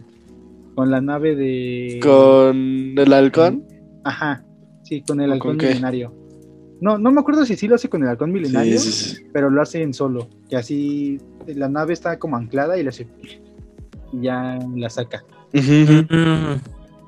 con 0.73 0.89
la 0.89 1.01
nave 1.01 1.35
de... 1.35 1.99
Con 2.01 2.95
el 2.97 3.13
halcón. 3.13 3.65
Ajá, 4.05 4.45
sí, 4.83 5.03
con 5.05 5.19
el 5.19 5.31
¿O 5.31 5.33
halcón 5.33 5.57
con 5.57 5.67
milenario. 5.67 6.13
No, 6.79 6.97
no 6.97 7.11
me 7.11 7.19
acuerdo 7.19 7.45
si 7.45 7.57
sí 7.57 7.67
lo 7.67 7.75
hace 7.75 7.89
con 7.89 8.03
el 8.03 8.09
halcón 8.09 8.31
milenario, 8.31 8.79
Sí, 8.79 8.91
sí, 8.91 9.15
sí. 9.15 9.23
pero 9.33 9.49
lo 9.49 9.61
hace 9.61 9.81
en 9.81 9.93
solo. 9.93 10.29
Que 10.49 10.55
así 10.55 11.19
la 11.45 11.67
nave 11.67 11.91
está 11.91 12.17
como 12.17 12.37
anclada 12.37 12.77
y 12.77 12.83
le 12.83 12.89
hace... 12.89 13.05
Y 14.13 14.21
ya 14.21 14.57
la 14.75 14.89
saca. 14.89 15.25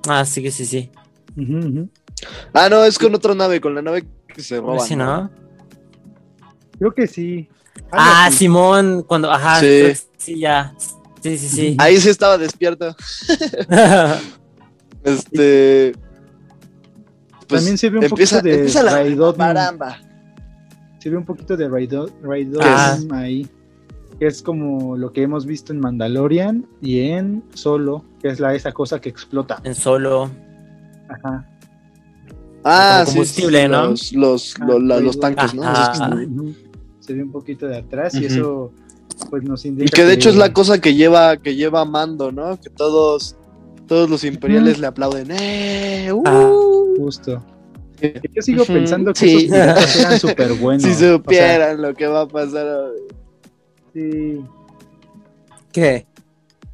Ah, 0.09 0.25
sí, 0.25 0.43
que 0.43 0.51
sí, 0.51 0.65
sí. 0.65 0.89
Ah, 2.53 2.67
no, 2.69 2.83
es 2.83 2.99
con 2.99 3.15
otra 3.15 3.33
nave, 3.33 3.61
con 3.61 3.75
la 3.75 3.81
nave 3.81 4.03
que 4.27 4.41
se 4.41 4.59
roba. 4.59 4.79
Sí, 4.79 4.97
¿no? 4.97 5.29
Creo 6.79 6.93
que 6.93 7.07
sí. 7.07 7.47
Ah. 7.91 8.29
Simón, 8.31 9.03
cuando. 9.07 9.29
Ajá, 9.31 9.59
Sí. 9.59 9.93
sí, 10.17 10.39
ya. 10.39 10.73
Sí, 11.21 11.37
sí, 11.37 11.47
sí. 11.49 11.75
Ahí 11.77 11.97
sí 11.99 12.09
estaba 12.09 12.37
despierto. 12.37 12.95
Este. 15.03 15.93
pues, 17.47 17.61
También 17.61 17.77
se 17.77 17.89
ve 17.89 17.97
un 17.99 18.03
empieza, 18.05 18.37
poquito 18.37 18.49
de 18.49 18.55
empieza 18.55 18.83
la 18.83 18.91
Raidotnium. 18.93 19.47
caramba. 19.47 19.97
Se 20.99 21.09
ve 21.09 21.17
un 21.17 21.25
poquito 21.25 21.55
de 21.55 21.69
Raido- 21.69 22.11
Raidotnium 22.21 23.11
Ah. 23.13 23.19
ahí. 23.19 23.47
Que 24.19 24.27
es 24.27 24.41
como 24.41 24.97
lo 24.97 25.13
que 25.13 25.21
hemos 25.21 25.45
visto 25.45 25.71
en 25.71 25.79
Mandalorian 25.79 26.67
y 26.81 26.99
en 27.11 27.41
Solo, 27.53 28.03
que 28.21 28.27
es 28.27 28.39
la 28.41 28.53
esa 28.53 28.73
cosa 28.73 28.99
que 28.99 29.07
explota. 29.07 29.61
en 29.63 29.73
solo. 29.75 30.29
Ajá. 31.07 31.47
Ah, 32.65 33.03
Como 33.05 33.05
sí, 33.05 33.11
combustible, 33.13 33.61
sí, 33.63 33.67
¿no? 33.69 33.83
Los, 33.85 34.11
los, 34.13 34.55
Ah, 34.59 34.65
los, 34.67 34.83
la- 34.83 34.99
los 34.99 35.15
Raidotnium. 35.15 35.21
tanques, 35.21 35.53
¿no? 35.55 35.63
Ajá. 35.63 35.91
Esos 35.93 36.55
Se 37.09 37.15
ve 37.15 37.23
un 37.23 37.31
poquito 37.31 37.65
de 37.65 37.75
atrás 37.75 38.13
y 38.13 38.25
eso 38.25 38.71
pues 39.31 39.41
nos 39.41 39.65
indica 39.65 39.87
Y 39.87 39.89
que 39.89 40.05
de 40.05 40.13
hecho 40.13 40.29
es 40.29 40.35
la 40.35 40.53
cosa 40.53 40.79
que 40.79 40.93
lleva, 40.93 41.37
que 41.37 41.55
lleva 41.55 41.83
Mando, 41.83 42.31
¿no? 42.31 42.59
Que 42.61 42.69
todos, 42.69 43.35
todos 43.87 44.07
los 44.11 44.23
imperiales 44.23 44.77
le 44.77 44.85
aplauden. 44.85 45.29
¡Eh! 45.31 46.11
¡Uh! 46.13 46.21
Ah. 46.27 46.51
justo. 46.97 47.43
Yo 47.99 48.41
sigo 48.43 48.63
pensando 48.63 49.11
que 49.13 49.19
sí. 49.21 49.35
esos 49.37 49.49
piratas 49.49 49.95
eran 49.99 50.19
súper 50.19 50.53
buenos. 50.53 50.83
si 50.83 50.91
O 50.91 50.93
sea, 50.93 51.13
supieran 51.13 51.81
lo 51.81 51.95
que 51.95 52.05
va 52.05 52.21
a 52.21 52.27
pasar. 52.27 52.91
sí. 53.95 54.39
¿Qué? 55.71 56.05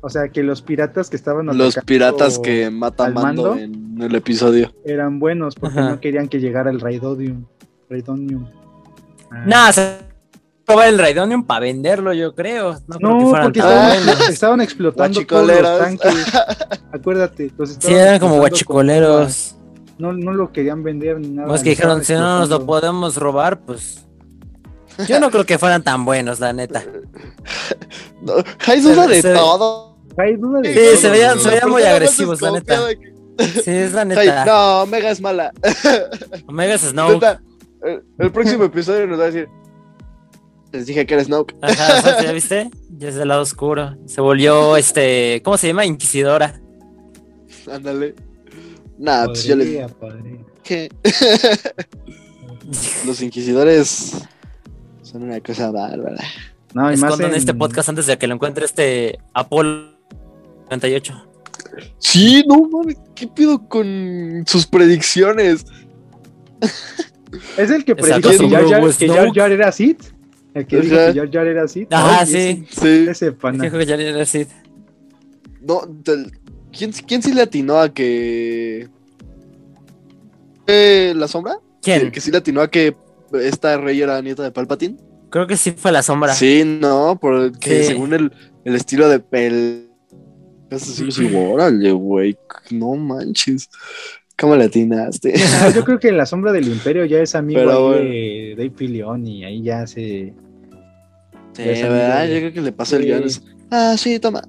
O 0.01 0.09
sea, 0.09 0.27
que 0.27 0.43
los 0.43 0.61
piratas 0.61 1.09
que 1.09 1.15
estaban 1.15 1.45
Los 1.57 1.75
piratas 1.85 2.39
que 2.39 2.69
mata 2.69 3.05
al 3.05 3.13
Mando, 3.13 3.55
mando. 3.55 3.57
en 3.57 4.01
el 4.01 4.13
episodio. 4.15 4.73
eran 4.83 5.17
buenos 5.17 5.55
porque 5.55 5.79
Ajá. 5.79 5.91
no 5.91 6.01
querían 6.01 6.27
que 6.27 6.41
llegara 6.41 6.69
el 6.71 6.81
Raidonium. 6.81 7.45
Raidonium. 7.89 8.45
Ah. 9.31 9.71
Se 9.71 10.14
el 10.87 10.97
Raidonium 10.97 11.45
para 11.45 11.61
venderlo, 11.61 12.11
yo 12.13 12.33
creo. 12.33 12.73
No, 12.87 12.97
creo 12.97 13.17
que 13.19 13.23
No, 13.25 13.31
porque 13.43 13.59
tan 13.59 14.09
estaban, 14.29 14.61
explotando 14.61 15.25
todos 15.25 15.47
los 15.47 15.79
tanques. 15.79 16.13
Acuérdate. 16.93 17.51
los 17.57 17.69
Sí, 17.69 17.75
estaban 17.75 17.97
eran 17.99 18.19
como 18.19 18.37
guachicoleros. 18.37 19.55
No, 19.97 20.11
no 20.11 20.33
lo 20.33 20.51
querían 20.51 20.83
vender 20.83 21.19
ni 21.19 21.29
nada. 21.29 21.47
Pues 21.47 21.61
que 21.63 21.69
dijeron, 21.69 22.03
si 22.03 22.13
no 22.13 22.39
nos 22.39 22.49
lo 22.49 22.65
podemos 22.65 23.15
robar, 23.15 23.61
pues. 23.61 24.01
Yo 25.07 25.19
no 25.19 25.29
creo 25.29 25.45
que 25.45 25.57
fueran 25.57 25.83
tan 25.83 26.03
buenos, 26.05 26.39
la 26.39 26.53
neta. 26.53 26.83
No, 28.21 28.33
hay 28.65 28.81
duda 28.81 29.05
de 29.07 29.21
se- 29.21 29.33
todo. 29.33 29.97
Hay 30.17 30.35
duda 30.37 30.61
de 30.61 30.73
Sí, 30.73 30.79
todo, 30.79 30.95
se 30.97 31.09
veían- 31.11 31.39
se 31.39 31.49
veían 31.49 31.69
muy 31.69 31.83
agresivos, 31.83 32.41
la 32.41 32.51
neta. 32.51 32.79
Sí, 33.63 33.69
es 33.71 33.93
la 33.93 34.03
neta. 34.05 34.45
no, 34.45 34.81
Omega 34.83 35.11
es 35.11 35.21
mala. 35.21 35.51
Omega 36.47 36.73
es 36.73 36.83
el, 37.83 38.03
el 38.17 38.31
próximo 38.31 38.63
episodio 38.63 39.05
nos 39.05 39.19
va 39.19 39.23
a 39.23 39.27
decir. 39.27 39.47
Les 40.75 40.85
dije 40.85 41.05
que 41.05 41.13
eres 41.13 41.27
Snoke. 41.27 41.55
Ajá, 41.61 42.21
¿ya 42.21 42.31
viste? 42.33 42.69
Ya 42.97 43.07
es 43.07 43.15
del 43.15 43.29
lado 43.29 43.41
oscuro. 43.41 43.95
Se 44.07 44.19
volvió, 44.19 44.75
este, 44.75 45.41
¿cómo 45.43 45.57
se 45.57 45.67
llama? 45.67 45.85
Inquisidora. 45.85 46.59
Ándale. 47.71 48.13
Nah, 48.97 49.25
pues 49.27 49.45
yo 49.45 49.55
les 49.55 49.89
Podría, 49.93 50.21
dije. 50.63 50.89
Los 53.05 53.21
inquisidores 53.21 54.17
son 55.01 55.23
una 55.23 55.39
cosa 55.39 55.71
bárbara. 55.71 56.21
No, 56.73 56.91
y 56.91 56.97
más 56.97 57.11
Escondan 57.11 57.31
en- 57.31 57.37
este 57.37 57.53
podcast 57.53 57.87
antes 57.87 58.05
de 58.05 58.17
que 58.17 58.27
lo 58.27 58.33
encuentre 58.35 58.65
este 58.65 59.17
Apolo 59.33 59.93
98. 60.69 61.25
Sí, 61.99 62.43
no 62.47 62.67
mames, 62.69 62.97
¿qué 63.15 63.27
pido 63.27 63.65
con 63.69 64.43
sus 64.45 64.67
predicciones? 64.67 65.65
Es 67.57 67.71
el 67.71 67.85
que 67.85 67.95
predijo 67.95 69.33
que 69.33 69.41
era 69.41 69.71
Sith. 69.71 70.14
El 70.55 70.65
que 70.65 70.81
dijo 70.81 70.95
Ajá. 70.95 71.13
que 71.13 71.19
Jar 71.19 71.31
Jar 71.31 71.47
era 71.47 71.67
Sith. 71.67 71.93
Ajá, 71.93 72.21
Ay, 72.21 72.25
sí. 72.27 72.65
Sí. 72.71 72.87
Ese, 72.87 73.11
ese 73.11 73.31
pana. 73.33 73.63
Dijo 73.65 73.77
que 73.77 73.85
ya 73.85 73.95
era 73.95 74.23
así. 74.23 74.47
No, 75.61 75.81
del- 75.85 76.31
¿quién, 76.75 76.91
¿quién 76.91 77.21
sí 77.21 77.31
le 77.33 77.41
atinó 77.43 77.77
a 77.79 77.93
que. 77.93 78.87
Eh, 80.67 81.13
¿La 81.15 81.27
sombra? 81.27 81.57
¿Quién? 81.81 82.11
Que 82.11 82.19
sí 82.21 82.31
le 82.31 82.37
atinó 82.37 82.61
a 82.61 82.69
que 82.71 82.95
esta 83.33 83.77
rey 83.77 84.01
era 84.01 84.21
nieta 84.21 84.43
de 84.43 84.51
Palpatine. 84.51 84.97
Creo 85.29 85.45
que 85.47 85.57
sí 85.57 85.71
fue 85.71 85.91
la 85.91 86.01
sombra. 86.01 86.33
Sí, 86.33 86.63
no, 86.65 87.17
porque 87.21 87.81
Sí. 87.81 87.87
según 87.87 88.13
el, 88.13 88.31
el 88.63 88.75
estilo 88.75 89.09
de 89.09 89.19
pel. 89.19 89.89
Eso 90.69 90.85
sí, 90.85 91.11
sí, 91.11 91.29
órale, 91.35 91.91
güey. 91.91 92.37
No 92.71 92.95
manches. 92.95 93.69
¿Cómo 94.37 94.55
le 94.55 94.65
atinaste? 94.65 95.33
Ah, 95.61 95.69
Yo 95.73 95.83
creo 95.85 95.99
que 95.99 96.09
en 96.09 96.17
la 96.17 96.25
sombra 96.25 96.51
del 96.51 96.67
imperio 96.67 97.05
ya 97.05 97.19
es 97.19 97.35
amigo 97.35 97.59
Pero 97.59 97.71
ahí 97.71 97.83
bueno. 97.83 98.09
de 98.09 98.53
Dave 98.57 98.73
Fillion 98.75 99.27
y 99.27 99.45
ahí 99.45 99.61
ya 99.61 99.87
se... 99.87 100.33
Sí, 101.55 101.63
es 101.69 101.81
¿verdad? 101.83 102.27
de- 102.27 102.33
Yo 102.33 102.39
creo 102.39 102.53
que 102.53 102.61
le 102.61 102.71
pasa 102.71 102.95
el 102.97 103.01
Sí. 103.03 103.07
guion. 103.07 103.23
es, 103.23 103.41
Ah, 103.71 103.95
sí, 103.97 104.19
toma. 104.19 104.43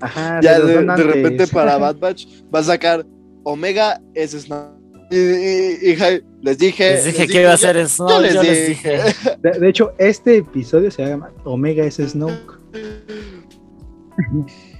Ajá, 0.00 0.40
ya 0.42 0.60
de, 0.60 0.84
de 0.84 1.02
repente 1.02 1.46
para 1.52 1.76
Bad 1.78 1.96
Batch 1.98 2.26
va 2.54 2.60
a 2.60 2.64
sacar 2.64 3.04
Omega 3.44 4.00
es 4.14 4.32
Snow. 4.32 4.76
Y, 5.10 5.16
y- 5.16 5.78
y 5.92 5.96
Jai, 5.96 6.22
les 6.42 6.58
dije. 6.58 6.90
Les 6.92 7.04
dije 7.06 7.26
que 7.26 7.40
iba 7.40 7.50
a 7.50 7.54
hacer 7.54 7.76
eso. 7.78 8.06
yo 8.08 8.16
Yo, 8.16 8.20
les 8.20 8.34
les 8.34 8.68
dije. 8.68 8.98
De, 9.42 9.58
de 9.58 9.68
hecho, 9.68 9.92
este 9.98 10.36
episodio 10.38 10.90
se 10.90 11.04
llama 11.06 11.30
Omega 11.44 11.82
es 11.84 11.96
Snoke. 11.96 12.58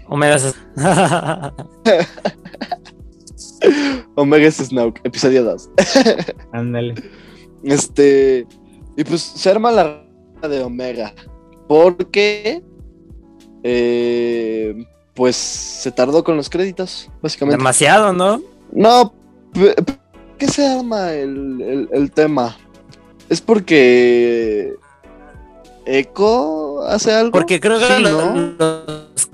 Omega 0.09 0.37
es. 0.37 0.55
Omega 4.17 4.47
es 4.49 4.57
Snoke, 4.57 5.01
episodio 5.05 5.45
2. 5.45 5.71
Ándale. 6.53 6.95
Este. 7.65 8.47
Y 8.97 9.05
pues 9.05 9.23
se 9.23 9.51
arma 9.51 9.71
la 9.71 10.05
de 10.47 10.63
Omega. 10.63 11.15
Porque. 11.67 12.63
eh, 13.65 14.85
pues 15.15 15.35
se 15.35 15.91
tardó 15.91 16.23
con 16.23 16.37
los 16.37 16.49
créditos, 16.49 17.11
básicamente. 17.21 17.57
Demasiado, 17.59 18.13
¿no? 18.13 18.41
No, 18.71 19.13
¿qué 20.39 20.47
se 20.47 20.65
arma 20.65 21.13
el, 21.13 21.61
el- 21.61 21.89
el 21.93 22.11
tema? 22.13 22.57
Es 23.29 23.41
porque. 23.41 24.75
¿Echo 25.87 26.83
hace 26.83 27.13
algo? 27.13 27.33
Porque 27.33 27.59
creo 27.61 27.79
que 27.79 27.87
Sí, 27.87 28.03
los, 28.03 28.13
¿no? 28.13 28.35
los- 28.59 29.31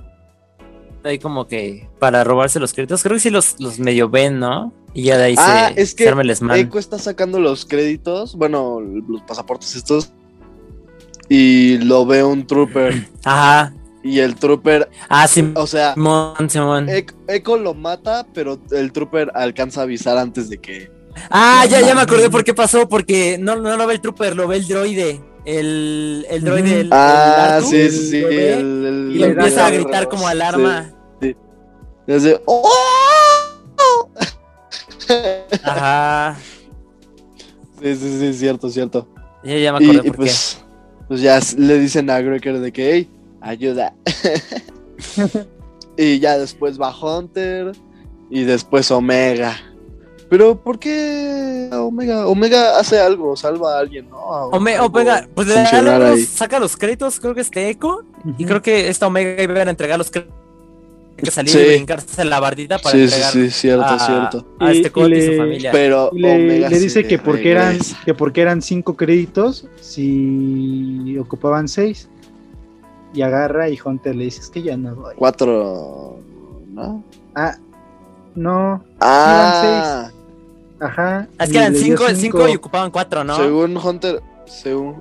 ahí 1.02 1.18
como 1.18 1.46
que 1.46 1.88
para 1.98 2.24
robarse 2.24 2.58
los 2.60 2.72
créditos, 2.72 3.02
creo 3.02 3.16
que 3.16 3.20
sí 3.20 3.28
los, 3.30 3.60
los 3.60 3.78
medio 3.78 4.08
ven, 4.08 4.38
¿no? 4.38 4.72
Y 4.94 5.02
ya 5.04 5.18
de 5.18 5.24
ahí 5.24 5.34
Ah, 5.36 5.70
se, 5.74 5.82
es 5.82 5.94
que. 5.94 6.04
Echo 6.08 6.78
está 6.78 6.98
sacando 6.98 7.40
los 7.40 7.66
créditos, 7.66 8.36
bueno, 8.36 8.80
los 8.80 9.20
pasaportes 9.22 9.74
estos. 9.76 10.12
Y 11.28 11.78
lo 11.78 12.04
ve 12.06 12.22
un 12.24 12.46
trooper. 12.46 13.08
Ajá. 13.24 13.72
y 14.02 14.18
el 14.18 14.34
trooper, 14.36 14.90
Ah, 15.08 15.26
sí, 15.26 15.50
o 15.54 15.66
sea, 15.66 15.94
Simón, 15.94 16.50
Simón. 16.50 16.88
Echo, 17.26 17.56
lo 17.56 17.72
mata, 17.72 18.26
pero 18.34 18.58
el 18.72 18.92
trooper 18.92 19.30
alcanza 19.34 19.80
a 19.80 19.84
avisar 19.84 20.18
antes 20.18 20.50
de 20.50 20.58
que. 20.58 20.90
Ah, 21.30 21.64
ya, 21.70 21.80
ya 21.80 21.94
me 21.94 22.02
acordé 22.02 22.28
por 22.28 22.44
qué 22.44 22.52
pasó, 22.52 22.86
porque 22.88 23.38
no, 23.38 23.56
no 23.56 23.76
lo 23.76 23.86
ve 23.86 23.94
el 23.94 24.00
trooper, 24.00 24.36
lo 24.36 24.46
ve 24.48 24.56
el 24.56 24.66
droide. 24.68 25.22
El, 25.46 26.26
el 26.28 26.42
droide. 26.44 26.80
El 26.80 26.88
Ah, 26.92 27.56
Artu, 27.56 27.68
sí, 27.68 27.90
sí, 27.90 28.10
sí. 28.10 28.16
el- 28.24 29.10
y 29.14 29.18
le 29.18 29.26
el- 29.26 29.32
empieza 29.32 29.64
a 29.66 29.68
el- 29.68 29.74
gritar 29.82 30.08
como 30.08 30.24
sí. 30.24 30.28
alarma. 30.32 30.90
Y 32.06 32.12
hace, 32.12 32.40
¡Oh! 32.44 32.68
Ajá. 35.64 36.36
Sí, 37.82 37.94
sí, 37.96 38.18
sí, 38.18 38.32
cierto, 38.34 38.70
cierto. 38.70 39.06
Ya, 39.44 39.58
ya 39.58 39.72
me 39.74 39.84
Y, 39.84 39.90
acordé 39.90 40.08
y 40.08 40.10
por 40.10 40.16
pues, 40.16 40.63
pues 41.08 41.20
ya 41.20 41.38
le 41.56 41.78
dicen 41.78 42.08
a 42.10 42.20
Greker 42.20 42.58
de 42.60 42.72
que, 42.72 42.92
hey, 42.94 43.10
ayuda. 43.40 43.94
y 45.96 46.18
ya 46.18 46.38
después 46.38 46.80
va 46.80 46.94
Hunter 46.96 47.72
y 48.30 48.44
después 48.44 48.90
Omega. 48.90 49.56
Pero, 50.30 50.56
¿por 50.60 50.78
qué 50.78 51.68
Omega? 51.72 52.26
Omega 52.26 52.78
hace 52.78 52.98
algo, 52.98 53.36
salva 53.36 53.76
a 53.76 53.80
alguien, 53.80 54.08
¿no? 54.10 54.34
A-. 54.34 54.46
Ome- 54.46 54.74
algo 54.74 54.86
Omega, 54.86 55.28
pues 55.34 55.46
le 55.46 55.54
da 55.54 55.98
los- 56.10 56.26
saca 56.26 56.58
los 56.58 56.76
créditos, 56.76 57.20
creo 57.20 57.34
que 57.34 57.42
este 57.42 57.68
Echo. 57.68 58.04
Y 58.38 58.44
creo 58.46 58.62
que 58.62 58.88
esta 58.88 59.06
Omega 59.06 59.42
iba 59.42 59.54
a 59.60 59.62
entregar 59.70 59.98
los 59.98 60.10
créditos. 60.10 60.34
Que 61.16 61.30
salir 61.30 61.52
Sí. 61.52 61.58
y 61.58 61.66
brincarse 61.76 62.24
la 62.24 62.40
bardita 62.40 62.78
para 62.78 62.90
Sí, 62.92 62.98
sí, 62.98 63.04
entregar 63.14 63.32
sí, 63.32 63.50
cierto, 63.50 63.84
a, 63.84 63.98
cierto. 63.98 64.46
a 64.58 64.72
este 64.72 64.92
y 64.94 65.14
y, 65.14 65.26
su 65.32 65.36
familia. 65.36 65.70
Pero 65.72 66.10
Y 66.12 66.18
le, 66.18 66.34
Omega 66.34 66.68
le 66.68 66.80
dice 66.80 67.04
que 67.06 67.18
porque 67.18 67.52
eran 67.52 67.78
que 68.04 68.14
porque 68.14 68.40
eran 68.40 68.60
cinco 68.62 68.96
créditos 68.96 69.66
si 69.80 71.16
ocupaban 71.18 71.68
seis 71.68 72.08
y 73.14 73.22
agarra 73.22 73.68
y 73.70 73.78
Hunter 73.82 74.16
le 74.16 74.24
dice 74.24 74.40
es 74.40 74.50
que 74.50 74.62
ya 74.62 74.76
no 74.76 74.94
voy 74.96 75.14
Cuatro, 75.16 76.18
¿no? 76.72 77.04
ah 77.36 77.56
no 78.34 78.82
Ah, 79.00 80.10
ajá 80.80 81.28
es 81.38 81.50
que 81.50 81.58
eran 81.58 81.72
dio 81.74 81.82
cinco, 81.82 82.04
cinco 82.16 82.48
y 82.48 82.56
ocupaban 82.56 82.90
cuatro, 82.90 83.22
¿no? 83.22 83.36
según 83.36 83.76
Hunter, 83.76 84.20
según... 84.46 85.00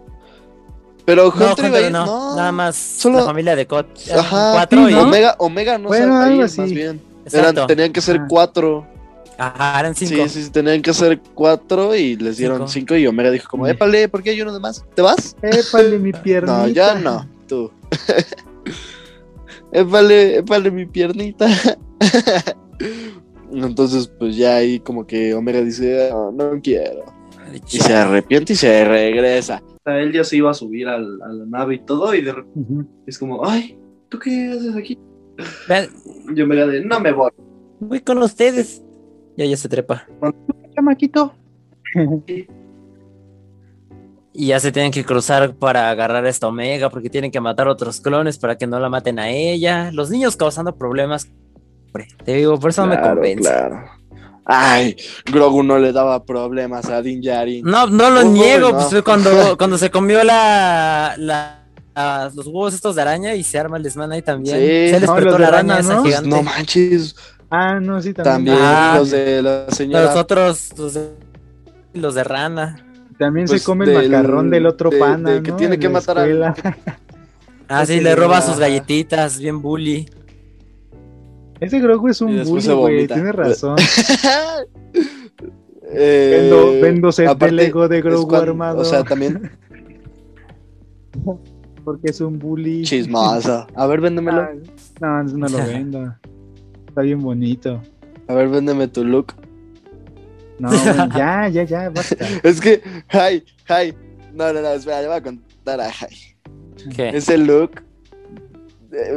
Pero 1.05 1.23
no, 1.23 1.29
Hunter, 1.29 1.65
Hunter 1.65 1.83
a 1.83 1.87
ir- 1.87 1.91
no, 1.91 2.05
no, 2.05 2.35
nada 2.37 2.51
más 2.51 2.75
solo- 2.75 3.19
la 3.19 3.25
familia 3.25 3.55
de 3.55 3.67
Cot. 3.67 3.87
Ajá, 4.15 4.51
cuatro 4.53 4.89
y. 4.89 4.93
¿no? 4.93 5.03
Omega, 5.03 5.35
Omega 5.39 5.77
no 5.77 5.89
Bueno, 5.89 6.17
ahí, 6.19 6.39
más 6.39 6.55
bien. 6.71 7.01
Eran, 7.31 7.67
tenían 7.67 7.91
que 7.91 8.01
ser 8.01 8.17
Ah. 8.21 8.25
cuatro. 8.29 8.87
Ajá, 9.37 9.79
eran 9.79 9.95
cinco. 9.95 10.23
Sí, 10.23 10.29
sí, 10.29 10.43
sí, 10.43 10.49
tenían 10.51 10.81
que 10.81 10.93
ser 10.93 11.19
cuatro 11.33 11.95
y 11.95 12.15
les 12.15 12.37
dieron 12.37 12.57
Cinco. 12.59 12.69
cinco. 12.69 12.95
y 12.95 13.07
Omega 13.07 13.31
dijo 13.31 13.49
como, 13.49 13.67
épale, 13.67 14.07
¿por 14.07 14.21
qué 14.23 14.29
hay 14.29 14.41
uno 14.41 14.53
de 14.53 14.59
más? 14.59 14.85
¿Te 14.95 15.01
vas? 15.01 15.35
épale 15.41 15.97
mi 16.05 16.13
piernita 16.13 16.57
No, 16.59 16.67
ya 16.67 16.95
no, 16.95 17.27
tú. 17.47 17.71
épale, 19.71 20.37
épale 20.37 20.71
mi 20.71 20.85
piernita. 20.85 21.47
Entonces, 23.51 24.09
pues 24.19 24.35
ya 24.35 24.55
ahí 24.57 24.79
como 24.79 25.05
que 25.05 25.33
Omega 25.33 25.61
dice, 25.61 26.09
"Ah, 26.11 26.29
no 26.33 26.59
quiero. 26.61 27.05
Y 27.71 27.79
se 27.79 27.93
arrepiente 27.93 28.53
y 28.53 28.55
se 28.55 28.83
regresa. 28.85 29.61
Él 29.85 30.13
ya 30.13 30.23
se 30.23 30.37
iba 30.37 30.49
a 30.51 30.53
subir 30.53 30.87
al- 30.87 31.21
a 31.21 31.27
la 31.33 31.45
nave 31.45 31.75
y 31.75 31.79
todo, 31.79 32.13
y 32.15 32.21
de 32.21 32.31
repente 32.33 32.87
es 33.05 33.17
como, 33.19 33.45
ay, 33.45 33.77
¿tú 34.09 34.17
qué 34.19 34.49
haces 34.49 34.75
aquí? 34.75 34.97
Vean, 35.67 35.87
Y 36.35 36.41
Omega 36.41 36.67
de, 36.67 36.85
no 36.85 36.99
me 36.99 37.11
voy. 37.11 37.31
voy 37.79 37.99
con 38.01 38.17
ustedes. 38.19 38.83
Ya, 39.35 39.45
ya 39.45 39.57
se 39.57 39.67
trepa. 39.67 40.07
chamaquito 40.75 41.33
Y 44.35 44.47
ya 44.47 44.59
se 44.59 44.71
tienen 44.71 44.91
que 44.91 45.03
cruzar 45.05 45.53
para 45.55 45.89
agarrar 45.91 46.25
a 46.25 46.29
esta 46.29 46.47
Omega 46.47 46.89
porque 46.89 47.09
tienen 47.09 47.29
que 47.29 47.39
matar 47.39 47.67
otros 47.67 48.01
clones 48.01 48.39
para 48.39 48.57
que 48.57 48.65
no 48.65 48.79
la 48.79 48.89
maten 48.89 49.19
a 49.19 49.29
ella. 49.29 49.91
Los 49.91 50.09
niños 50.09 50.35
causando 50.35 50.75
problemas. 50.75 51.31
Hombre, 51.87 52.07
Te 52.25 52.33
digo, 52.33 52.59
por 52.59 52.71
eso 52.71 52.83
no 52.85 52.95
me 52.95 52.99
convence. 53.01 53.41
claro. 53.43 53.75
Ay, 54.45 54.95
Grogu 55.25 55.63
no 55.63 55.77
le 55.79 55.91
daba 55.93 56.23
problemas 56.25 56.85
a 56.89 57.01
Din 57.01 57.21
Djarin. 57.21 57.63
No, 57.65 57.87
no 57.87 58.09
lo 58.09 58.21
Uy, 58.21 58.29
niego, 58.29 58.69
no. 58.71 58.75
pues 58.77 58.87
fue 58.89 59.01
cuando, 59.03 59.29
cuando 59.57 59.77
se 59.77 59.89
comió 59.89 60.23
la, 60.23 61.15
la- 61.17 61.59
la- 61.95 62.31
los 62.35 62.47
huevos 62.47 62.73
estos 62.73 62.95
de 62.95 63.01
araña 63.03 63.35
y 63.35 63.43
se 63.43 63.57
arma 63.57 63.77
el 63.77 63.83
desmán 63.83 64.11
ahí 64.11 64.21
también. 64.21 64.57
Sí. 64.57 64.61
se 64.89 64.93
No, 64.93 64.99
despertó 64.99 65.33
de 65.33 65.39
la 65.39 65.47
araña 65.47 65.75
rana, 65.75 65.79
esa 65.79 65.93
¿no? 65.95 66.01
Pues 66.01 66.15
gigante. 66.15 66.29
no 66.35 66.43
manches, 66.43 67.15
ah 67.49 67.79
no 67.79 68.01
sí 68.01 68.13
también 68.13 68.57
también 68.57 68.57
Ah. 68.59 68.95
los 68.97 69.11
de 69.11 69.41
la 69.41 69.65
señora. 69.69 70.03
Los 70.05 70.15
otros, 70.17 70.69
los 70.77 70.93
de, 70.95 71.09
los 71.93 72.15
de 72.15 72.23
rana. 72.25 72.85
también 73.17 73.45
Pues 73.47 73.61
se 73.61 73.65
come 73.65 73.85
el 73.85 74.09
macarrón 74.09 74.49
del 74.49 74.65
otro 74.65 74.89
de- 74.89 74.97
pana 74.97 75.29
de 75.31 75.43
que 75.43 75.51
¿no? 75.51 75.57
tiene 75.57 75.75
En 75.75 75.81
que 75.81 75.87
matar 75.89 76.17
a-. 76.19 76.55
Ah, 77.69 77.85
sí, 77.85 78.01
le 78.01 78.13
roba 78.15 78.41
sus 78.41 78.57
galletitas, 78.59 79.39
bien 79.39 79.61
bully. 79.61 80.09
Ese 81.65 81.79
Grogu 81.79 82.07
es 82.09 82.21
un 82.21 82.43
bully 82.43 82.73
güey 82.73 83.07
tienes 83.07 83.35
razón 83.35 83.75
Eh, 85.95 86.39
vendo 86.49 86.81
vendo 86.81 87.11
set 87.11 87.25
de 87.25 87.31
aparte, 87.31 87.53
Lego 87.55 87.87
de 87.87 88.01
Grogu 88.01 88.27
cuando- 88.27 88.51
armado 88.51 88.79
O 88.79 88.85
sea, 88.85 89.03
también 89.03 89.51
porque 91.83 92.09
es 92.11 92.21
un 92.21 92.39
bully 92.39 92.83
chismoso. 92.83 93.67
A 93.75 93.85
ver, 93.87 94.01
véndemelo. 94.01 94.41
Ah, 94.41 94.51
no, 95.01 95.23
no 95.23 95.47
lo 95.47 95.57
vendo. 95.57 96.15
Está 96.87 97.01
bien 97.01 97.19
bonito. 97.19 97.81
A 98.27 98.33
ver, 98.33 98.47
véndeme 98.49 98.87
tu 98.87 99.03
look. 99.03 99.33
No, 100.59 100.69
bueno, 100.69 101.09
ya, 101.17 101.49
ya, 101.49 101.63
ya, 101.63 101.89
basta. 101.89 102.15
Es 102.41 102.61
que, 102.61 102.81
ay, 103.09 103.43
ay. 103.67 103.93
No, 104.33 104.53
no, 104.53 104.61
no, 104.61 104.69
espera, 104.69 105.01
le 105.01 105.07
voy 105.07 105.17
a 105.17 105.21
contar 105.21 105.81
a 105.81 105.91
Jai. 105.91 106.15
¿Qué? 106.95 107.09
Ese 107.09 107.37
look 107.37 107.81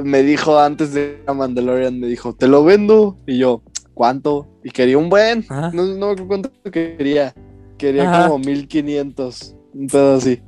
me 0.05 0.23
dijo 0.23 0.59
antes 0.59 0.93
de 0.93 1.23
Mandalorian, 1.33 1.99
me 1.99 2.07
dijo, 2.07 2.35
te 2.35 2.49
lo 2.49 2.65
vendo. 2.65 3.19
Y 3.27 3.39
yo, 3.39 3.63
¿cuánto? 3.95 4.49
Y 4.65 4.71
quería 4.71 4.99
un 4.99 5.09
buen. 5.09 5.45
Ajá. 5.49 5.71
No, 5.73 5.85
no 5.85 6.07
me 6.07 6.13
acuerdo 6.13 6.27
cuánto 6.27 6.51
quería. 6.71 7.35
Quería 7.79 8.11
Ajá. 8.11 8.29
como 8.29 8.39
1500. 8.39 9.55
Un 9.75 9.87
pedo 9.87 10.17
así. 10.17 10.43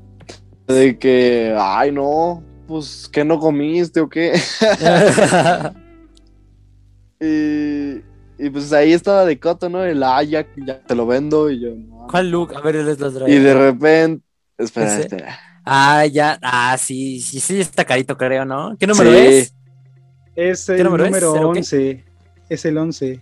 De 0.66 0.98
que, 0.98 1.54
ay, 1.58 1.92
no, 1.92 2.42
pues, 2.66 3.08
¿qué 3.10 3.24
no 3.24 3.38
comiste 3.38 4.00
o 4.00 4.08
qué? 4.08 4.32
y, 7.20 8.02
y 8.38 8.50
pues 8.50 8.72
ahí 8.72 8.92
estaba 8.92 9.24
de 9.24 9.38
coto, 9.38 9.68
¿no? 9.68 9.84
El, 9.84 10.02
ah, 10.02 10.22
ya, 10.22 10.46
ya 10.56 10.80
te 10.80 10.94
lo 10.94 11.06
vendo. 11.06 11.50
Y 11.50 11.60
yo, 11.60 11.70
no. 11.74 12.06
¿Cuál 12.10 12.30
look? 12.30 12.54
A 12.54 12.60
ver, 12.60 12.76
les 12.76 12.98
los 12.98 13.14
Y 13.28 13.38
de 13.38 13.54
repente, 13.54 14.24
espera, 14.56 14.98
espera. 14.98 15.38
Ah, 15.70 16.06
ya. 16.06 16.38
Ah, 16.42 16.76
sí, 16.78 17.20
sí, 17.20 17.40
sí, 17.40 17.60
está 17.60 17.84
carito, 17.84 18.16
creo, 18.16 18.44
¿no? 18.44 18.74
¿Qué 18.78 18.86
número 18.86 19.10
Sí. 19.12 19.16
es? 19.18 19.54
Es 20.34 20.68
el 20.68 20.76
¿Qué 20.78 20.84
número 20.84 21.04
número, 21.04 21.26
es? 21.28 21.32
¿Cero 21.34 21.52
qué? 21.52 21.58
11. 21.58 22.04
Es 22.48 22.64
el 22.64 22.78
11. 22.78 23.20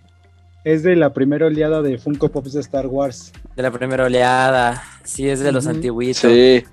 Es 0.63 0.83
de 0.83 0.95
la 0.95 1.13
primera 1.13 1.47
oleada 1.47 1.81
de 1.81 1.97
Funko 1.97 2.29
Pops 2.29 2.53
de 2.53 2.61
Star 2.61 2.87
Wars. 2.87 3.31
De 3.55 3.63
la 3.63 3.71
primera 3.71 4.05
oleada. 4.05 4.83
Sí, 5.03 5.27
es 5.27 5.39
de 5.41 5.51
los 5.51 5.67
antiguitos. 5.67 6.21
Sí. 6.31 6.63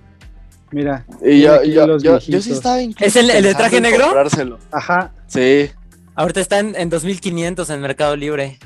Mira. 0.70 1.04
Y 1.22 1.26
Mira 1.40 1.64
yo, 1.64 1.70
yo, 1.72 1.86
los 1.86 2.02
yo, 2.02 2.18
yo 2.18 2.40
sí 2.42 2.52
estaba 2.52 2.80
¿Es 2.80 3.16
el- 3.16 3.30
el 3.30 3.42
de 3.44 3.54
traje 3.54 3.80
negro? 3.80 4.04
comprárselo. 4.04 4.58
Ajá. 4.72 5.12
Sí. 5.26 5.70
Ahorita 6.14 6.40
está 6.40 6.58
en, 6.60 6.74
en 6.76 6.88
2500 6.90 7.70
en 7.70 7.80
Mercado 7.80 8.14
Libre. 8.16 8.58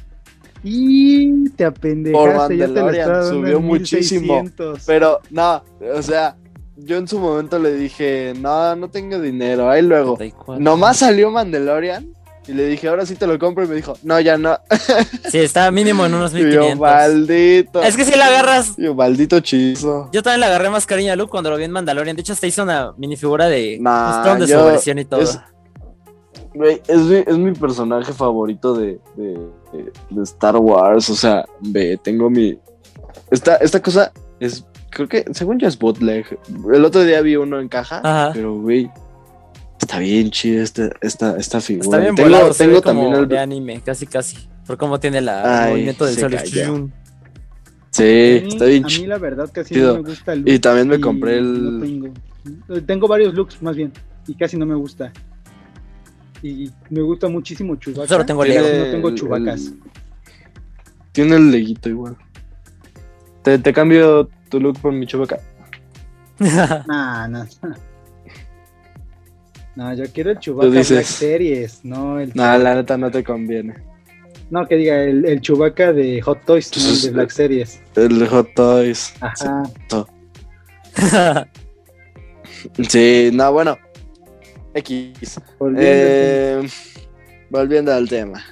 Y 0.64 1.48
te 1.50 1.64
apendejaste, 1.64 2.56
ya 2.56 2.66
te 2.66 2.74
lo 3.06 3.28
subió 3.28 3.60
muchísimo. 3.60 4.42
1600. 4.42 4.82
Pero 4.86 5.20
no, 5.30 5.62
o 5.94 6.02
sea, 6.02 6.36
yo 6.78 6.96
en 6.96 7.08
su 7.08 7.18
momento 7.18 7.58
le 7.58 7.74
dije, 7.74 8.32
no, 8.38 8.74
no 8.76 8.88
tengo 8.88 9.20
dinero, 9.20 9.70
ahí 9.70 9.82
luego. 9.82 10.16
34. 10.16 10.62
Nomás 10.62 10.98
salió 10.98 11.30
Mandalorian 11.30 12.12
y 12.46 12.52
le 12.52 12.66
dije, 12.66 12.88
ahora 12.88 13.04
sí 13.04 13.14
te 13.14 13.26
lo 13.26 13.38
compro 13.38 13.64
y 13.64 13.68
me 13.68 13.74
dijo, 13.74 13.94
no, 14.02 14.18
ya 14.20 14.38
no. 14.38 14.56
Sí, 15.30 15.38
está 15.38 15.70
mínimo 15.70 16.06
en 16.06 16.14
unos 16.14 16.32
Y 16.34 16.38
yo, 16.38 16.44
1500. 16.62 16.78
maldito. 16.78 17.82
Es 17.82 17.96
que 17.96 18.04
si 18.04 18.16
la 18.16 18.26
agarras. 18.28 18.74
Yo, 18.78 18.94
maldito 18.94 19.40
chizo. 19.40 20.08
Yo 20.12 20.22
también 20.22 20.40
le 20.40 20.46
agarré 20.46 20.70
más 20.70 20.86
cariño 20.86 21.12
a 21.12 21.16
Luke 21.16 21.30
cuando 21.30 21.50
lo 21.50 21.56
vi 21.56 21.64
en 21.64 21.72
Mandalorian. 21.72 22.16
De 22.16 22.22
hecho, 22.22 22.32
hasta 22.32 22.46
hizo 22.46 22.62
una 22.62 22.92
minifigura 22.96 23.46
de 23.48 23.78
Nah, 23.80 24.34
de 24.36 24.46
su 24.46 24.52
yo- 24.52 24.64
versión 24.64 24.98
y 24.98 25.04
todo. 25.04 25.20
es- 25.20 25.38
Güey, 26.54 26.80
es 26.88 26.98
mi, 26.98 27.16
es 27.26 27.38
mi 27.38 27.52
personaje 27.52 28.12
favorito 28.12 28.74
de, 28.74 28.98
de, 29.16 29.34
de- 29.72 29.92
de 30.10 30.22
Star 30.22 30.56
Wars. 30.56 31.10
O 31.10 31.14
sea, 31.14 31.44
ve, 31.60 31.98
tengo 32.02 32.30
mi. 32.30 32.58
Esta, 33.30 33.56
esta 33.56 33.80
cosa 33.82 34.10
es 34.40 34.64
creo 35.06 35.08
que, 35.08 35.24
según 35.32 35.58
yo 35.58 35.68
es 35.68 35.78
bootleg. 35.78 36.38
El 36.74 36.84
otro 36.84 37.04
día 37.04 37.20
vi 37.22 37.36
uno 37.36 37.60
en 37.60 37.68
caja, 37.68 38.00
Ajá. 38.02 38.30
pero 38.34 38.58
güey, 38.60 38.90
está 39.80 39.98
bien 40.00 40.30
chido 40.30 40.62
esta, 40.62 40.90
esta, 41.00 41.36
esta 41.36 41.60
figura. 41.60 41.84
Está 41.86 41.98
bien 41.98 42.14
tengo 42.16 42.28
volado, 42.28 42.52
tengo 42.54 42.80
también 42.80 43.14
el. 43.14 43.28
de 43.28 43.38
anime, 43.38 43.80
casi 43.80 44.06
casi. 44.06 44.36
Por 44.66 44.76
cómo 44.76 44.98
tiene 45.00 45.20
la, 45.20 45.42
Ay, 45.62 45.64
el 45.64 45.70
movimiento 45.72 46.04
del 46.04 46.18
sol. 46.18 46.36
Sí, 47.90 48.02
A 48.02 48.42
mí- 48.44 48.48
está 48.52 48.64
bien 48.66 48.84
A 48.84 48.86
mí 48.86 48.92
chido. 48.92 49.08
la 49.08 49.18
verdad 49.18 49.50
casi 49.52 49.74
chido. 49.74 49.96
no 49.96 50.02
me 50.02 50.08
gusta 50.10 50.32
el 50.34 50.40
look. 50.40 50.48
Y 50.50 50.58
también 50.58 50.88
me 50.88 50.96
y 50.96 51.00
compré 51.00 51.40
no 51.40 51.82
el. 51.84 52.12
tengo. 52.68 52.80
Tengo 52.86 53.08
varios 53.08 53.34
looks 53.34 53.62
más 53.62 53.76
bien 53.76 53.92
y 54.26 54.34
casi 54.34 54.56
no 54.56 54.66
me 54.66 54.74
gusta. 54.74 55.12
Y 56.42 56.70
me 56.90 57.00
gusta 57.02 57.28
muchísimo 57.28 57.76
Chewbacca. 57.76 58.08
Solo 58.08 58.26
tengo 58.26 58.44
Lego. 58.44 58.66
no 58.66 58.90
tengo 58.90 59.08
el- 59.08 59.14
Chewbaccas. 59.14 59.66
el- 59.68 59.78
Tiene 61.12 61.36
el 61.36 61.50
leguito 61.50 61.88
igual. 61.88 62.16
Te, 63.42 63.58
te 63.58 63.72
cambio 63.72 64.28
tu 64.48 64.60
look 64.60 64.78
por 64.80 64.92
mi 64.92 65.06
chubaca. 65.06 65.38
Nah, 66.38 67.26
nah. 67.28 67.46
No, 69.76 69.94
yo 69.94 70.04
quiero 70.12 70.30
el 70.32 70.38
Chewbacca 70.38 70.70
dices. 70.70 70.90
Black 70.90 71.06
Series, 71.06 71.84
no 71.84 72.18
el 72.18 72.32
No, 72.34 72.58
la 72.58 72.74
neta 72.74 72.96
no 72.96 73.10
te 73.10 73.22
conviene. 73.22 73.74
No, 74.50 74.66
que 74.66 74.76
diga 74.76 75.04
el, 75.04 75.24
el 75.24 75.40
Chewbacca 75.40 75.92
de 75.92 76.20
Hot 76.22 76.44
Toys, 76.44 76.70
no 76.76 76.88
el 76.90 77.00
de 77.02 77.10
Black 77.10 77.30
Series. 77.30 77.80
El 77.94 78.26
Hot 78.28 78.54
Toys. 78.54 79.14
Ajá. 79.20 79.62
Sí, 82.88 83.30
no, 83.32 83.52
bueno. 83.52 83.78
X. 84.74 85.40
Volviendo 85.60 85.82
Eh, 85.86 86.68
volviendo 87.50 87.92
al 87.92 88.08
tema. 88.08 88.44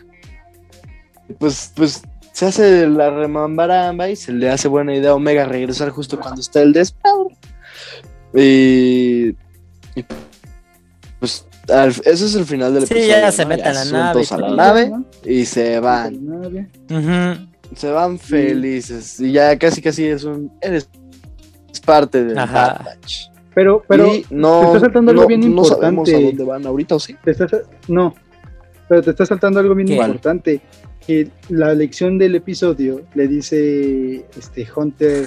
Pues, 1.39 1.73
pues 1.75 2.03
se 2.37 2.45
hace 2.45 2.87
la 2.87 3.09
remambaramba 3.09 4.11
y 4.11 4.16
se 4.16 4.30
le 4.30 4.51
hace 4.51 4.68
buena 4.68 4.95
idea 4.95 5.12
a 5.12 5.14
Omega 5.14 5.47
regresar 5.47 5.89
justo 5.89 6.20
cuando 6.20 6.43
está 6.43 6.61
el 6.61 6.74
desmadre. 6.74 7.34
Y, 8.34 9.28
y, 9.99 10.05
pues 11.18 11.47
al- 11.72 11.89
ese 11.89 12.11
es 12.26 12.34
el 12.34 12.45
final 12.45 12.74
del 12.74 12.87
Sí, 12.87 12.93
episodio. 12.95 13.16
ya 13.20 13.32
se 13.32 13.43
¿no? 13.45 13.49
meten 13.49 13.66
a 13.68 13.72
la 13.72 13.84
nave 13.87 14.12
todos 14.12 14.30
y 14.30 14.34
a 14.34 14.37
la 14.39 14.47
todo. 14.49 14.57
nave 14.57 14.89
¿no? 14.91 15.05
y 15.24 15.45
se 15.47 15.80
van. 15.80 16.68
Se 17.74 17.91
van 17.91 18.18
felices. 18.18 19.18
Y 19.20 19.32
ya 19.32 19.59
casi 19.59 19.80
casi 19.80 20.05
es 20.05 20.24
un. 20.24 20.53
Eres 20.61 20.91
es 21.72 21.80
parte 21.80 22.22
del 22.22 22.39
Ajá. 22.39 22.74
Bad 22.78 22.84
Batch. 22.84 23.28
Pero, 23.55 23.82
pero 23.89 24.14
y 24.14 24.26
no, 24.28 24.61
te 24.61 24.66
está 24.66 24.80
saltando 24.80 25.11
algo 25.12 25.22
no- 25.22 25.28
bien 25.28 25.55
no 25.55 25.64
sabemos 25.64 26.07
a 26.07 26.12
importante. 26.12 26.24
dónde 26.37 26.45
van 26.45 26.66
ahorita 26.66 26.95
o 26.97 27.01
sí. 27.01 27.16
te 27.24 27.30
estás, 27.30 27.51
no, 27.89 28.14
pero 28.91 29.03
te 29.03 29.11
está 29.12 29.24
saltando 29.24 29.59
algo 29.61 29.74
bien 29.74 29.89
¿Qué? 29.89 29.95
importante. 29.95 30.61
Que 31.07 31.31
la 31.49 31.73
lección 31.75 32.19
del 32.19 32.35
episodio 32.35 33.03
le 33.15 33.29
dice 33.29 34.27
este 34.37 34.67
Hunter 34.75 35.27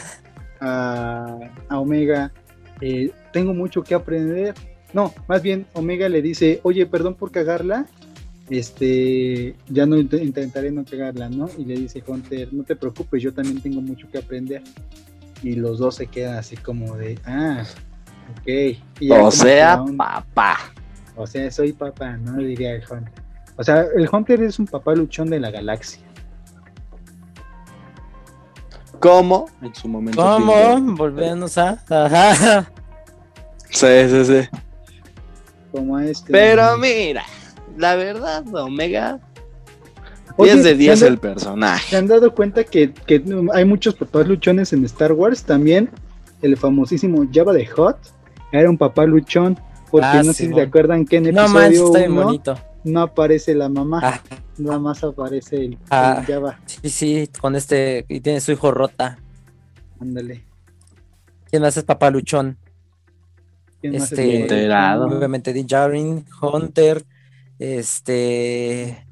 a, 0.60 1.38
a 1.70 1.80
Omega, 1.80 2.34
eh, 2.82 3.12
tengo 3.32 3.54
mucho 3.54 3.82
que 3.84 3.96
aprender. 3.96 4.54
No, 4.94 5.14
más 5.28 5.42
bien 5.42 5.66
Omega 5.74 6.10
le 6.10 6.22
dice, 6.22 6.60
oye, 6.64 6.86
perdón 6.86 7.16
por 7.16 7.32
cagarla, 7.32 7.86
este, 8.50 9.56
ya 9.70 9.86
no 9.86 9.96
int- 9.98 10.22
intentaré 10.22 10.72
no 10.72 10.84
cagarla, 10.84 11.30
¿no? 11.30 11.48
Y 11.58 11.64
le 11.66 11.76
dice 11.76 12.04
Hunter, 12.06 12.50
no 12.52 12.64
te 12.64 12.76
preocupes, 12.76 13.22
yo 13.22 13.34
también 13.34 13.62
tengo 13.62 13.80
mucho 13.82 14.08
que 14.12 14.18
aprender. 14.18 14.64
Y 15.44 15.54
los 15.56 15.80
dos 15.80 15.96
se 15.96 16.08
quedan 16.08 16.38
así 16.38 16.58
como 16.58 16.98
de, 16.98 17.18
ah, 17.26 17.64
ok. 18.42 18.78
Y 19.00 19.12
O 19.12 19.32
sea, 19.32 19.82
papá. 19.96 20.58
o 21.16 21.26
sea, 21.26 21.50
soy 21.52 21.72
papá, 21.72 22.18
¿no? 22.18 22.38
Diría 22.38 22.74
el 22.76 22.82
Hunter. 22.84 23.14
O 23.60 23.64
sea, 23.64 23.86
el 23.94 24.08
Hunter 24.10 24.42
es 24.42 24.58
un 24.58 24.68
papá 24.68 24.96
luchón 24.96 25.30
de 25.30 25.38
la 25.38 25.52
galaxia. 25.52 26.02
¿Cómo? 29.02 29.50
En 29.62 29.76
su 29.76 29.90
momento. 29.90 30.22
¿Cómo? 30.22 30.54
Tinder. 30.76 30.96
Volvemos 30.96 31.58
a. 31.58 31.78
Ajá. 31.90 32.72
Sí, 33.70 33.88
sí, 34.10 34.26
sí. 34.26 34.50
Como 35.74 35.98
a 35.98 36.06
este. 36.06 36.32
Pero 36.32 36.78
mira, 36.78 37.26
la 37.78 37.96
verdad, 37.96 38.44
Omega. 38.56 39.20
Oye, 40.38 40.54
10 40.54 40.64
de 40.64 40.76
10 40.76 41.00
¿se 41.00 41.06
han 41.06 41.12
el 41.12 41.20
personaje. 41.20 41.90
¿Se 41.90 41.98
han 41.98 42.08
dado 42.08 42.34
cuenta 42.34 42.64
que, 42.64 42.94
que 42.94 43.22
hay 43.54 43.66
muchos 43.66 43.94
papás 43.96 44.26
luchones 44.26 44.72
en 44.72 44.86
Star 44.86 45.12
Wars? 45.12 45.44
También 45.44 45.90
el 46.42 46.56
famosísimo 46.56 47.28
Java 47.32 47.52
de 47.52 47.66
Hot 47.66 47.98
era 48.54 48.70
un 48.70 48.78
papá 48.78 49.06
luchón. 49.06 49.60
Porque 49.92 50.08
Ah, 50.08 50.24
no 50.24 50.32
sé 50.32 50.46
sí, 50.46 50.48
si 50.48 50.54
se 50.54 50.62
acuerdan 50.62 51.06
que 51.06 51.18
en 51.18 51.36
No 51.36 51.50
manches, 51.50 51.80
episodio 51.80 51.86
está 51.88 52.00
bien 52.00 52.12
1 52.14 52.24
bonito. 52.24 52.69
No 52.84 53.02
aparece 53.02 53.54
la 53.56 53.70
mamá, 53.70 54.00
Ah, 54.04 54.22
nada 54.58 54.80
más 54.80 55.04
aparece 55.04 55.58
el, 55.58 55.74
el 55.74 55.78
Ah. 55.90 56.24
Java. 56.26 56.60
sí, 56.66 56.90
sí, 56.90 57.30
con 57.40 57.56
este. 57.56 58.06
Y 58.10 58.22
tiene 58.22 58.42
su 58.42 58.52
hijo 58.52 58.72
rota. 58.72 59.18
Ándale. 60.00 60.44
¿Quién 61.50 61.62
más 61.62 61.76
es 61.78 61.84
papá 61.84 62.10
luchón? 62.10 62.58
¿Quién 63.82 63.94
más 63.94 64.12
Este, 64.12 64.42
Enterado. 64.42 65.08
Obviamente 65.08 65.52
Din 65.54 65.68
Djarin, 65.68 66.26
Hunter, 66.42 67.04
este... 67.58 69.06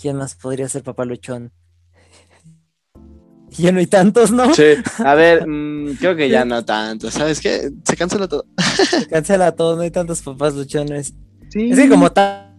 ¿Quién 0.00 0.16
más 0.16 0.34
podría 0.34 0.68
ser 0.68 0.82
papá 0.82 1.04
luchón? 1.04 1.50
Ya 3.58 3.72
no 3.72 3.80
hay 3.80 3.86
tantos, 3.86 4.30
¿no? 4.30 4.54
Sí, 4.54 4.62
a 5.04 5.14
ver, 5.14 5.46
mm, 5.46 5.96
creo 5.98 6.14
que 6.14 6.28
ya 6.28 6.44
no 6.44 6.64
tanto. 6.64 7.10
¿Sabes 7.10 7.40
qué? 7.40 7.70
Se 7.84 7.96
cancela 7.96 8.28
todo. 8.28 8.46
Se 8.88 9.06
cancela 9.08 9.52
todo, 9.52 9.74
no 9.76 9.82
hay 9.82 9.90
tantos 9.90 10.22
papás 10.22 10.54
luchones. 10.54 11.14
Sí. 11.48 11.70
Es 11.70 11.78
que 11.78 11.88
como 11.88 12.12
tal... 12.12 12.49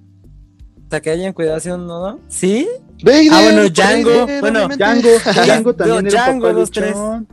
Hasta 0.91 0.99
que 0.99 1.09
hayan 1.09 1.31
cuidado, 1.31 1.77
¿no? 1.77 2.19
¿Sí? 2.27 2.67
Vader, 3.01 3.27
Ah, 3.31 3.41
bueno, 3.43 3.69
Django, 3.69 4.09
Vader, 4.09 4.41
bueno. 4.41 4.67
Django, 4.67 5.07
Django 5.45 5.73
también 5.73 6.07
era 6.07 6.21
Django, 6.25 6.51
dos, 6.53 6.69
tres. 6.69 6.89
luchón. 6.93 7.27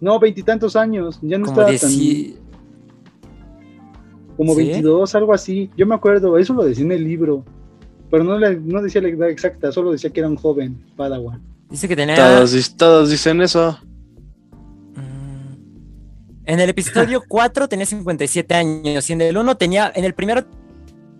No, 0.00 0.20
veintitantos 0.20 0.76
años. 0.76 1.18
Ya 1.22 1.38
no 1.38 1.46
Como 1.46 1.62
estaba 1.62 1.70
10 1.70 1.80
tan... 1.80 2.49
Como 4.40 4.54
¿Sí? 4.54 4.64
22, 4.64 5.14
algo 5.16 5.34
así. 5.34 5.68
Yo 5.76 5.84
me 5.86 5.94
acuerdo, 5.94 6.38
eso 6.38 6.54
lo 6.54 6.64
decía 6.64 6.82
en 6.82 6.92
el 6.92 7.04
libro. 7.04 7.44
Pero 8.10 8.24
no, 8.24 8.38
le- 8.38 8.56
no 8.58 8.80
decía 8.80 9.02
la 9.02 9.08
edad 9.10 9.28
exacta, 9.28 9.70
solo 9.70 9.92
decía 9.92 10.08
que 10.08 10.20
era 10.20 10.30
un 10.30 10.36
joven 10.36 10.82
Padawan. 10.96 11.42
Dice 11.68 11.86
que 11.86 11.94
tenía. 11.94 12.16
Todos, 12.16 12.74
todos 12.74 13.10
dicen 13.10 13.42
eso. 13.42 13.78
Mm, 14.96 15.54
En 16.46 16.60
el 16.60 16.70
episodio 16.70 17.22
4 17.28 17.68
tenía 17.68 17.84
57 17.84 18.54
años. 18.54 19.10
Y 19.10 19.12
en 19.12 19.20
el 19.20 19.36
1 19.36 19.56
tenía. 19.58 19.92
En 19.94 20.04
el 20.04 20.14
primero 20.14 20.42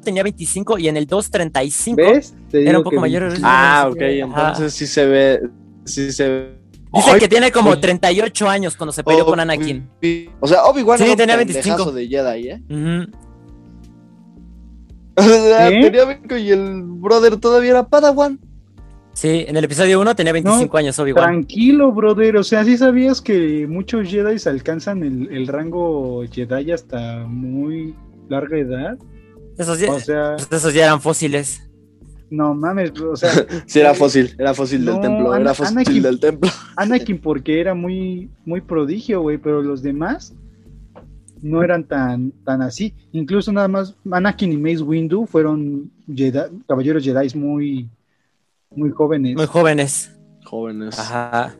tenía 0.03 0.23
25 0.23 0.79
y 0.79 0.89
en 0.89 0.97
el 0.97 1.07
2 1.07 1.31
35. 1.31 1.97
¿Ves? 1.97 2.35
Te 2.51 2.67
Era 2.67 2.79
un 2.79 2.85
poco 2.85 2.97
que- 2.97 3.01
mayor. 3.01 3.35
Ah, 3.43 3.87
ok, 3.91 4.01
Ajá. 4.01 4.49
entonces 4.49 4.73
sí 4.73 4.87
se 4.87 5.05
ve. 5.07 5.41
Sí 5.85 6.11
se 6.11 6.27
ve. 6.29 6.60
Dice 6.93 7.19
que 7.19 7.29
tiene 7.29 7.53
como 7.53 7.71
oye. 7.71 7.81
38 7.81 8.49
años 8.49 8.77
cuando 8.77 8.93
se 8.93 9.05
peleó 9.05 9.25
Oh, 9.25 9.27
con 9.27 9.39
Anakin. 9.41 9.89
O 10.41 10.47
sea, 10.49 10.65
Obi-Wan 10.65 10.99
Sí, 10.99 11.05
era 11.05 11.17
tenía 11.17 11.37
pendejazo 11.37 11.93
25. 11.93 11.93
de 11.93 12.09
Jedi, 12.09 12.49
¿eh? 12.49 12.63
Tenía 15.17 16.05
20 16.05 16.41
y 16.41 16.51
el 16.51 16.83
brother 16.85 17.37
todavía 17.37 17.71
era 17.71 17.89
Padawan. 17.89 18.39
Sí, 19.13 19.45
en 19.47 19.57
el 19.57 19.65
episodio 19.65 20.01
1 20.01 20.17
tenía 20.17 20.33
25 20.33 20.77
años, 20.79 20.99
Obi-Wan. 20.99 21.25
Tranquilo, 21.25 21.93
brother. 21.93 22.37
O 22.39 22.45
sea, 22.45 22.65
sí 22.65 22.79
sabías 22.79 23.21
que 23.21 23.67
muchos 23.69 24.09
Jedi 24.09 24.37
alcanzan 24.49 25.03
el, 25.03 25.29
el 25.31 25.47
rango 25.47 26.25
Jedi 26.31 26.73
hasta 26.73 27.25
muy 27.27 27.95
larga 28.29 28.57
edad. 28.59 28.99
Esos, 29.59 29.79
ya, 29.79 29.93
O 29.93 30.01
sea, 30.01 30.37
pues 30.37 30.49
esos 30.51 30.73
ya 30.73 30.85
eran 30.85 31.01
fósiles. 31.03 31.69
No 32.31 32.55
mames, 32.55 32.93
o 33.01 33.17
sea, 33.17 33.31
Sí, 33.67 33.81
era 33.81 33.93
fósil, 33.95 34.35
era 34.39 34.55
fósil 34.55 34.85
del 34.85 35.01
templo, 35.01 35.33
Ana- 35.33 35.41
era 35.43 35.55
fósil 35.55 35.77
Anakin- 35.79 36.01
del 36.03 36.21
templo. 36.21 36.51
Anakin 36.77 37.19
porque 37.21 37.61
era 37.61 37.75
muy, 37.75 38.31
muy 38.45 38.61
prodigio, 38.61 39.21
güey, 39.23 39.37
pero 39.39 39.61
los 39.63 39.83
demás 39.83 40.35
no 41.43 41.63
eran 41.63 41.85
tan, 41.85 42.33
tan 42.45 42.63
así. 42.63 42.95
Incluso 43.13 43.51
nada 43.53 43.67
más 43.69 43.97
Anakin 44.11 44.53
y 44.53 44.57
Mace 44.57 44.83
Windu 44.83 45.27
fueron 45.27 45.91
Jedi- 46.07 46.63
caballeros 46.69 47.03
Jedi 47.03 47.37
muy, 47.39 47.89
muy 48.75 48.91
jóvenes. 48.91 49.37
Muy 49.37 49.47
jóvenes. 49.47 50.13
Jóvenes. 50.45 50.99
Ajá. 50.99 51.55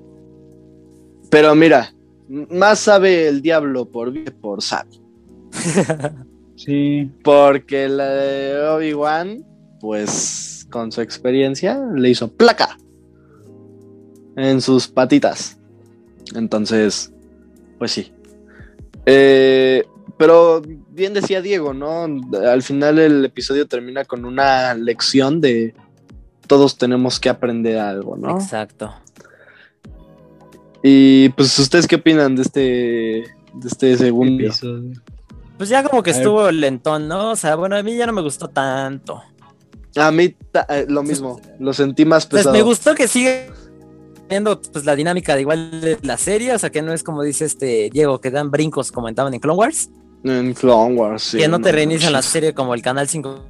Pero 1.31 1.55
mira, 1.55 1.93
más 2.29 2.79
sabe 2.81 3.27
el 3.29 3.41
diablo 3.43 3.87
por 3.87 4.13
por 4.35 4.63
sabio. 4.63 5.01
Sí, 6.57 7.11
Porque 7.25 7.89
la 7.89 8.05
de 8.11 8.69
Obi-Wan, 8.69 9.43
pues 9.81 10.60
con 10.71 10.93
su 10.93 11.01
experiencia, 11.01 11.79
le 11.95 12.11
hizo 12.11 12.33
placa 12.33 12.79
en 14.37 14.61
sus 14.61 14.89
patitas. 14.89 15.59
Entonces, 16.35 17.13
pues 17.79 17.91
sí. 17.91 18.13
Eh, 19.07 19.85
pero 20.17 20.63
bien 20.91 21.15
decía 21.15 21.43
Diego, 21.43 21.75
¿no? 21.75 22.07
Al 22.47 22.63
final 22.63 22.99
el 22.99 23.25
episodio 23.25 23.67
termina 23.67 24.05
con 24.05 24.25
una 24.25 24.75
lección 24.75 25.41
de 25.41 25.75
todos 26.47 26.77
tenemos 26.77 27.21
que 27.21 27.29
aprender 27.29 27.79
algo, 27.79 28.17
¿no? 28.17 28.39
Exacto. 28.39 28.93
Y 30.83 31.29
pues, 31.31 31.57
¿ustedes 31.59 31.87
qué 31.87 31.97
opinan 31.97 32.35
de 32.35 32.43
este, 32.43 32.61
de 32.61 33.69
este 33.69 33.97
segundo? 33.97 34.43
episodio. 34.43 35.01
Pues 35.57 35.69
ya 35.69 35.85
como 35.85 36.03
que 36.03 36.11
estuvo 36.11 36.51
lentón, 36.51 37.07
¿no? 37.07 37.31
O 37.31 37.37
sea, 37.37 37.55
bueno, 37.55 37.77
a 37.77 37.83
mí 37.83 37.97
ya 37.97 38.07
no 38.07 38.13
me 38.13 38.23
gustó 38.23 38.49
tanto. 38.49 39.23
A 39.97 40.11
mí 40.13 40.35
eh, 40.69 40.87
lo 40.89 41.03
mismo, 41.03 41.41
lo 41.59 41.73
sentí 41.73 42.05
más 42.05 42.27
Pues 42.27 42.41
pesado. 42.43 42.55
me 42.57 42.63
gustó 42.63 42.95
que 42.95 43.09
sigue 43.09 43.51
viendo 44.29 44.61
pues 44.61 44.85
la 44.85 44.95
dinámica 44.95 45.35
de 45.35 45.41
igual 45.41 45.81
de 45.81 45.99
la 46.03 46.17
serie, 46.17 46.55
o 46.55 46.59
sea 46.59 46.71
que 46.71 46.83
no 46.83 46.93
es 46.93 47.03
como 47.03 47.23
dice 47.23 47.45
este 47.45 47.91
Diego, 47.93 48.21
que 48.21 48.31
dan 48.31 48.51
brincos 48.51 48.93
como 48.93 49.09
estaban 49.09 49.35
en 49.35 49.41
Clone 49.41 49.59
Wars, 49.59 49.91
En 50.23 50.55
Clone 50.55 50.95
Wars, 50.95 51.23
sí, 51.23 51.39
que 51.39 51.49
no 51.49 51.61
te 51.61 51.73
reinician 51.73 52.13
la 52.13 52.23
serie 52.23 52.55
como 52.55 52.75
el 52.75 52.83
Canal 52.83 53.09
5 53.09 53.45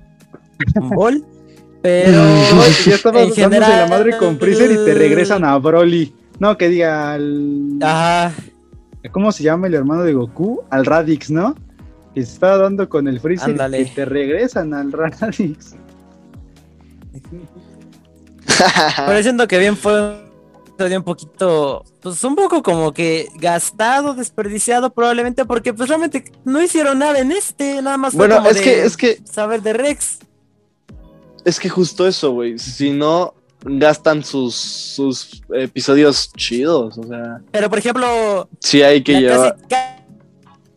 Ball, 0.94 1.24
pero 1.82 2.22
ya 2.86 2.94
estabas 2.94 3.22
en 3.24 3.34
general- 3.34 3.70
la 3.80 3.86
madre 3.88 4.16
con 4.16 4.38
Freezer 4.38 4.70
y 4.72 4.76
te 4.76 4.94
regresan 4.94 5.44
a 5.44 5.58
Broly. 5.58 6.14
No, 6.38 6.56
que 6.56 6.70
diga 6.70 7.12
al... 7.12 7.76
Ajá, 7.82 8.32
¿Cómo 9.12 9.30
se 9.32 9.42
llama 9.42 9.66
el 9.66 9.74
hermano 9.74 10.04
de 10.04 10.14
Goku? 10.14 10.62
Al 10.70 10.86
Radix, 10.86 11.30
¿no? 11.30 11.54
Que 12.14 12.24
se 12.24 12.32
estaba 12.32 12.56
dando 12.56 12.88
con 12.88 13.06
el 13.08 13.20
Freezer 13.20 13.50
Ándale. 13.50 13.80
y 13.82 13.84
te 13.84 14.06
regresan 14.06 14.72
al 14.72 14.90
Radix. 15.20 15.74
pero 19.06 19.22
siento 19.22 19.46
que 19.48 19.58
bien 19.58 19.76
fue 19.76 20.30
un 20.88 21.02
poquito, 21.02 21.84
pues 22.00 22.24
un 22.24 22.36
poco 22.36 22.62
como 22.62 22.92
que 22.92 23.28
gastado, 23.36 24.14
desperdiciado 24.14 24.90
probablemente 24.90 25.44
porque 25.44 25.74
pues 25.74 25.88
realmente 25.88 26.24
no 26.44 26.62
hicieron 26.62 26.98
nada 26.98 27.18
en 27.18 27.32
este, 27.32 27.82
nada 27.82 27.98
más 27.98 28.14
bueno, 28.14 28.42
es 28.48 28.60
que, 28.60 28.84
es 28.84 28.96
que, 28.96 29.20
saber 29.30 29.62
de 29.62 29.74
Rex. 29.74 30.20
es 31.44 31.60
que 31.60 31.68
justo 31.68 32.06
eso, 32.06 32.32
güey. 32.32 32.58
Si 32.58 32.90
no 32.90 33.34
gastan 33.62 34.24
sus, 34.24 34.54
sus 34.54 35.42
episodios 35.52 36.32
chidos, 36.32 36.96
o 36.96 37.02
sea, 37.02 37.40
Pero 37.50 37.68
por 37.68 37.78
ejemplo, 37.78 38.48
sí 38.60 38.82
hay 38.82 39.02
que 39.02 39.20
llevar. 39.20 39.56
casi 39.68 39.99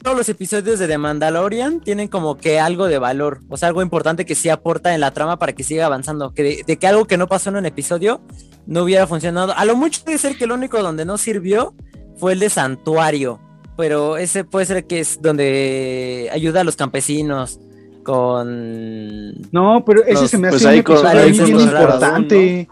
todos 0.04 0.18
los 0.18 0.28
episodios 0.30 0.80
de 0.80 0.88
The 0.88 0.98
Mandalorian 0.98 1.80
tienen 1.80 2.08
como 2.10 2.38
que 2.38 2.60
algo 2.60 2.88
de 2.88 3.00
valor, 3.00 3.40
o 3.50 3.58
sea, 3.58 3.70
algo 3.70 3.82
importante 3.82 4.26
que 4.26 4.36
sí 4.36 4.50
aporta 4.50 4.94
en 4.94 5.00
la 5.02 5.12
trama 5.12 5.40
para 5.40 5.54
que 5.54 5.64
siga 5.64 5.86
avanzando, 5.86 6.34
que 6.34 6.44
de, 6.44 6.64
de 6.68 6.78
que 6.78 6.88
algo 6.88 7.06
que 7.06 7.18
no 7.18 7.28
pasó 7.28 7.50
en 7.50 7.56
un 7.56 7.66
episodio 7.66 8.22
no 8.68 8.84
hubiera 8.84 9.08
funcionado. 9.08 9.54
A 9.56 9.66
lo 9.66 9.76
mucho 9.76 10.02
puede 10.04 10.18
ser 10.18 10.38
que 10.38 10.44
el 10.44 10.52
único 10.52 10.82
donde 10.84 11.06
no 11.06 11.18
sirvió 11.18 11.74
fue 12.18 12.34
el 12.34 12.40
de 12.40 12.50
Santuario, 12.50 13.40
pero 13.78 14.18
ese 14.18 14.44
puede 14.44 14.66
ser 14.66 14.86
que 14.86 15.00
es 15.00 15.20
donde 15.22 16.30
ayuda 16.32 16.62
a 16.62 16.64
los 16.64 16.76
campesinos 16.76 17.60
con... 18.04 19.34
No, 19.52 19.84
pero 19.86 20.04
ese 20.04 20.14
Los- 20.22 20.30
se 20.32 20.38
me 20.38 20.50
pues 20.50 20.66
hace 20.66 20.78
un 20.78 20.84
con- 20.84 20.96
episodio 20.98 21.58
bien, 21.58 21.60
importante. 21.68 22.68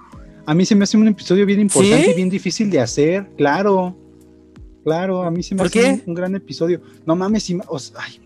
A 0.45 0.53
mí 0.53 0.65
se 0.65 0.75
me 0.75 0.83
hace 0.83 0.97
un 0.97 1.07
episodio 1.07 1.45
bien 1.45 1.59
importante 1.61 2.05
¿Sí? 2.05 2.11
y 2.11 2.13
bien 2.15 2.29
difícil 2.29 2.69
de 2.69 2.79
hacer, 2.81 3.27
claro. 3.37 3.95
Claro, 4.83 5.23
a 5.23 5.31
mí 5.31 5.43
se 5.43 5.55
me 5.55 5.59
¿Por 5.59 5.67
hace 5.67 5.79
qué? 5.79 5.89
Un, 5.91 6.01
un 6.07 6.13
gran 6.15 6.35
episodio. 6.35 6.81
No 7.05 7.15
mames, 7.15 7.49
ima- 7.49 7.65
o 7.67 7.77
sea, 7.79 7.97
ay, 8.01 8.19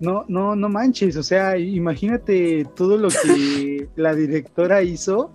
no, 0.00 0.24
no, 0.28 0.54
no 0.56 0.68
manches, 0.68 1.16
o 1.16 1.22
sea, 1.22 1.56
imagínate 1.58 2.66
todo 2.74 2.96
lo 2.98 3.08
que 3.08 3.88
la 3.96 4.14
directora 4.14 4.82
hizo 4.82 5.30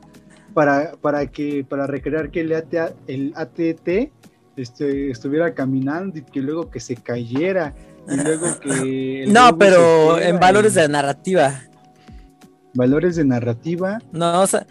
para, 0.53 0.91
para 1.01 1.27
que, 1.27 1.63
para 1.63 1.87
recrear 1.87 2.29
que 2.31 2.41
el, 2.41 2.53
AT, 2.53 2.73
el 3.07 3.33
ATT 3.35 4.11
este, 4.57 5.09
estuviera 5.09 5.53
caminando 5.53 6.19
y 6.19 6.23
que 6.23 6.41
luego 6.41 6.69
que 6.69 6.79
se 6.81 6.95
cayera 6.95 7.73
y 8.09 8.17
luego 8.17 8.59
que 8.59 9.25
No, 9.29 9.57
pero 9.57 10.19
en 10.19 10.39
valores 10.39 10.73
y- 10.75 10.79
de 10.81 10.89
narrativa. 10.89 11.61
valores 12.73 13.15
de 13.15 13.25
narrativa. 13.25 13.99
No, 14.11 14.41
o 14.41 14.47
sea, 14.47 14.67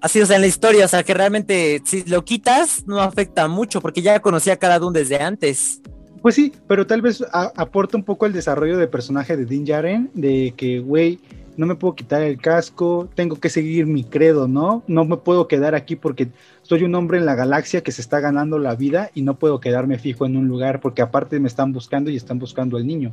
así, 0.00 0.20
o 0.20 0.26
sea, 0.26 0.36
en 0.36 0.42
la 0.42 0.48
historia, 0.48 0.84
o 0.84 0.88
sea, 0.88 1.02
que 1.02 1.14
realmente 1.14 1.80
si 1.84 2.04
lo 2.04 2.24
quitas 2.24 2.86
no 2.86 3.00
afecta 3.00 3.48
mucho 3.48 3.80
porque 3.80 4.02
ya 4.02 4.20
conocía 4.20 4.54
a 4.54 4.56
cada 4.56 4.78
uno 4.78 4.92
desde 4.92 5.20
antes. 5.20 5.80
Pues 6.22 6.34
sí, 6.34 6.52
pero 6.66 6.86
tal 6.86 7.00
vez 7.02 7.22
a- 7.32 7.52
aporta 7.56 7.96
un 7.96 8.02
poco 8.04 8.26
el 8.26 8.32
desarrollo 8.32 8.76
de 8.76 8.88
personaje 8.88 9.36
de 9.36 9.44
Din 9.44 9.64
Djarin, 9.64 10.10
de 10.14 10.52
que, 10.56 10.80
güey, 10.80 11.20
no 11.56 11.66
me 11.66 11.74
puedo 11.74 11.94
quitar 11.94 12.22
el 12.22 12.38
casco, 12.40 13.08
tengo 13.14 13.36
que 13.40 13.48
seguir 13.50 13.86
mi 13.86 14.04
credo, 14.04 14.46
¿no? 14.48 14.82
No 14.86 15.04
me 15.04 15.16
puedo 15.16 15.48
quedar 15.48 15.74
aquí 15.74 15.96
porque 15.96 16.28
soy 16.62 16.84
un 16.84 16.94
hombre 16.94 17.18
en 17.18 17.26
la 17.26 17.34
galaxia 17.34 17.82
que 17.82 17.92
se 17.92 18.00
está 18.00 18.20
ganando 18.20 18.58
la 18.58 18.74
vida 18.76 19.10
y 19.14 19.22
no 19.22 19.38
puedo 19.38 19.58
quedarme 19.60 19.98
fijo 19.98 20.24
en 20.26 20.36
un 20.36 20.46
lugar 20.48 20.80
porque 20.80 21.02
aparte 21.02 21.40
me 21.40 21.48
están 21.48 21.72
buscando 21.72 22.10
y 22.10 22.16
están 22.16 22.38
buscando 22.38 22.76
al 22.76 22.86
niño. 22.86 23.12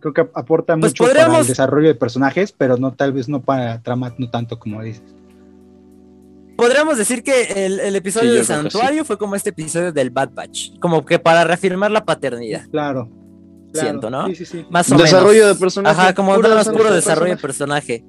Creo 0.00 0.12
que 0.12 0.20
ap- 0.20 0.36
aporta 0.36 0.76
Pues 0.76 0.92
mucho 0.92 1.04
para 1.04 1.38
el 1.40 1.46
desarrollo 1.46 1.88
de 1.88 1.94
personajes, 1.94 2.52
pero 2.52 2.76
no 2.76 2.92
tal 2.92 3.12
vez 3.12 3.28
no 3.28 3.40
para 3.42 3.80
trama, 3.80 4.14
no 4.18 4.28
tanto 4.30 4.58
como 4.58 4.82
dices. 4.82 5.02
Podríamos 6.94 6.98
decir 6.98 7.22
que 7.24 7.66
el, 7.66 7.80
el 7.80 7.96
episodio 7.96 8.30
Sí, 8.32 8.36
de 8.38 8.44
Santuario 8.44 9.04
fue 9.04 9.18
como 9.18 9.34
este 9.34 9.50
episodio 9.50 9.92
del 9.92 10.10
Bad 10.10 10.30
Batch, 10.32 10.78
como 10.80 11.04
que 11.04 11.18
para 11.18 11.44
reafirmar 11.44 11.90
la 11.90 12.04
paternidad, 12.04 12.68
Claro. 12.70 13.08
claro. 13.72 13.88
Siento, 13.88 14.10
¿no? 14.10 14.26
Sí, 14.28 14.36
sí, 14.36 14.46
sí. 14.46 14.66
más 14.70 14.90
o 14.92 14.96
Desarrollo 14.96 15.42
menos. 15.42 15.56
de 15.56 15.60
personaje, 15.60 16.00
Ajá, 16.00 16.14
como 16.14 16.34
puro 16.34 16.42
nada 16.48 16.54
más 16.56 16.68
puro 16.68 16.90
de 16.90 16.94
desarrollo 16.96 17.34
de 17.34 17.40
personaje. 17.42 18.04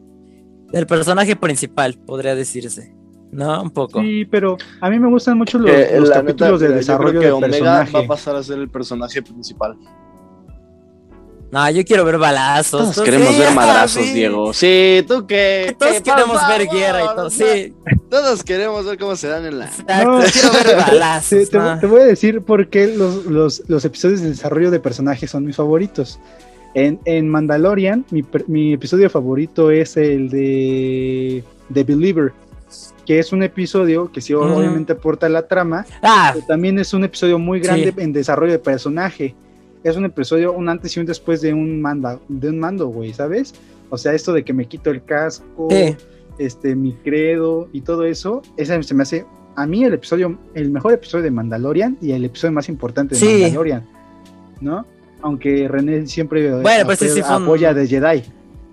Del 0.72 0.86
personaje 0.88 1.36
principal, 1.36 1.96
podría 2.06 2.36
decirse. 2.36 2.96
¿No? 3.32 3.62
Un 3.64 3.72
poco. 3.72 4.02
Sí, 4.02 4.26
pero 4.26 4.56
a 4.82 4.90
mí 4.90 5.00
me 5.00 5.10
gustan 5.10 5.38
mucho 5.38 5.58
los, 5.58 5.70
capítulos 6.10 6.62
neta, 6.62 6.72
de 6.72 6.76
desarrollo 6.80 7.20
creo 7.20 7.22
que 7.22 7.26
de 7.28 7.32
Omega 7.34 7.50
personaje. 7.52 7.92
va 7.94 8.00
a 8.00 8.08
pasar 8.08 8.36
a 8.36 8.44
ser 8.44 8.60
el 8.60 8.70
personaje 8.70 9.22
principal. 9.22 9.76
No, 11.56 11.70
yo 11.72 11.86
quiero 11.86 12.04
ver 12.04 12.18
balazos. 12.18 12.94
Todos 12.94 13.02
queremos 13.06 13.30
sí, 13.34 13.40
ver 13.40 13.52
madrazos, 13.56 14.04
sí. 14.06 14.14
Diego. 14.14 14.54
Sí, 14.54 15.06
tú 15.08 15.26
qué. 15.26 15.76
Todos 15.80 15.94
¿Qué? 15.94 16.04
queremos 16.04 16.48
ver 16.50 16.68
guerra 16.68 17.02
y 17.04 17.06
todo. 17.08 17.24
no, 17.24 17.30
Sí, 17.30 17.74
Todos 18.10 18.44
queremos 18.44 18.86
ver 18.86 18.98
cómo 18.98 19.16
se 19.16 19.28
dan 19.30 19.46
en 19.46 19.60
la. 19.60 19.66
exacto. 19.68 20.12
No. 20.12 20.20
Quiero 20.32 20.52
ver 20.52 20.76
balazos. 20.92 21.30
Te, 21.30 21.46
te- 21.48 21.58
¿no? 21.58 21.80
te 21.80 21.86
voy 21.88 22.02
a 22.02 22.06
decir 22.06 22.42
por 22.42 22.68
qué 22.70 22.88
los, 22.88 23.26
los- 23.26 23.64
los 23.68 23.86
episodios 23.86 24.22
de 24.22 24.30
desarrollo 24.30 24.70
de 24.70 24.80
personajes 24.82 25.32
son 25.32 25.46
mis 25.46 25.56
favoritos. 25.56 26.20
En, 26.74 27.00
en 27.06 27.30
Mandalorian, 27.30 28.06
mi, 28.12 28.22
mi 28.48 28.74
episodio 28.74 29.10
favorito 29.10 29.72
es 29.72 29.96
el 29.96 30.30
de 30.30 31.42
The 31.74 31.84
Believer, 31.86 32.34
que 33.06 33.18
es 33.20 33.32
un 33.32 33.44
episodio 33.44 34.12
que 34.12 34.20
sí 34.20 34.34
obviamente 34.34 34.92
aporta 34.92 35.28
a 35.28 35.30
la 35.30 35.48
trama, 35.48 35.86
Ah, 36.04 36.32
pero 36.34 36.46
también 36.48 36.78
es 36.78 36.94
un 36.94 37.06
episodio 37.06 37.40
muy 37.40 37.62
grande 37.62 37.94
Sí. 37.96 38.04
en 38.04 38.12
desarrollo 38.12 38.52
de 38.52 38.60
personaje. 38.60 39.34
Es 39.86 39.96
un 39.96 40.04
episodio 40.06 40.52
un 40.52 40.68
antes 40.68 40.98
y 40.98 41.00
un 41.00 41.06
después 41.06 41.42
de 41.42 41.54
un 41.54 41.80
manda, 41.80 42.20
de 42.28 42.50
un 42.50 42.58
mando, 42.60 42.88
güey, 42.88 43.14
¿sabes? 43.14 43.54
O 43.92 43.98
sea, 44.00 44.14
esto 44.14 44.34
de 44.34 44.44
que 44.44 44.52
me 44.52 44.66
quito 44.68 44.90
el 44.90 45.04
casco, 45.06 45.68
sí. 45.70 45.96
este, 46.40 46.76
mi 46.76 46.94
credo 46.94 47.70
y 47.72 47.82
todo 47.82 48.04
eso, 48.04 48.42
ese 48.58 48.82
se 48.82 48.94
me 48.96 49.04
hace 49.04 49.26
a 49.56 49.68
mí 49.68 49.84
el 49.84 49.94
episodio, 49.94 50.38
el 50.56 50.72
mejor 50.72 50.94
episodio 50.94 51.24
de 51.24 51.30
Mandalorian 51.32 51.98
y 52.02 52.12
el 52.14 52.26
episodio 52.26 52.52
más 52.54 52.68
importante 52.68 53.14
de 53.16 53.22
Sí. 53.22 53.42
Mandalorian, 53.44 53.86
¿no? 54.60 54.86
Aunque 55.22 55.68
René 55.68 56.08
siempre 56.08 56.52
Bueno, 56.62 56.86
pues 56.86 56.98
sí, 57.00 57.06
apoya, 57.06 57.16
sí 57.16 57.22
fue 57.22 57.38
un- 57.38 57.44
apoya 57.44 57.74
de 57.76 57.88
Jedi. 57.88 58.24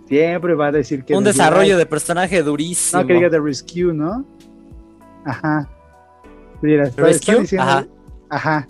Siempre 0.09 0.55
va 0.55 0.69
a 0.69 0.73
decir 0.73 1.05
que 1.05 1.15
Un 1.15 1.25
de 1.25 1.31
desarrollo 1.31 1.67
Jedi. 1.69 1.79
de 1.79 1.87
personaje 1.87 2.43
durísimo. 2.43 3.03
No, 3.03 3.07
que 3.07 3.15
diga 3.15 3.29
The 3.31 3.39
Rescue, 3.39 3.93
¿no? 3.95 4.25
Ajá. 5.27 5.69
Mira, 6.63 6.91
Rescue, 6.97 7.41
diciendo- 7.41 7.63
ajá. 7.69 7.87
Ajá. 8.31 8.69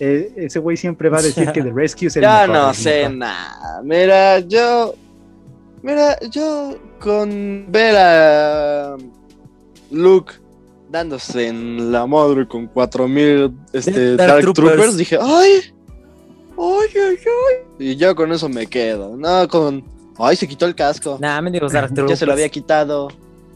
Eh, 0.00 0.32
ese 0.36 0.58
güey 0.58 0.76
siempre 0.76 1.08
va 1.08 1.18
a 1.18 1.22
decir 1.22 1.50
que 1.52 1.62
The 1.62 1.70
Rescue 1.74 2.08
es 2.08 2.16
el 2.16 2.22
Ya 2.22 2.46
mejor, 2.46 2.56
no 2.56 2.74
sé 2.74 3.08
nada. 3.08 3.82
Mira, 3.82 4.38
yo. 4.40 4.94
Mira, 5.82 6.18
yo 6.30 6.76
con 6.98 7.66
ver 7.68 7.96
a 7.96 8.96
Luke 9.90 10.34
dándose 10.90 11.48
en 11.48 11.92
la 11.92 12.06
madre 12.06 12.46
con 12.48 12.66
4000 12.66 13.52
este, 13.72 14.16
Dark 14.16 14.28
Dark, 14.28 14.40
Troopers. 14.42 14.66
Troopers. 14.72 14.96
dije, 14.96 15.18
¡ay! 15.20 15.60
¡Ay, 16.58 16.88
ay, 16.94 17.16
ay! 17.16 17.56
Y 17.78 17.96
yo 17.96 18.14
con 18.16 18.32
eso 18.32 18.48
me 18.48 18.66
quedo. 18.66 19.16
No, 19.16 19.46
con. 19.48 19.84
¡Ay, 20.18 20.34
se 20.34 20.48
quitó 20.48 20.66
el 20.66 20.74
casco! 20.74 21.16
Nah, 21.20 21.40
me 21.40 21.50
digo 21.50 21.68
Dark 21.68 21.92
ya 22.08 22.16
se 22.16 22.26
lo 22.26 22.32
había 22.32 22.48
quitado. 22.48 23.08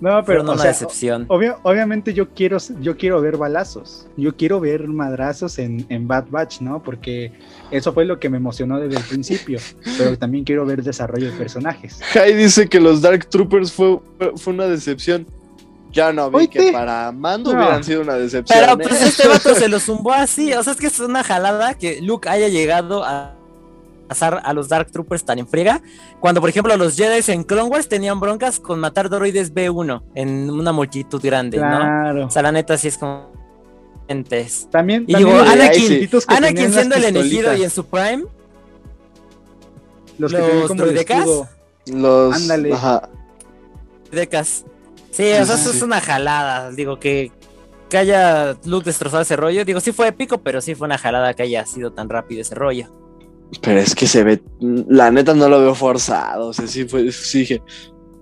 No, 0.02 0.10
pero 0.10 0.24
pero, 0.26 0.42
no 0.42 0.50
o 0.50 0.54
una 0.54 0.62
sea, 0.62 0.72
decepción. 0.72 1.26
obvio- 1.28 1.58
obviamente 1.62 2.12
yo 2.12 2.30
quiero, 2.30 2.58
yo 2.80 2.96
quiero 2.96 3.20
ver 3.20 3.36
balazos. 3.36 4.08
Yo 4.16 4.36
quiero 4.36 4.58
ver 4.58 4.88
madrazos 4.88 5.58
en, 5.60 5.86
en 5.90 6.08
Bad 6.08 6.24
Batch, 6.28 6.60
¿no? 6.60 6.82
Porque 6.82 7.32
eso 7.70 7.92
fue 7.92 8.04
lo 8.04 8.18
que 8.18 8.28
me 8.28 8.36
emocionó 8.38 8.80
desde 8.80 8.96
el 8.98 9.04
principio. 9.04 9.60
Pero 9.98 10.18
también 10.18 10.42
quiero 10.44 10.66
ver 10.66 10.82
desarrollo 10.82 11.30
de 11.30 11.38
personajes. 11.38 12.00
Jai 12.12 12.34
dice 12.34 12.68
que 12.68 12.80
los 12.80 13.00
Dark 13.00 13.26
Troopers 13.30 13.70
fue, 13.72 14.00
fue- 14.36 14.52
una 14.52 14.66
decepción. 14.66 15.24
Ya 15.92 16.12
no 16.12 16.30
vi 16.30 16.48
que 16.48 16.72
para 16.72 17.12
Mando 17.12 17.52
No. 17.52 17.58
hubieran 17.58 17.84
sido 17.84 18.00
una 18.00 18.14
decepción. 18.14 18.58
Pero 18.58 18.72
¿eh? 18.72 18.78
pues 18.88 19.02
este 19.02 19.28
vato 19.28 19.54
se 19.54 19.68
lo 19.68 19.78
zumbó 19.78 20.12
así. 20.14 20.52
O 20.54 20.62
sea, 20.64 20.72
es 20.72 20.80
que 20.80 20.86
es 20.88 20.98
una 20.98 21.22
jalada 21.22 21.74
que 21.74 22.00
Luke 22.02 22.28
haya 22.28 22.48
llegado 22.48 23.04
a 23.04 23.36
a 24.08 24.52
los 24.52 24.68
Dark 24.68 24.90
Troopers 24.90 25.24
tan 25.24 25.38
en 25.38 25.46
friega. 25.48 25.80
Cuando, 26.20 26.40
por 26.40 26.50
ejemplo, 26.50 26.76
los 26.76 26.96
Jedi 26.96 27.20
en 27.32 27.44
Clone 27.44 27.70
Wars 27.70 27.88
tenían 27.88 28.20
broncas 28.20 28.60
con 28.60 28.78
matar 28.78 29.08
droides 29.08 29.54
B1 29.54 30.02
en 30.14 30.50
una 30.50 30.72
multitud 30.72 31.20
grande, 31.22 31.56
¿no? 31.58 31.62
Claro. 31.66 32.26
O 32.26 32.30
sea, 32.30 32.42
la 32.42 32.52
neta 32.52 32.76
sí 32.76 32.88
es 32.88 32.98
como. 32.98 33.32
entes. 34.08 34.68
También, 34.70 35.04
Y 35.06 35.12
también 35.12 35.32
digo, 35.36 35.44
Anakin- 35.44 36.24
Anakin 36.26 36.72
siendo 36.72 36.96
el 36.96 37.04
elegido 37.04 37.54
y 37.56 37.62
en 37.64 37.70
su 37.70 37.86
prime. 37.86 38.24
los 40.18 40.32
que 40.32 40.38
los 40.38 40.68
como 40.68 40.82
droidecas. 40.82 41.26
Los. 41.86 42.34
Ándale. 42.36 42.72
Ajá. 42.72 43.08
Decas. 44.10 44.64
Sí, 45.10 45.22
o 45.32 45.44
sea, 45.44 45.44
sí, 45.46 45.52
eso 45.52 45.70
sí. 45.72 45.76
es 45.78 45.82
una 45.82 46.00
jalada. 46.00 46.70
Digo 46.70 46.98
que, 47.00 47.32
que 47.88 47.96
haya 47.98 48.56
Luke 48.64 48.84
destrozado 48.84 49.22
ese 49.22 49.36
rollo. 49.36 49.64
Digo, 49.64 49.80
sí 49.80 49.92
fue 49.92 50.08
épico, 50.08 50.38
pero 50.38 50.60
sí 50.60 50.74
fue 50.74 50.86
una 50.86 50.98
jalada 50.98 51.34
que 51.34 51.42
haya 51.44 51.64
sido 51.66 51.92
tan 51.92 52.08
rápido 52.08 52.42
ese 52.42 52.54
rollo. 52.54 52.88
Pero 53.60 53.78
es 53.80 53.94
que 53.94 54.06
se 54.06 54.24
ve. 54.24 54.42
La 54.60 55.10
neta 55.10 55.34
no 55.34 55.48
lo 55.48 55.60
veo 55.60 55.74
forzado. 55.74 56.48
O 56.48 56.52
sea, 56.52 56.66
sí 56.66 56.84
fue. 56.84 57.10
Sí 57.12 57.40
dije. 57.40 57.62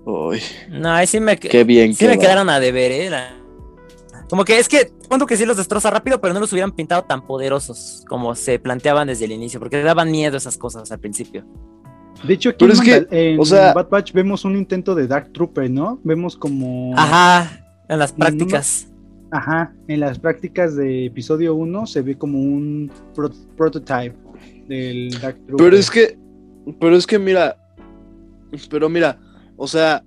Uy, 0.04 0.40
No, 0.70 0.90
ahí 0.90 1.06
sí 1.06 1.20
me, 1.20 1.36
que- 1.38 1.48
qué 1.48 1.62
bien 1.62 1.94
sí 1.94 2.06
me 2.06 2.18
quedaron 2.18 2.48
a 2.48 2.58
deber, 2.58 2.90
¿eh? 2.90 3.10
La- 3.10 3.36
Como 4.28 4.44
que 4.44 4.58
es 4.58 4.68
que, 4.68 4.92
cuento 5.08 5.26
que 5.26 5.36
sí 5.36 5.44
los 5.44 5.56
destroza 5.56 5.90
rápido, 5.90 6.20
pero 6.20 6.32
no 6.34 6.40
los 6.40 6.52
hubieran 6.52 6.72
pintado 6.72 7.02
tan 7.02 7.26
poderosos 7.26 8.04
como 8.08 8.34
se 8.34 8.58
planteaban 8.58 9.08
desde 9.08 9.26
el 9.26 9.32
inicio, 9.32 9.60
porque 9.60 9.82
daban 9.82 10.10
miedo 10.10 10.36
esas 10.36 10.56
cosas 10.56 10.90
al 10.90 11.00
principio. 11.00 11.44
De 12.24 12.34
hecho, 12.34 12.50
aquí 12.50 12.58
Pero 12.66 12.72
en, 12.72 12.78
es 12.78 13.06
que, 13.08 13.32
en 13.32 13.40
o 13.40 13.44
sea- 13.44 13.72
Bad 13.72 13.88
Batch 13.88 14.12
vemos 14.12 14.44
un 14.44 14.56
intento 14.56 14.94
de 14.94 15.06
Dark 15.06 15.32
Trooper, 15.32 15.70
¿no? 15.70 16.00
Vemos 16.04 16.36
como... 16.36 16.92
Ajá, 16.98 17.64
en 17.88 17.98
las 17.98 18.12
prácticas. 18.12 18.88
Ajá, 19.32 19.72
en 19.86 20.00
las 20.00 20.18
prácticas 20.18 20.74
de 20.76 21.06
episodio 21.06 21.54
1 21.54 21.86
se 21.86 22.02
ve 22.02 22.16
como 22.16 22.38
un 22.40 22.90
pro- 23.14 23.30
prototype 23.56 24.14
del 24.70 25.10
Dark 25.20 25.36
Trooper. 25.46 25.56
Pero 25.56 25.76
es 25.76 25.90
que. 25.90 26.18
Pero 26.80 26.96
es 26.96 27.06
que 27.06 27.18
mira. 27.18 27.56
Pero 28.70 28.88
mira. 28.88 29.18
O 29.56 29.66
sea. 29.66 30.04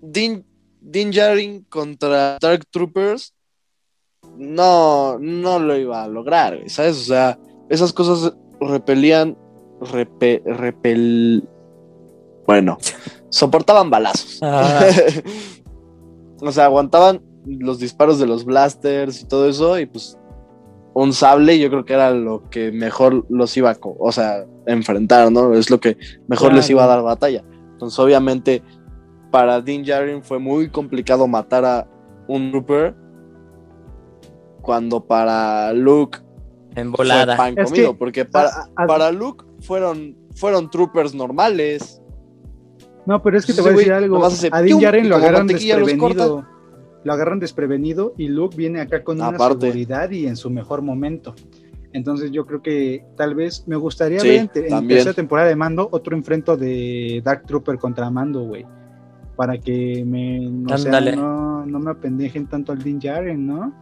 Din, 0.00 0.44
Din 0.80 1.10
Djarin 1.10 1.64
contra 1.68 2.38
Dark 2.40 2.66
Troopers. 2.70 3.34
No, 4.36 5.18
no 5.18 5.58
lo 5.58 5.76
iba 5.76 6.02
a 6.02 6.08
lograr, 6.08 6.58
¿sabes? 6.66 6.96
O 6.96 7.04
sea, 7.04 7.38
esas 7.68 7.92
cosas 7.92 8.36
repelían. 8.60 9.36
Repe, 9.80 10.42
repel. 10.46 11.46
Bueno, 12.46 12.78
soportaban 13.28 13.90
balazos. 13.90 14.38
Ah. 14.40 14.86
o 16.40 16.52
sea, 16.52 16.66
aguantaban 16.66 17.22
los 17.44 17.78
disparos 17.78 18.18
de 18.18 18.26
los 18.26 18.44
blasters 18.44 19.20
y 19.20 19.26
todo 19.26 19.48
eso, 19.48 19.78
y 19.78 19.86
pues 19.86 20.16
un 20.94 21.12
sable 21.12 21.58
yo 21.58 21.68
creo 21.70 21.84
que 21.84 21.92
era 21.92 22.10
lo 22.12 22.48
que 22.50 22.70
mejor 22.72 23.26
los 23.28 23.56
iba 23.56 23.70
a, 23.70 23.78
o 23.82 24.12
sea, 24.12 24.44
enfrentar, 24.66 25.30
¿no? 25.30 25.52
Es 25.54 25.68
lo 25.70 25.78
que 25.80 25.96
mejor 26.28 26.52
les 26.54 26.70
iba 26.70 26.84
a 26.84 26.86
dar 26.86 27.02
batalla. 27.02 27.42
Entonces, 27.72 27.98
obviamente, 27.98 28.62
para 29.30 29.60
Din 29.60 29.82
Djarin 29.84 30.22
fue 30.22 30.38
muy 30.38 30.68
complicado 30.70 31.26
matar 31.26 31.64
a 31.64 31.86
un 32.28 32.50
trooper, 32.52 32.94
cuando 34.62 35.04
para 35.04 35.72
Luke 35.72 36.18
En 36.76 36.94
fue 36.94 37.04
volada. 37.04 37.36
pan 37.36 37.54
Es 37.58 37.70
comido, 37.70 37.92
que- 37.92 37.98
porque 37.98 38.24
para, 38.24 38.50
para 38.86 39.10
Luke 39.10 39.44
fueron, 39.60 40.16
fueron 40.36 40.70
troopers 40.70 41.14
normales. 41.14 42.00
No, 43.06 43.22
pero 43.22 43.36
es 43.36 43.44
que 43.44 43.52
te 43.52 43.60
voy 43.60 43.72
a 43.72 43.76
decir 43.76 43.92
algo. 43.92 44.16
nomás 44.16 44.32
hace 44.34 44.48
A 44.52 44.62
Din 44.62 44.78
Djarin 44.78 45.08
lo 45.08 45.18
los 45.18 45.46
desprevenido. 45.46 46.46
Lo 47.04 47.12
agarran 47.12 47.38
desprevenido 47.38 48.14
y 48.16 48.28
Luke 48.28 48.56
viene 48.56 48.80
acá 48.80 49.04
con 49.04 49.20
una 49.20 49.36
seguridad 49.38 50.10
y 50.10 50.26
en 50.26 50.36
su 50.36 50.50
mejor 50.50 50.82
momento. 50.82 51.34
Entonces 51.92 52.32
yo 52.32 52.44
creo 52.44 52.60
que 52.62 53.04
tal 53.16 53.34
vez 53.36 53.64
me 53.68 53.76
gustaría 53.76 54.18
Sí, 54.18 54.26
ver 54.28 54.50
en, 54.54 54.72
en 54.74 54.88
tercera 54.88 55.12
temporada 55.14 55.48
de 55.48 55.54
Mando 55.54 55.88
otro 55.92 56.16
enfrento 56.16 56.56
de 56.56 57.20
Dark 57.24 57.44
Trooper 57.46 57.78
contra 57.78 58.10
Mando, 58.10 58.42
güey. 58.44 58.66
Para 59.36 59.58
que 59.58 60.04
me, 60.06 60.40
no, 60.40 60.76
sea, 60.78 61.00
no, 61.00 61.64
no 61.66 61.78
me 61.78 61.90
apendejen 61.92 62.46
tanto 62.48 62.72
al 62.72 62.82
Din 62.82 62.98
Djarin, 62.98 63.46
¿no? 63.46 63.72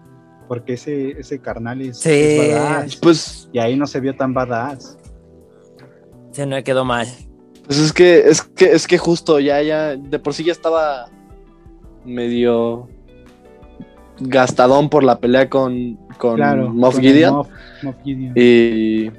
Porque 0.49 0.75
ese, 0.75 1.13
ese 1.13 1.39
carnal 1.39 1.81
es, 1.81 1.99
Sí. 2.01 2.11
es 2.11 2.55
badass. 2.55 2.97
Pues, 2.97 3.49
Y 3.53 3.59
ahí 3.59 3.77
no 3.77 3.87
se 3.87 4.01
vio 4.01 4.15
tan 4.15 4.35
badass. 4.35 4.99
Se 6.33 6.45
no 6.47 6.63
quedó 6.65 6.85
mal. 6.85 7.07
pues 7.67 7.79
es 7.79 7.93
que, 7.93 8.19
es 8.29 8.43
que, 8.43 8.73
es 8.73 8.87
que 8.87 8.99
justo 8.99 9.39
ya, 9.41 9.63
ya, 9.63 9.97
de 9.97 10.19
por 10.19 10.35
sí 10.35 10.43
ya 10.45 10.53
estaba 10.53 11.07
medio 12.05 12.89
gastadón 14.29 14.89
por 14.89 15.05
la 15.05 15.19
pelea 15.19 15.49
con, 15.49 15.97
con 16.19 16.37
claro. 16.37 16.71
Moff 16.71 16.95
con 16.95 17.03
Gideon. 17.03 17.35
Moff- 17.35 17.49
Moff 17.83 17.97
Gideon. 18.05 18.33
Y, 18.37 19.11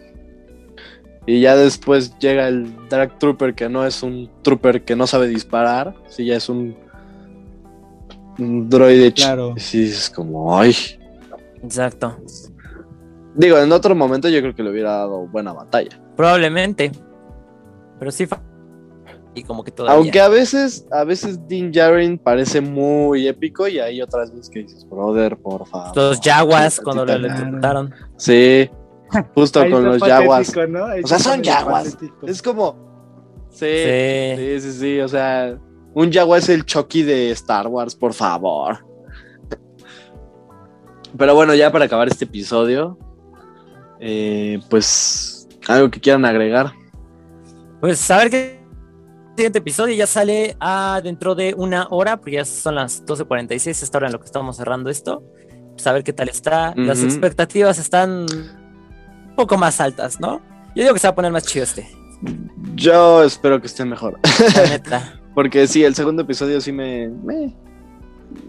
y 1.26 1.40
ya 1.42 1.56
después 1.56 2.18
llega 2.20 2.48
el 2.48 2.74
Dark 2.90 3.18
Trooper, 3.20 3.54
que 3.54 3.70
no 3.70 3.86
es 3.86 4.04
un 4.04 4.30
trooper 4.42 4.84
que 4.84 4.96
no 4.96 5.08
sabe 5.08 5.28
disparar, 5.28 5.96
sí, 6.08 6.26
ya 6.26 6.36
es 6.36 6.50
un, 6.50 6.76
un 8.40 8.70
droide. 8.70 9.14
Claro. 9.14 9.54
y 9.56 9.60
Sí, 9.60 9.84
es 9.84 10.10
como, 10.10 10.58
ay. 10.58 10.74
Exacto. 11.64 12.18
Digo, 13.36 13.58
en 13.58 13.72
otro 13.72 13.96
momento 13.96 14.30
yo 14.30 14.42
creo 14.42 14.54
que 14.54 14.64
le 14.64 14.70
hubiera 14.72 14.92
dado 14.92 15.26
buena 15.28 15.54
batalla. 15.54 16.00
Probablemente. 16.16 16.92
Pero 18.00 18.12
sí 18.12 18.28
Y 19.36 19.44
como 19.44 19.64
que 19.64 19.72
todavía. 19.72 19.98
Aunque 20.00 20.20
a 20.22 20.28
veces, 20.30 20.86
a 20.92 21.04
veces 21.04 21.48
Din 21.48 21.72
Djarin 21.72 22.18
parece 22.20 22.62
muy 22.62 23.28
épico 23.28 23.68
y 23.68 23.80
hay 23.80 24.02
otras 24.02 24.32
veces 24.32 24.50
que 24.50 24.60
dices, 24.60 24.88
brother, 24.88 25.38
por 25.38 25.66
favor. 25.68 25.96
Los 25.98 26.20
Jaguas 26.22 26.76
Tantita- 26.78 26.84
cuando 26.84 27.06
lo 27.06 27.14
electrocutaron. 27.14 27.94
Sí, 28.18 28.70
justo 29.34 29.62
Ahí 29.62 29.72
con 29.72 29.84
los 29.86 30.02
Jaguas. 30.02 30.48
patético, 30.52 30.68
¿no? 30.78 30.86
O 31.04 31.08
sea, 31.08 31.18
son 31.20 31.44
Jaguas. 31.44 31.86
patético. 31.96 32.28
Es 32.28 32.42
como, 32.42 32.76
sí, 33.50 33.66
Sí. 33.66 34.36
sí, 34.38 34.60
sí, 34.62 34.72
sí, 34.80 35.00
o 35.00 35.08
sea, 35.08 35.58
un 35.96 36.12
Jaguar 36.12 36.40
es 36.40 36.50
el 36.50 36.64
Chucky 36.66 37.02
de 37.04 37.32
Star 37.32 37.68
Wars, 37.68 37.96
por 37.96 38.14
favor. 38.14 38.86
Pero 41.18 41.36
bueno, 41.36 41.54
ya 41.54 41.72
para 41.72 41.86
acabar 41.86 42.08
este 42.08 42.26
episodio, 42.26 42.98
eh, 44.00 44.60
pues 44.70 45.48
algo 45.68 45.90
que 45.92 46.00
quieran 46.00 46.26
agregar. 46.26 46.72
Pues 47.80 48.10
a 48.10 48.18
ver 48.18 48.30
qué 48.32 48.63
siguiente 49.36 49.60
episodio 49.60 49.96
ya 49.96 50.08
sale 50.08 50.56
a 50.60 51.02
dentro 51.04 51.36
de 51.36 51.54
una 51.58 51.88
hora, 51.90 52.18
porque 52.18 52.34
ya 52.34 52.46
son 52.46 52.76
las 52.76 53.06
12.46, 53.06 53.84
esta 53.84 53.98
hora 53.98 54.08
en 54.08 54.14
lo 54.14 54.20
que 54.20 54.26
estamos 54.26 54.58
cerrando 54.58 54.90
esto. 54.90 55.24
Pues 55.74 55.88
a 55.88 55.92
ver 55.94 56.04
qué 56.04 56.14
tal 56.14 56.30
está. 56.30 56.74
Las 56.76 57.02
expectativas 57.04 57.80
están 57.80 58.26
un 58.30 59.36
poco 59.36 59.58
más 59.58 59.82
altas, 59.82 60.20
¿no? 60.20 60.40
Yo 60.76 60.84
digo 60.84 60.94
que 60.94 61.00
se 61.00 61.08
va 61.08 61.12
a 61.12 61.16
poner 61.16 61.32
más 61.32 61.46
chido 61.46 61.64
este, 61.64 61.88
Yo 62.76 63.24
espero 63.24 63.60
que 63.60 63.68
esté 63.68 63.84
mejor. 63.86 64.20
la 64.56 64.64
neta. 64.70 65.20
Porque 65.34 65.66
sí, 65.68 65.84
el 65.84 65.96
segundo 65.96 66.22
episodio 66.22 66.62
sí 66.62 66.72
me. 66.72 67.10
me- 67.10 67.56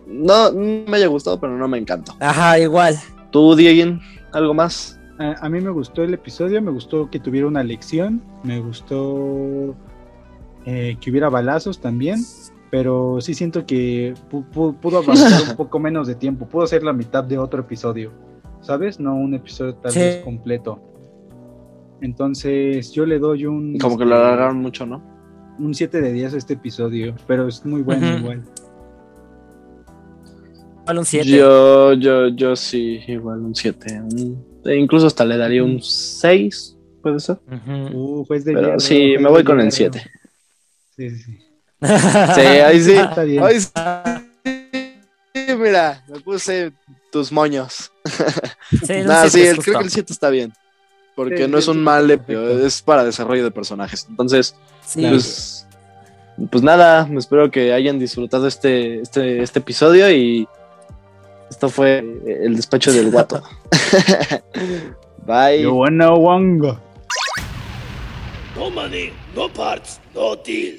no, 0.07 0.51
no 0.53 0.85
me 0.91 0.97
haya 0.99 1.07
gustado, 1.07 1.41
pero 1.41 1.57
no 1.57 1.67
me 1.67 1.79
encantó. 1.79 2.15
Ajá, 2.21 2.59
igual. 2.59 2.99
¿Tú, 3.31 3.55
Diego, 3.57 3.99
algo 4.33 4.55
más? 4.55 4.99
A, 5.19 5.47
a 5.47 5.49
mí 5.49 5.61
me 5.61 5.71
gustó 5.71 6.03
el 6.03 6.13
episodio, 6.15 6.61
me 6.61 6.71
gustó 6.71 7.11
que 7.11 7.19
tuviera 7.21 7.47
una 7.47 7.63
lección, 7.65 8.23
me 8.43 8.61
gustó 8.61 9.75
eh, 10.65 10.97
que 11.01 11.11
hubiera 11.11 11.29
balazos 11.29 11.81
también, 11.81 12.21
pero 12.71 13.19
sí 13.21 13.35
siento 13.35 13.67
que 13.67 14.15
pu- 14.31 14.45
pu- 14.51 14.79
pudo 14.81 14.99
avanzar 14.99 15.51
un 15.51 15.57
poco 15.57 15.79
menos 15.79 16.07
de 16.09 16.15
tiempo, 16.15 16.47
pudo 16.49 16.67
ser 16.67 16.83
la 16.83 16.93
mitad 16.93 17.23
de 17.25 17.39
otro 17.39 17.61
episodio, 17.61 18.13
¿sabes? 18.61 18.99
No 19.01 19.15
un 19.15 19.35
episodio 19.35 19.75
tal 19.77 19.93
Sí. 19.93 19.99
vez 20.01 20.25
completo. 20.25 20.81
Entonces 22.01 22.93
yo 22.93 23.07
le 23.07 23.19
doy 23.19 23.47
un... 23.47 23.79
Como 23.79 23.97
que 23.97 24.05
lo 24.05 24.15
este, 24.15 24.27
alargaron 24.27 24.59
mucho, 24.59 24.85
¿no? 24.87 25.03
un 25.57 25.73
7 25.73 26.01
de 26.01 26.13
10 26.13 26.35
a 26.35 26.37
este 26.37 26.55
episodio, 26.55 27.15
pero 27.29 27.47
es 27.47 27.65
muy 27.65 27.83
bueno 27.83 28.19
igual. 28.19 28.43
Igual 30.83 30.99
un 30.99 31.05
7. 31.05 31.29
Yo, 31.29 31.93
yo, 31.95 32.29
yo 32.29 32.57
sí, 32.57 32.99
igual 33.07 33.41
un 33.41 33.55
7. 33.55 34.03
incluso 34.77 35.07
hasta 35.07 35.25
le 35.25 35.37
daría 35.37 35.63
un 35.65 35.81
6, 35.81 36.77
puede 37.03 37.21
ser. 37.21 37.39
Uh, 37.95 38.25
juez 38.25 38.45
de 38.45 38.53
Pero 38.53 38.67
hierro, 38.67 38.81
sí, 38.81 39.15
me 39.17 39.23
de 39.25 39.29
voy 39.29 39.45
con 39.45 39.61
el 39.61 39.71
hierro. 39.71 39.93
7. 39.95 40.11
Sí, 40.97 41.11
sí, 41.11 41.19
sí. 41.23 41.39
Sí, 42.35 42.41
ahí 42.41 42.81
sí. 42.81 42.93
Está 42.95 43.23
bien. 43.25 43.43
Ahí 43.45 43.61
sí. 43.61 43.71
Mira, 45.59 46.03
me 46.09 46.21
puse 46.21 46.73
tus 47.13 47.31
moños. 47.33 47.93
Sí, 48.87 48.93
un 48.95 49.07
Nah, 49.07 49.23
7 49.29 49.31
sí, 49.31 49.41
es 49.43 49.49
el- 49.51 49.59
creo 49.63 49.79
que 49.79 49.85
el 49.85 49.91
7 49.91 50.13
está 50.13 50.31
bien. 50.31 50.53
Porque 51.15 51.45
Sí, 51.45 51.49
no 51.49 51.59
es 51.59 51.69
un 51.69 51.83
mal 51.83 52.11
epio, 52.11 52.49
es 52.67 52.83
para 52.83 53.05
desarrollo 53.05 53.45
de 53.45 53.51
personajes. 53.51 54.07
Entonces, 54.09 54.57
Sí. 54.85 55.07
pues, 55.09 55.67
pues 56.51 56.63
nada, 56.65 57.09
espero 57.17 57.51
que 57.51 57.73
hayan 57.73 57.99
disfrutado 57.99 58.49
este, 58.49 59.01
este, 59.01 59.43
este 59.43 59.59
episodio 59.61 60.11
y 60.11 60.49
esto 61.51 61.69
fue 61.69 61.99
el 61.99 62.57
despacho 62.57 62.93
del 62.93 63.11
guato. 63.11 63.43
Bye. 65.27 65.63
Yo 65.63 65.75
wanna 65.75 66.13
wanga. 66.15 66.81
No 68.57 68.71
money, 68.71 69.13
no 69.35 69.49
parts, 69.53 70.01
no 70.15 70.35
deal. 70.37 70.73